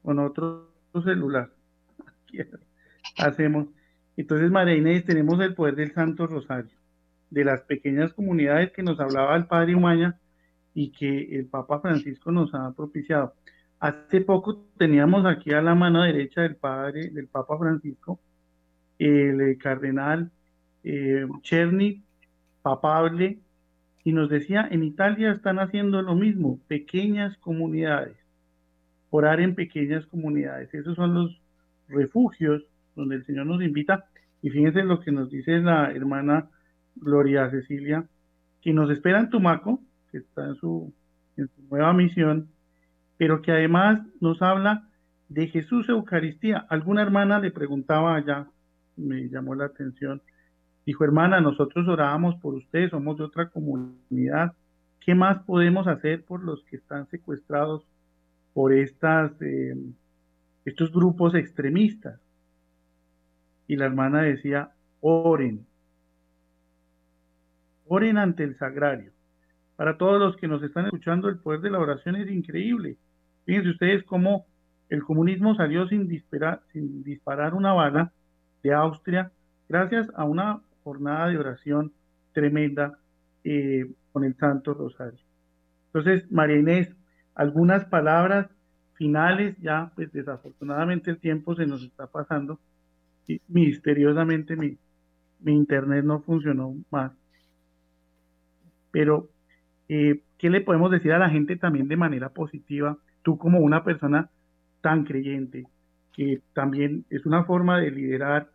con 0.01 0.17
otro 0.17 0.73
celular. 1.03 1.51
Hacemos. 3.17 3.67
Entonces, 4.17 4.49
María 4.49 4.75
Inés, 4.75 5.05
tenemos 5.05 5.39
el 5.39 5.53
poder 5.53 5.75
del 5.75 5.93
Santo 5.93 6.25
Rosario, 6.25 6.71
de 7.29 7.45
las 7.45 7.61
pequeñas 7.61 8.11
comunidades 8.13 8.71
que 8.71 8.81
nos 8.81 8.99
hablaba 8.99 9.35
el 9.35 9.45
Padre 9.45 9.75
Umaña 9.75 10.19
y 10.73 10.91
que 10.93 11.37
el 11.37 11.45
Papa 11.45 11.79
Francisco 11.79 12.31
nos 12.31 12.55
ha 12.55 12.71
propiciado. 12.71 13.35
Hace 13.79 14.21
poco 14.21 14.65
teníamos 14.79 15.27
aquí 15.27 15.53
a 15.53 15.61
la 15.61 15.75
mano 15.75 16.01
derecha 16.01 16.41
del 16.41 16.55
Padre, 16.55 17.11
del 17.11 17.27
Papa 17.27 17.59
Francisco, 17.59 18.19
el 18.97 19.59
cardenal 19.59 20.31
eh, 20.83 21.27
Cherny, 21.43 22.01
papable, 22.63 23.37
y 24.03 24.11
nos 24.11 24.27
decía, 24.29 24.67
en 24.71 24.83
Italia 24.83 25.33
están 25.33 25.59
haciendo 25.59 26.01
lo 26.01 26.15
mismo, 26.15 26.59
pequeñas 26.67 27.37
comunidades, 27.37 28.20
orar 29.11 29.39
en 29.39 29.53
pequeñas 29.53 30.05
comunidades. 30.07 30.73
Esos 30.73 30.95
son 30.95 31.13
los 31.13 31.39
refugios 31.87 32.63
donde 32.95 33.17
el 33.17 33.25
Señor 33.25 33.45
nos 33.45 33.61
invita. 33.61 34.05
Y 34.41 34.49
fíjense 34.49 34.83
lo 34.83 34.99
que 35.01 35.11
nos 35.11 35.29
dice 35.29 35.59
la 35.59 35.91
hermana 35.91 36.49
Gloria 36.95 37.49
Cecilia, 37.51 38.05
que 38.61 38.73
nos 38.73 38.89
espera 38.89 39.19
en 39.19 39.29
Tumaco, 39.29 39.79
que 40.11 40.19
está 40.19 40.47
en 40.47 40.55
su, 40.55 40.93
nueva 41.69 41.93
misión, 41.93 42.49
pero 43.17 43.41
que 43.41 43.51
además 43.51 44.01
nos 44.19 44.41
habla 44.41 44.87
de 45.29 45.47
Jesús 45.47 45.87
Eucaristía. 45.89 46.65
Alguna 46.69 47.01
hermana 47.01 47.39
le 47.39 47.51
preguntaba 47.51 48.15
allá, 48.15 48.47
me 48.97 49.29
llamó 49.29 49.55
la 49.55 49.65
atención, 49.65 50.21
dijo, 50.85 51.03
hermana, 51.03 51.39
nosotros 51.39 51.87
orábamos 51.87 52.35
por 52.35 52.55
usted, 52.55 52.89
somos 52.89 53.17
de 53.17 53.23
otra 53.23 53.49
comunidad, 53.49 54.53
¿qué 54.99 55.15
más 55.15 55.43
podemos 55.43 55.87
hacer 55.87 56.23
por 56.23 56.43
los 56.43 56.63
que 56.65 56.77
están 56.77 57.07
secuestrados 57.07 57.83
por 58.53 58.73
estas, 58.73 59.31
eh, 59.41 59.75
estos 60.65 60.91
grupos 60.91 61.35
extremistas? 61.35 62.19
Y 63.67 63.75
la 63.75 63.85
hermana 63.85 64.21
decía, 64.23 64.71
oren, 64.99 65.65
oren 67.87 68.17
ante 68.17 68.43
el 68.43 68.57
sagrario. 68.57 69.11
Para 69.75 69.97
todos 69.97 70.19
los 70.19 70.35
que 70.37 70.47
nos 70.47 70.61
están 70.63 70.85
escuchando, 70.85 71.29
el 71.29 71.39
poder 71.39 71.61
de 71.61 71.71
la 71.71 71.79
oración 71.79 72.15
es 72.15 72.29
increíble. 72.29 72.97
Fíjense 73.45 73.69
ustedes 73.69 74.03
cómo 74.03 74.45
el 74.89 75.03
comunismo 75.03 75.55
salió 75.55 75.87
sin 75.87 76.07
disparar, 76.07 76.61
sin 76.71 77.03
disparar 77.03 77.53
una 77.53 77.73
bala 77.73 78.11
de 78.61 78.73
Austria 78.73 79.31
gracias 79.67 80.07
a 80.15 80.25
una 80.25 80.61
jornada 80.83 81.29
de 81.29 81.37
oración 81.37 81.93
tremenda 82.33 82.99
eh, 83.43 83.89
con 84.11 84.23
el 84.23 84.35
Santo 84.35 84.73
Rosario. 84.73 85.19
Entonces, 85.87 86.29
María 86.31 86.59
Inés, 86.59 86.95
algunas 87.35 87.85
palabras 87.85 88.47
finales, 88.93 89.55
ya 89.61 89.91
pues 89.95 90.11
desafortunadamente 90.11 91.11
el 91.11 91.19
tiempo 91.19 91.55
se 91.55 91.65
nos 91.65 91.83
está 91.83 92.07
pasando 92.07 92.59
misteriosamente 93.47 94.55
mi, 94.55 94.77
internet 95.45 96.05
no 96.05 96.21
funcionó 96.21 96.75
más. 96.91 97.11
Pero, 98.91 99.29
eh, 99.89 100.21
¿qué 100.37 100.49
le 100.49 100.61
podemos 100.61 100.91
decir 100.91 101.13
a 101.13 101.19
la 101.19 101.29
gente 101.29 101.55
también 101.55 101.87
de 101.87 101.97
manera 101.97 102.29
positiva? 102.29 102.97
Tú 103.23 103.37
como 103.37 103.59
una 103.59 103.83
persona 103.83 104.29
tan 104.81 105.03
creyente, 105.03 105.65
que 106.13 106.41
también 106.53 107.05
es 107.09 107.25
una 107.25 107.45
forma 107.45 107.79
de 107.79 107.91
liderar 107.91 108.49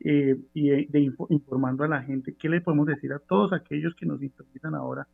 eh, 0.00 0.36
y 0.54 0.86
de, 0.86 1.12
informando 1.28 1.84
a 1.84 1.88
la 1.88 2.02
gente, 2.02 2.34
¿qué 2.38 2.48
le 2.48 2.60
podemos 2.60 2.86
decir 2.86 3.12
a 3.12 3.18
todos 3.18 3.52
aquellos 3.52 3.94
que 3.94 4.06
nos 4.06 4.22
interesan 4.22 4.74
ahora 4.74 5.06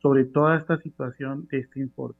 sobre 0.00 0.24
toda 0.24 0.56
esta 0.58 0.78
situación 0.78 1.46
de 1.50 1.58
este 1.58 1.80
informe? 1.80 2.16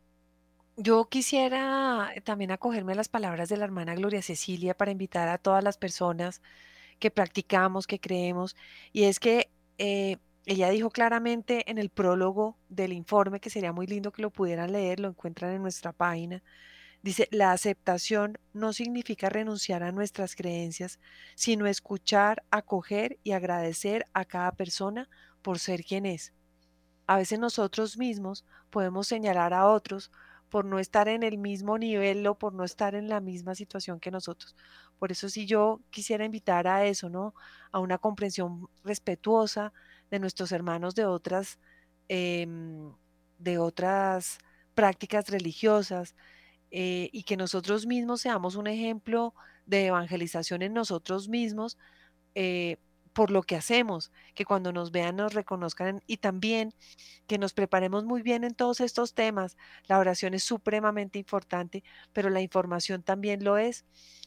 Yo 0.76 1.04
quisiera 1.08 2.12
también 2.24 2.50
acogerme 2.50 2.92
a 2.92 2.96
las 2.96 3.08
palabras 3.08 3.48
de 3.50 3.58
la 3.58 3.64
hermana 3.64 3.94
Gloria 3.94 4.22
Cecilia 4.22 4.74
para 4.74 4.90
invitar 4.90 5.28
a 5.28 5.36
todas 5.38 5.62
las 5.62 5.76
personas 5.76 6.40
que 6.98 7.10
practicamos, 7.10 7.86
que 7.86 8.00
creemos, 8.00 8.56
y 8.92 9.04
es 9.04 9.20
que 9.20 9.50
eh, 9.78 10.16
ella 10.46 10.70
dijo 10.70 10.90
claramente 10.90 11.70
en 11.70 11.78
el 11.78 11.90
prólogo 11.90 12.56
del 12.68 12.92
informe, 12.94 13.40
que 13.40 13.50
sería 13.50 13.72
muy 13.72 13.86
lindo 13.86 14.12
que 14.12 14.22
lo 14.22 14.30
pudieran 14.30 14.72
leer, 14.72 15.00
lo 15.00 15.08
encuentran 15.08 15.52
en 15.52 15.62
nuestra 15.62 15.92
página, 15.92 16.42
dice, 17.02 17.28
la 17.32 17.52
aceptación 17.52 18.38
no 18.54 18.72
significa 18.72 19.28
renunciar 19.28 19.82
a 19.82 19.92
nuestras 19.92 20.34
creencias, 20.36 21.00
sino 21.34 21.66
escuchar, 21.66 22.44
acoger 22.50 23.18
y 23.24 23.32
agradecer 23.32 24.06
a 24.14 24.24
cada 24.24 24.52
persona 24.52 25.08
por 25.42 25.58
ser 25.58 25.84
quien 25.84 26.06
es. 26.06 26.32
A 27.06 27.16
veces 27.18 27.38
nosotros 27.38 27.98
mismos 27.98 28.44
podemos 28.70 29.08
señalar 29.08 29.52
a 29.54 29.66
otros 29.68 30.10
por 30.52 30.66
no 30.66 30.78
estar 30.78 31.08
en 31.08 31.22
el 31.22 31.38
mismo 31.38 31.78
nivel 31.78 32.26
o 32.26 32.38
por 32.38 32.52
no 32.52 32.62
estar 32.62 32.94
en 32.94 33.08
la 33.08 33.20
misma 33.20 33.54
situación 33.54 33.98
que 34.00 34.10
nosotros. 34.10 34.54
Por 34.98 35.10
eso 35.10 35.30
si 35.30 35.46
yo 35.46 35.80
quisiera 35.88 36.26
invitar 36.26 36.68
a 36.68 36.84
eso, 36.84 37.08
¿no? 37.08 37.34
A 37.70 37.78
una 37.78 37.96
comprensión 37.96 38.68
respetuosa 38.84 39.72
de 40.10 40.18
nuestros 40.18 40.52
hermanos 40.52 40.94
de 40.94 41.06
otras, 41.06 41.58
em, 42.08 42.92
de 43.38 43.56
otras 43.56 44.36
prácticas 44.74 45.30
religiosas 45.30 46.14
eh, 46.70 47.08
y 47.12 47.22
que 47.22 47.38
nosotros 47.38 47.86
mismos 47.86 48.20
seamos 48.20 48.54
un 48.56 48.66
ejemplo 48.66 49.34
de 49.64 49.86
evangelización 49.86 50.60
en 50.60 50.74
nosotros 50.74 51.30
mismos. 51.30 51.78
Eh, 52.34 52.76
por 53.12 53.30
lo 53.30 53.42
que 53.42 53.56
hacemos, 53.56 54.10
que 54.34 54.44
cuando 54.44 54.72
nos 54.72 54.90
vean 54.90 55.16
nos 55.16 55.34
reconozcan 55.34 56.02
y 56.06 56.18
también 56.18 56.74
que 57.26 57.38
nos 57.38 57.52
preparemos 57.52 58.04
muy 58.04 58.22
bien 58.22 58.44
en 58.44 58.54
todos 58.54 58.80
estos 58.80 59.14
temas. 59.14 59.56
La 59.86 59.98
oración 59.98 60.34
es 60.34 60.44
supremamente 60.44 61.18
importante, 61.18 61.84
pero 62.12 62.30
la 62.30 62.40
información 62.40 63.02
también 63.02 63.44
lo 63.44 63.58
es 63.58 63.84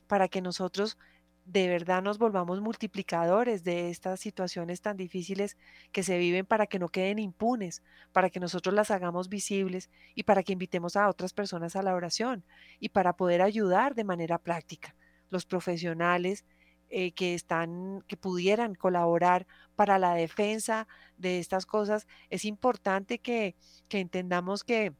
para 0.07 0.27
que 0.27 0.41
nosotros 0.41 0.97
de 1.45 1.67
verdad 1.67 2.01
nos 2.01 2.17
volvamos 2.17 2.59
multiplicadores 2.59 3.63
de 3.63 3.91
estas 3.91 4.19
situaciones 4.19 4.81
tan 4.81 4.97
difíciles 4.97 5.57
que 5.91 6.01
se 6.01 6.17
viven 6.17 6.45
para 6.45 6.65
que 6.65 6.79
no 6.79 6.89
queden 6.89 7.19
impunes, 7.19 7.83
para 8.11 8.31
que 8.31 8.39
nosotros 8.39 8.73
las 8.73 8.89
hagamos 8.89 9.29
visibles 9.29 9.91
y 10.15 10.23
para 10.23 10.41
que 10.41 10.53
invitemos 10.53 10.95
a 10.95 11.07
otras 11.07 11.33
personas 11.33 11.75
a 11.75 11.83
la 11.83 11.93
oración 11.93 12.43
y 12.79 12.89
para 12.89 13.13
poder 13.13 13.43
ayudar 13.43 13.93
de 13.93 14.03
manera 14.03 14.39
práctica. 14.39 14.95
Los 15.29 15.45
profesionales 15.45 16.45
eh, 16.89 17.11
que 17.11 17.33
están, 17.33 18.03
que 18.07 18.17
pudieran 18.17 18.75
colaborar 18.75 19.47
para 19.75 19.99
la 19.99 20.13
defensa 20.13 20.87
de 21.17 21.39
estas 21.39 21.65
cosas, 21.65 22.07
es 22.29 22.45
importante 22.45 23.19
que, 23.19 23.55
que 23.89 23.99
entendamos 23.99 24.63
que, 24.63 24.93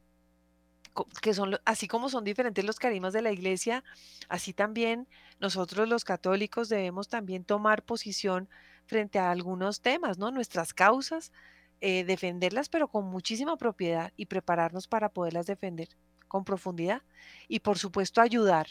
que 1.22 1.34
son, 1.34 1.58
así 1.64 1.88
como 1.88 2.08
son 2.08 2.24
diferentes 2.24 2.64
los 2.64 2.78
carismas 2.78 3.12
de 3.12 3.22
la 3.22 3.32
iglesia, 3.32 3.84
así 4.28 4.52
también 4.52 5.08
nosotros 5.40 5.88
los 5.88 6.04
católicos 6.04 6.68
debemos 6.68 7.08
también 7.08 7.44
tomar 7.44 7.84
posición 7.84 8.48
frente 8.86 9.18
a 9.18 9.30
algunos 9.30 9.80
temas, 9.80 10.18
¿no? 10.18 10.30
Nuestras 10.30 10.72
causas, 10.72 11.32
eh, 11.80 12.04
defenderlas, 12.04 12.68
pero 12.68 12.88
con 12.88 13.04
muchísima 13.04 13.56
propiedad 13.56 14.12
y 14.16 14.26
prepararnos 14.26 14.88
para 14.88 15.10
poderlas 15.10 15.46
defender 15.46 15.88
con 16.28 16.44
profundidad 16.44 17.02
y 17.48 17.60
por 17.60 17.78
supuesto 17.78 18.20
ayudar 18.20 18.66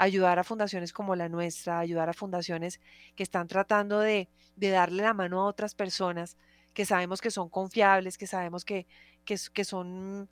ayudar 0.00 0.38
a 0.38 0.44
fundaciones 0.44 0.94
como 0.94 1.14
la 1.14 1.28
nuestra, 1.28 1.78
ayudar 1.78 2.08
a 2.08 2.14
fundaciones 2.14 2.80
que 3.14 3.22
están 3.22 3.48
tratando 3.48 4.00
de, 4.00 4.28
darle 4.56 5.02
la 5.02 5.12
mano 5.12 5.40
a 5.40 5.44
otras 5.44 5.74
personas 5.74 6.38
que 6.72 6.86
sabemos 6.86 7.20
que 7.20 7.30
son 7.30 7.50
confiables, 7.50 8.16
que 8.16 8.26
sabemos 8.26 8.64
que, 8.64 8.86
que, 9.26 9.64
son, 9.64 10.30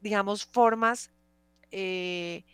digamos, 0.00 0.46
formas 0.46 1.12
eh, 1.70 2.44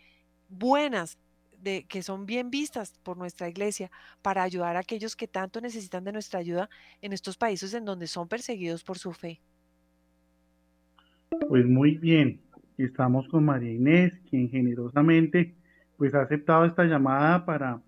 buenas, 0.49 1.17
de, 1.57 1.85
que 1.85 2.03
son 2.03 2.25
bien 2.25 2.49
vistas 2.49 2.99
por 3.01 3.15
nuestra 3.15 3.47
iglesia 3.47 3.89
para 4.21 4.43
ayudar 4.43 4.75
a 4.75 4.79
aquellos 4.79 5.15
que 5.15 5.27
tanto 5.29 5.61
necesitan 5.61 6.03
de 6.03 6.11
nuestra 6.11 6.41
ayuda 6.41 6.69
en 7.01 7.13
estos 7.13 7.37
países 7.37 7.73
en 7.73 7.85
donde 7.85 8.07
son 8.07 8.27
perseguidos 8.27 8.83
por 8.83 8.97
su 8.97 9.13
fe. 9.13 9.39
Pues 11.47 11.65
muy 11.65 11.97
bien, 11.97 12.41
estamos 12.77 13.25
con 13.29 13.45
María 13.45 13.71
Inés, 13.71 14.11
quien 14.29 14.49
generosamente 14.49 15.55
pues 15.97 16.13
ha 16.13 16.21
aceptado 16.21 16.65
esta 16.65 16.85
llamada 16.85 17.45
para 17.45 17.81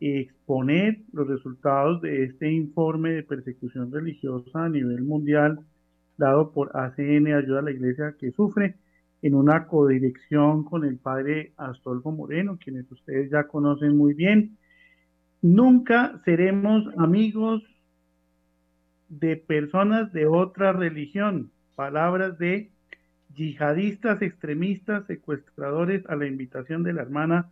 exponer 0.00 0.98
los 1.12 1.26
resultados 1.26 2.02
de 2.02 2.24
este 2.24 2.52
informe 2.52 3.12
de 3.12 3.22
persecución 3.22 3.90
religiosa 3.90 4.64
a 4.64 4.68
nivel 4.68 5.02
mundial 5.02 5.60
dado 6.18 6.52
por 6.52 6.76
ACN 6.76 7.32
Ayuda 7.32 7.60
a 7.60 7.62
la 7.62 7.70
Iglesia 7.70 8.16
que 8.18 8.32
sufre 8.32 8.76
en 9.22 9.34
una 9.34 9.66
codirección 9.66 10.64
con 10.64 10.84
el 10.84 10.98
padre 10.98 11.52
Astolfo 11.56 12.12
Moreno, 12.12 12.58
quienes 12.62 12.90
ustedes 12.90 13.30
ya 13.30 13.44
conocen 13.44 13.96
muy 13.96 14.14
bien. 14.14 14.56
Nunca 15.42 16.20
seremos 16.24 16.84
amigos 16.98 17.62
de 19.08 19.36
personas 19.36 20.12
de 20.12 20.26
otra 20.26 20.72
religión. 20.72 21.50
Palabras 21.74 22.38
de 22.38 22.70
yihadistas 23.36 24.22
extremistas, 24.22 25.06
secuestradores, 25.06 26.04
a 26.08 26.16
la 26.16 26.26
invitación 26.26 26.82
de 26.82 26.92
la 26.92 27.02
hermana 27.02 27.50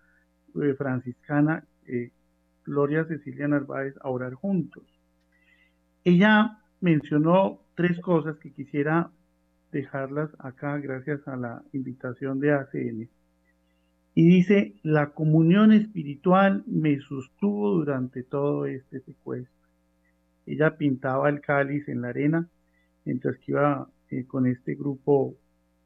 eh, 0.60 0.74
franciscana 0.74 1.64
eh, 1.86 2.10
Gloria 2.64 3.04
Cecilia 3.04 3.46
Narváez 3.46 3.94
a 4.00 4.08
orar 4.08 4.34
juntos. 4.34 4.84
Ella 6.04 6.58
mencionó 6.80 7.60
tres 7.74 8.00
cosas 8.00 8.38
que 8.38 8.52
quisiera 8.52 9.10
dejarlas 9.72 10.30
acá 10.38 10.78
gracias 10.78 11.26
a 11.28 11.36
la 11.36 11.62
invitación 11.72 12.40
de 12.40 12.52
ACN. 12.52 13.08
Y 14.16 14.28
dice, 14.28 14.74
la 14.82 15.10
comunión 15.10 15.72
espiritual 15.72 16.62
me 16.66 17.00
sostuvo 17.00 17.72
durante 17.72 18.22
todo 18.22 18.66
este 18.66 19.00
secuestro. 19.00 19.68
Ella 20.46 20.76
pintaba 20.76 21.28
el 21.28 21.40
cáliz 21.40 21.88
en 21.88 22.02
la 22.02 22.08
arena 22.08 22.48
mientras 23.04 23.36
que 23.38 23.52
iba 23.52 23.88
eh, 24.10 24.24
con 24.26 24.46
este 24.46 24.74
grupo 24.74 25.36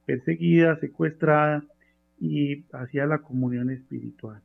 perseguida, 0.08 0.80
secuestrada 0.80 1.62
y 2.18 2.64
hacía 2.72 3.04
la 3.04 3.18
comunión 3.18 3.68
espiritual. 3.68 4.40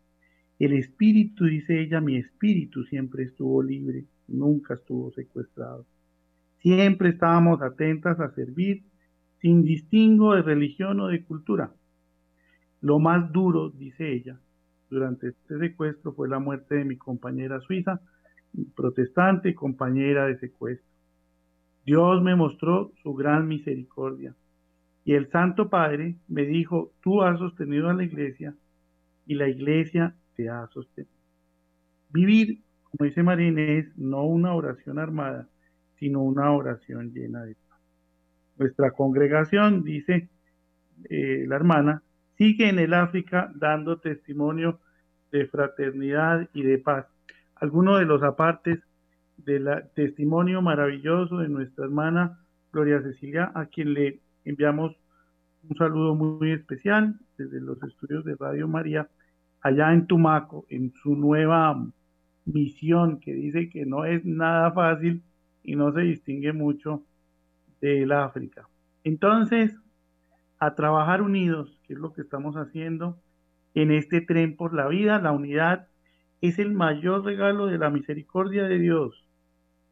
El 0.60 0.74
espíritu, 0.74 1.46
dice 1.46 1.80
ella, 1.80 2.02
mi 2.02 2.18
espíritu 2.18 2.84
siempre 2.84 3.24
estuvo 3.24 3.64
libre, 3.64 4.04
nunca 4.28 4.74
estuvo 4.74 5.14
secuestrado. 5.14 5.86
Siempre 6.60 7.12
estábamos 7.12 7.62
atentas 7.62 8.20
a 8.20 8.36
servir 8.36 8.84
sin 9.40 9.64
distingo 9.64 10.36
de 10.36 10.42
religión 10.42 11.00
o 11.00 11.08
de 11.08 11.24
cultura. 11.24 11.72
Lo 12.82 13.00
más 13.00 13.32
duro, 13.32 13.70
dice 13.70 14.12
ella, 14.12 14.38
durante 14.90 15.30
este 15.30 15.60
secuestro 15.60 16.12
fue 16.12 16.28
la 16.28 16.40
muerte 16.40 16.76
de 16.76 16.84
mi 16.84 16.98
compañera 16.98 17.62
suiza, 17.62 18.02
protestante 18.76 19.52
y 19.52 19.54
compañera 19.54 20.26
de 20.26 20.38
secuestro. 20.40 20.92
Dios 21.86 22.22
me 22.22 22.36
mostró 22.36 22.92
su 23.02 23.14
gran 23.14 23.48
misericordia. 23.48 24.36
Y 25.06 25.14
el 25.14 25.30
Santo 25.32 25.70
Padre 25.70 26.16
me 26.28 26.44
dijo, 26.44 26.94
tú 27.02 27.22
has 27.22 27.38
sostenido 27.40 27.90
a 27.90 27.94
la 27.94 28.04
iglesia 28.04 28.56
y 29.26 29.36
la 29.36 29.50
iglesia 29.50 30.16
te 30.36 30.50
ha 30.50 30.68
sostenido. 30.68 31.14
Vivir, 32.10 32.62
como 32.84 33.08
dice 33.08 33.24
María 33.24 33.48
Inés, 33.48 33.88
no 33.98 34.24
una 34.24 34.54
oración 34.54 35.00
armada, 35.00 35.48
sino 36.00 36.22
una 36.22 36.52
oración 36.52 37.12
llena 37.14 37.44
de 37.44 37.56
paz. 37.56 37.80
Nuestra 38.58 38.92
congregación, 38.92 39.84
dice 39.84 40.30
eh, 41.10 41.46
la 41.48 41.56
hermana, 41.56 42.04
sigue 42.38 42.70
en 42.70 42.80
el 42.80 42.94
África 42.94 43.52
dando 43.56 44.00
testimonio 44.00 44.80
de 45.32 45.48
fraternidad 45.48 46.50
y 46.54 46.64
de 46.64 46.78
paz. 46.78 47.08
Algunos 47.56 48.00
de 48.00 48.06
los 48.06 48.22
apartes 48.24 48.80
del 49.38 49.68
testimonio 49.96 50.62
maravilloso 50.62 51.38
de 51.38 51.50
nuestra 51.50 51.86
hermana 51.86 52.40
Gloria 52.72 53.02
Cecilia, 53.02 53.52
a 53.54 53.66
quien 53.66 53.94
le 53.94 54.20
enviamos 54.46 54.96
un 55.70 55.78
saludo 55.78 56.16
muy 56.16 56.52
especial 56.52 57.16
desde 57.38 57.62
los 57.62 57.82
estudios 57.84 58.26
de 58.26 58.36
Radio 58.36 58.68
María, 58.68 59.08
allá 59.62 59.94
en 59.94 60.08
Tumaco, 60.08 60.66
en 60.70 60.94
su 61.02 61.16
nueva 61.16 61.88
misión, 62.46 63.20
que 63.20 63.34
dice 63.34 63.70
que 63.70 63.86
no 63.86 64.06
es 64.06 64.26
nada 64.26 64.72
fácil 64.72 65.24
y 65.64 65.76
no 65.76 65.94
se 65.94 66.02
distingue 66.02 66.52
mucho 66.52 67.04
del 67.80 68.12
África. 68.12 68.68
Entonces, 69.04 69.78
a 70.60 70.76
trabajar 70.76 71.22
unidos, 71.22 71.78
que 71.84 71.94
es 71.94 72.00
lo 72.00 72.14
que 72.14 72.22
estamos 72.22 72.56
haciendo 72.56 73.18
en 73.74 73.92
este 73.92 74.22
tren 74.22 74.56
por 74.56 74.74
la 74.74 74.88
vida, 74.88 75.20
la 75.20 75.32
unidad 75.32 75.88
es 76.42 76.60
el 76.60 76.74
mayor 76.74 77.24
regalo 77.24 77.68
de 77.68 77.78
la 77.78 77.90
misericordia 77.90 78.64
de 78.64 78.80
Dios. 78.80 79.26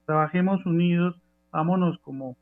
Trabajemos 0.05 0.65
unidos, 0.65 1.15
vámonos 1.51 1.97
como 1.99 2.37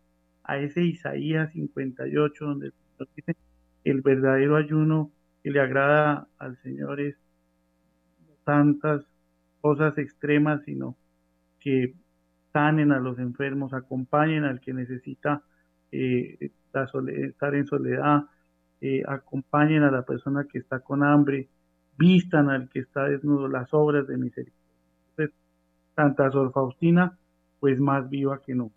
a 0.50 0.58
ese 0.58 0.82
Isaías 0.82 1.52
58, 1.54 2.44
donde 2.44 2.72
dice, 3.16 3.36
el 3.84 4.02
verdadero 4.02 4.56
ayuno 4.56 5.12
que 5.44 5.52
le 5.52 5.60
agrada 5.60 6.28
al 6.40 6.58
Señor 6.64 7.00
es 7.00 7.16
tantas 8.46 9.06
cosas 9.62 9.96
extremas, 10.00 10.64
sino 10.66 10.98
que 11.60 11.94
sanen 12.52 12.92
a 12.92 13.00
los 13.00 13.20
enfermos, 13.20 13.74
acompañen 13.74 14.44
al 14.44 14.60
que 14.60 14.74
necesita 14.74 15.44
eh, 15.92 16.52
estar 16.74 17.54
en 17.54 17.68
soledad, 17.68 18.24
eh, 18.82 19.04
acompañen 19.08 19.84
a 19.84 19.92
la 19.92 20.02
persona 20.02 20.48
que 20.52 20.58
está 20.58 20.80
con 20.80 21.04
hambre, 21.04 21.48
vistan 21.96 22.50
al 22.50 22.70
que 22.70 22.80
está 22.80 23.04
desnudo, 23.04 23.48
las 23.48 23.72
obras 23.72 24.08
de 24.08 24.18
misericordia. 24.18 24.74
Entonces, 25.12 25.36
Santa 25.96 26.32
Sor 26.32 26.52
Faustina, 26.52 27.16
pues 27.60 27.80
más 27.80 28.10
viva 28.10 28.42
que 28.42 28.56
no. 28.56 28.72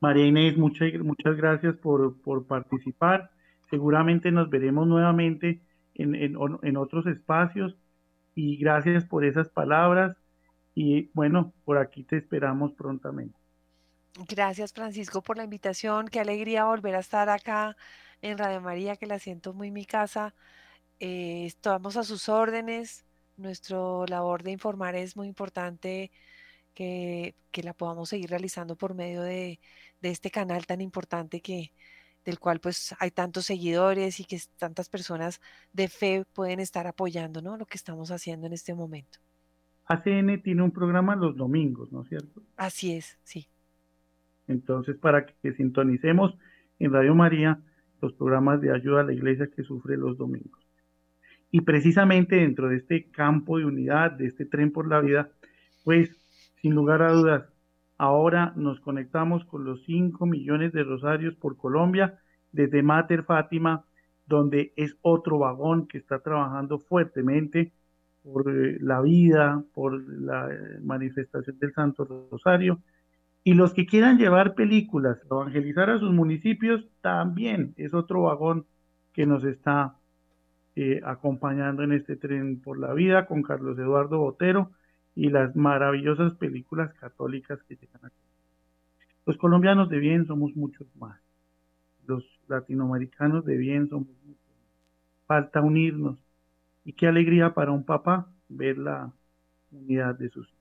María 0.00 0.26
Inés, 0.26 0.56
muchas, 0.56 0.92
muchas 1.00 1.36
gracias 1.36 1.76
por, 1.76 2.46
participar. 2.46 3.30
Seguramente 3.68 4.32
nos 4.32 4.50
veremos 4.50 4.86
nuevamente 4.86 5.62
en, 5.94 6.14
en 6.14 6.76
otros 6.76 7.06
espacios 7.06 7.76
y 8.34 8.56
gracias 8.56 9.04
por 9.04 9.24
esas 9.24 9.48
palabras. 9.48 10.16
Y 10.74 11.10
bueno, 11.12 11.52
por 11.64 11.78
aquí 11.78 12.04
te 12.04 12.16
esperamos 12.16 12.72
prontamente. 12.72 13.38
Gracias 14.28 14.72
Francisco 14.72 15.22
por 15.22 15.36
la 15.36 15.44
invitación. 15.44 16.08
Qué 16.08 16.20
alegría 16.20 16.64
volver 16.64 16.94
a 16.96 17.00
estar 17.00 17.28
acá 17.28 17.76
en 18.22 18.38
Radio 18.38 18.60
María, 18.60 18.96
que 18.96 19.06
la 19.06 19.18
siento 19.18 19.52
muy 19.52 19.70
mi 19.70 19.84
casa. 19.84 20.34
Eh, 20.98 21.46
estamos 21.46 21.96
a 21.96 22.04
sus 22.04 22.28
órdenes. 22.28 23.04
Nuestra 23.36 23.78
labor 24.08 24.42
de 24.42 24.50
informar 24.52 24.94
es 24.96 25.16
muy 25.16 25.28
importante 25.28 26.10
que, 26.74 27.34
la 27.62 27.74
podamos 27.74 28.08
seguir 28.08 28.30
realizando 28.30 28.76
por 28.76 28.94
medio 28.94 29.22
de, 29.22 29.60
este 30.02 30.30
canal 30.30 30.66
tan 30.66 30.80
importante 30.80 31.40
que 31.40 31.72
del 32.24 32.38
cual 32.38 32.60
pues 32.60 32.94
hay 32.98 33.10
tantos 33.10 33.46
seguidores 33.46 34.20
y 34.20 34.24
que 34.24 34.38
tantas 34.58 34.90
personas 34.90 35.40
de 35.72 35.88
fe 35.88 36.24
pueden 36.34 36.60
estar 36.60 36.86
apoyando 36.86 37.40
¿no? 37.40 37.56
lo 37.56 37.64
que 37.64 37.78
estamos 37.78 38.10
haciendo 38.10 38.46
en 38.46 38.52
este 38.52 38.74
momento. 38.74 39.18
ACN 39.86 40.42
tiene 40.42 40.62
un 40.62 40.70
programa 40.70 41.16
los 41.16 41.36
domingos, 41.36 41.90
¿no 41.90 42.02
es 42.02 42.08
cierto? 42.08 42.42
Así 42.56 42.92
es, 42.92 43.18
sí. 43.24 43.48
Entonces, 44.46 44.96
para 44.96 45.26
que 45.26 45.52
sintonicemos 45.54 46.36
en 46.78 46.92
Radio 46.92 47.14
María 47.14 47.60
los 48.00 48.12
programas 48.14 48.60
de 48.60 48.72
ayuda 48.72 49.00
a 49.00 49.04
la 49.04 49.12
iglesia 49.12 49.48
que 49.54 49.62
sufre 49.62 49.96
los 49.96 50.16
domingos. 50.16 50.60
Y 51.50 51.62
precisamente 51.62 52.36
dentro 52.36 52.68
de 52.68 52.76
este 52.76 53.10
campo 53.10 53.58
de 53.58 53.64
unidad, 53.64 54.12
de 54.12 54.26
este 54.26 54.44
tren 54.44 54.70
por 54.70 54.88
la 54.88 55.00
vida, 55.00 55.30
pues 55.84 56.19
sin 56.60 56.74
lugar 56.74 57.02
a 57.02 57.12
dudas, 57.12 57.44
ahora 57.98 58.52
nos 58.56 58.80
conectamos 58.80 59.44
con 59.44 59.64
los 59.64 59.84
5 59.84 60.26
millones 60.26 60.72
de 60.72 60.84
rosarios 60.84 61.34
por 61.36 61.56
Colombia 61.56 62.18
desde 62.52 62.82
Mater 62.82 63.24
Fátima, 63.24 63.84
donde 64.26 64.72
es 64.76 64.96
otro 65.02 65.38
vagón 65.38 65.86
que 65.86 65.98
está 65.98 66.20
trabajando 66.20 66.78
fuertemente 66.78 67.72
por 68.22 68.50
eh, 68.50 68.78
la 68.80 69.00
vida, 69.00 69.64
por 69.74 70.00
la 70.08 70.52
eh, 70.52 70.78
manifestación 70.82 71.58
del 71.58 71.72
Santo 71.72 72.28
Rosario. 72.30 72.80
Y 73.42 73.54
los 73.54 73.72
que 73.72 73.86
quieran 73.86 74.18
llevar 74.18 74.54
películas, 74.54 75.18
evangelizar 75.24 75.88
a 75.88 75.98
sus 75.98 76.12
municipios, 76.12 76.86
también 77.00 77.74
es 77.76 77.94
otro 77.94 78.22
vagón 78.22 78.66
que 79.12 79.24
nos 79.24 79.44
está 79.44 79.96
eh, 80.76 81.00
acompañando 81.04 81.82
en 81.82 81.92
este 81.92 82.16
tren 82.16 82.60
por 82.60 82.78
la 82.78 82.92
vida 82.92 83.26
con 83.26 83.42
Carlos 83.42 83.78
Eduardo 83.78 84.18
Botero 84.18 84.70
y 85.14 85.28
las 85.28 85.54
maravillosas 85.56 86.34
películas 86.34 86.92
católicas 86.94 87.62
que 87.64 87.76
llegan 87.76 88.04
aquí. 88.04 88.16
Los 89.26 89.36
colombianos 89.36 89.88
de 89.88 89.98
bien 89.98 90.26
somos 90.26 90.54
muchos 90.56 90.86
más. 90.96 91.20
Los 92.06 92.24
latinoamericanos 92.48 93.44
de 93.44 93.56
bien 93.56 93.88
somos 93.88 94.08
muchos 94.24 94.46
más. 94.48 95.26
Falta 95.26 95.60
unirnos. 95.60 96.18
Y 96.84 96.94
qué 96.94 97.06
alegría 97.06 97.54
para 97.54 97.70
un 97.72 97.84
papá 97.84 98.32
ver 98.48 98.78
la 98.78 99.12
unidad 99.70 100.18
de 100.18 100.30
sus 100.30 100.48
hijos. 100.48 100.60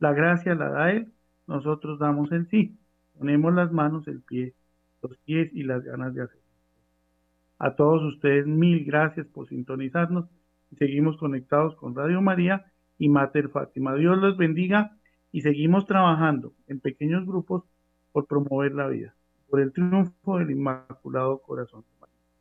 La 0.00 0.14
gracia 0.14 0.54
la 0.54 0.70
da 0.70 0.90
él, 0.92 1.12
nosotros 1.46 1.98
damos 1.98 2.32
el 2.32 2.48
sí. 2.48 2.78
Ponemos 3.18 3.52
las 3.52 3.70
manos, 3.70 4.08
el 4.08 4.22
pie, 4.22 4.54
los 5.02 5.16
pies 5.18 5.50
y 5.52 5.62
las 5.62 5.84
ganas 5.84 6.14
de 6.14 6.22
hacer. 6.22 6.40
A 7.58 7.76
todos 7.76 8.02
ustedes, 8.02 8.46
mil 8.46 8.84
gracias 8.86 9.26
por 9.26 9.46
sintonizarnos. 9.46 10.24
Seguimos 10.78 11.18
conectados 11.18 11.76
con 11.76 11.94
Radio 11.94 12.22
María 12.22 12.69
y 13.00 13.08
Mater 13.08 13.48
Fátima. 13.48 13.94
Dios 13.94 14.18
los 14.18 14.36
bendiga 14.36 14.96
y 15.32 15.40
seguimos 15.40 15.86
trabajando 15.86 16.52
en 16.68 16.80
pequeños 16.80 17.26
grupos 17.26 17.64
por 18.12 18.26
promover 18.26 18.74
la 18.74 18.88
vida, 18.88 19.14
por 19.48 19.60
el 19.60 19.72
triunfo 19.72 20.38
del 20.38 20.50
Inmaculado 20.50 21.38
Corazón. 21.38 21.82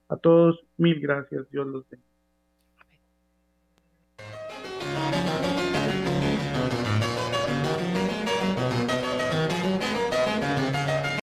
A 0.09 0.17
todos, 0.17 0.65
mil 0.77 0.99
gracias. 0.99 1.49
Dios 1.49 1.65
los 1.65 1.89
bendiga. 1.89 2.08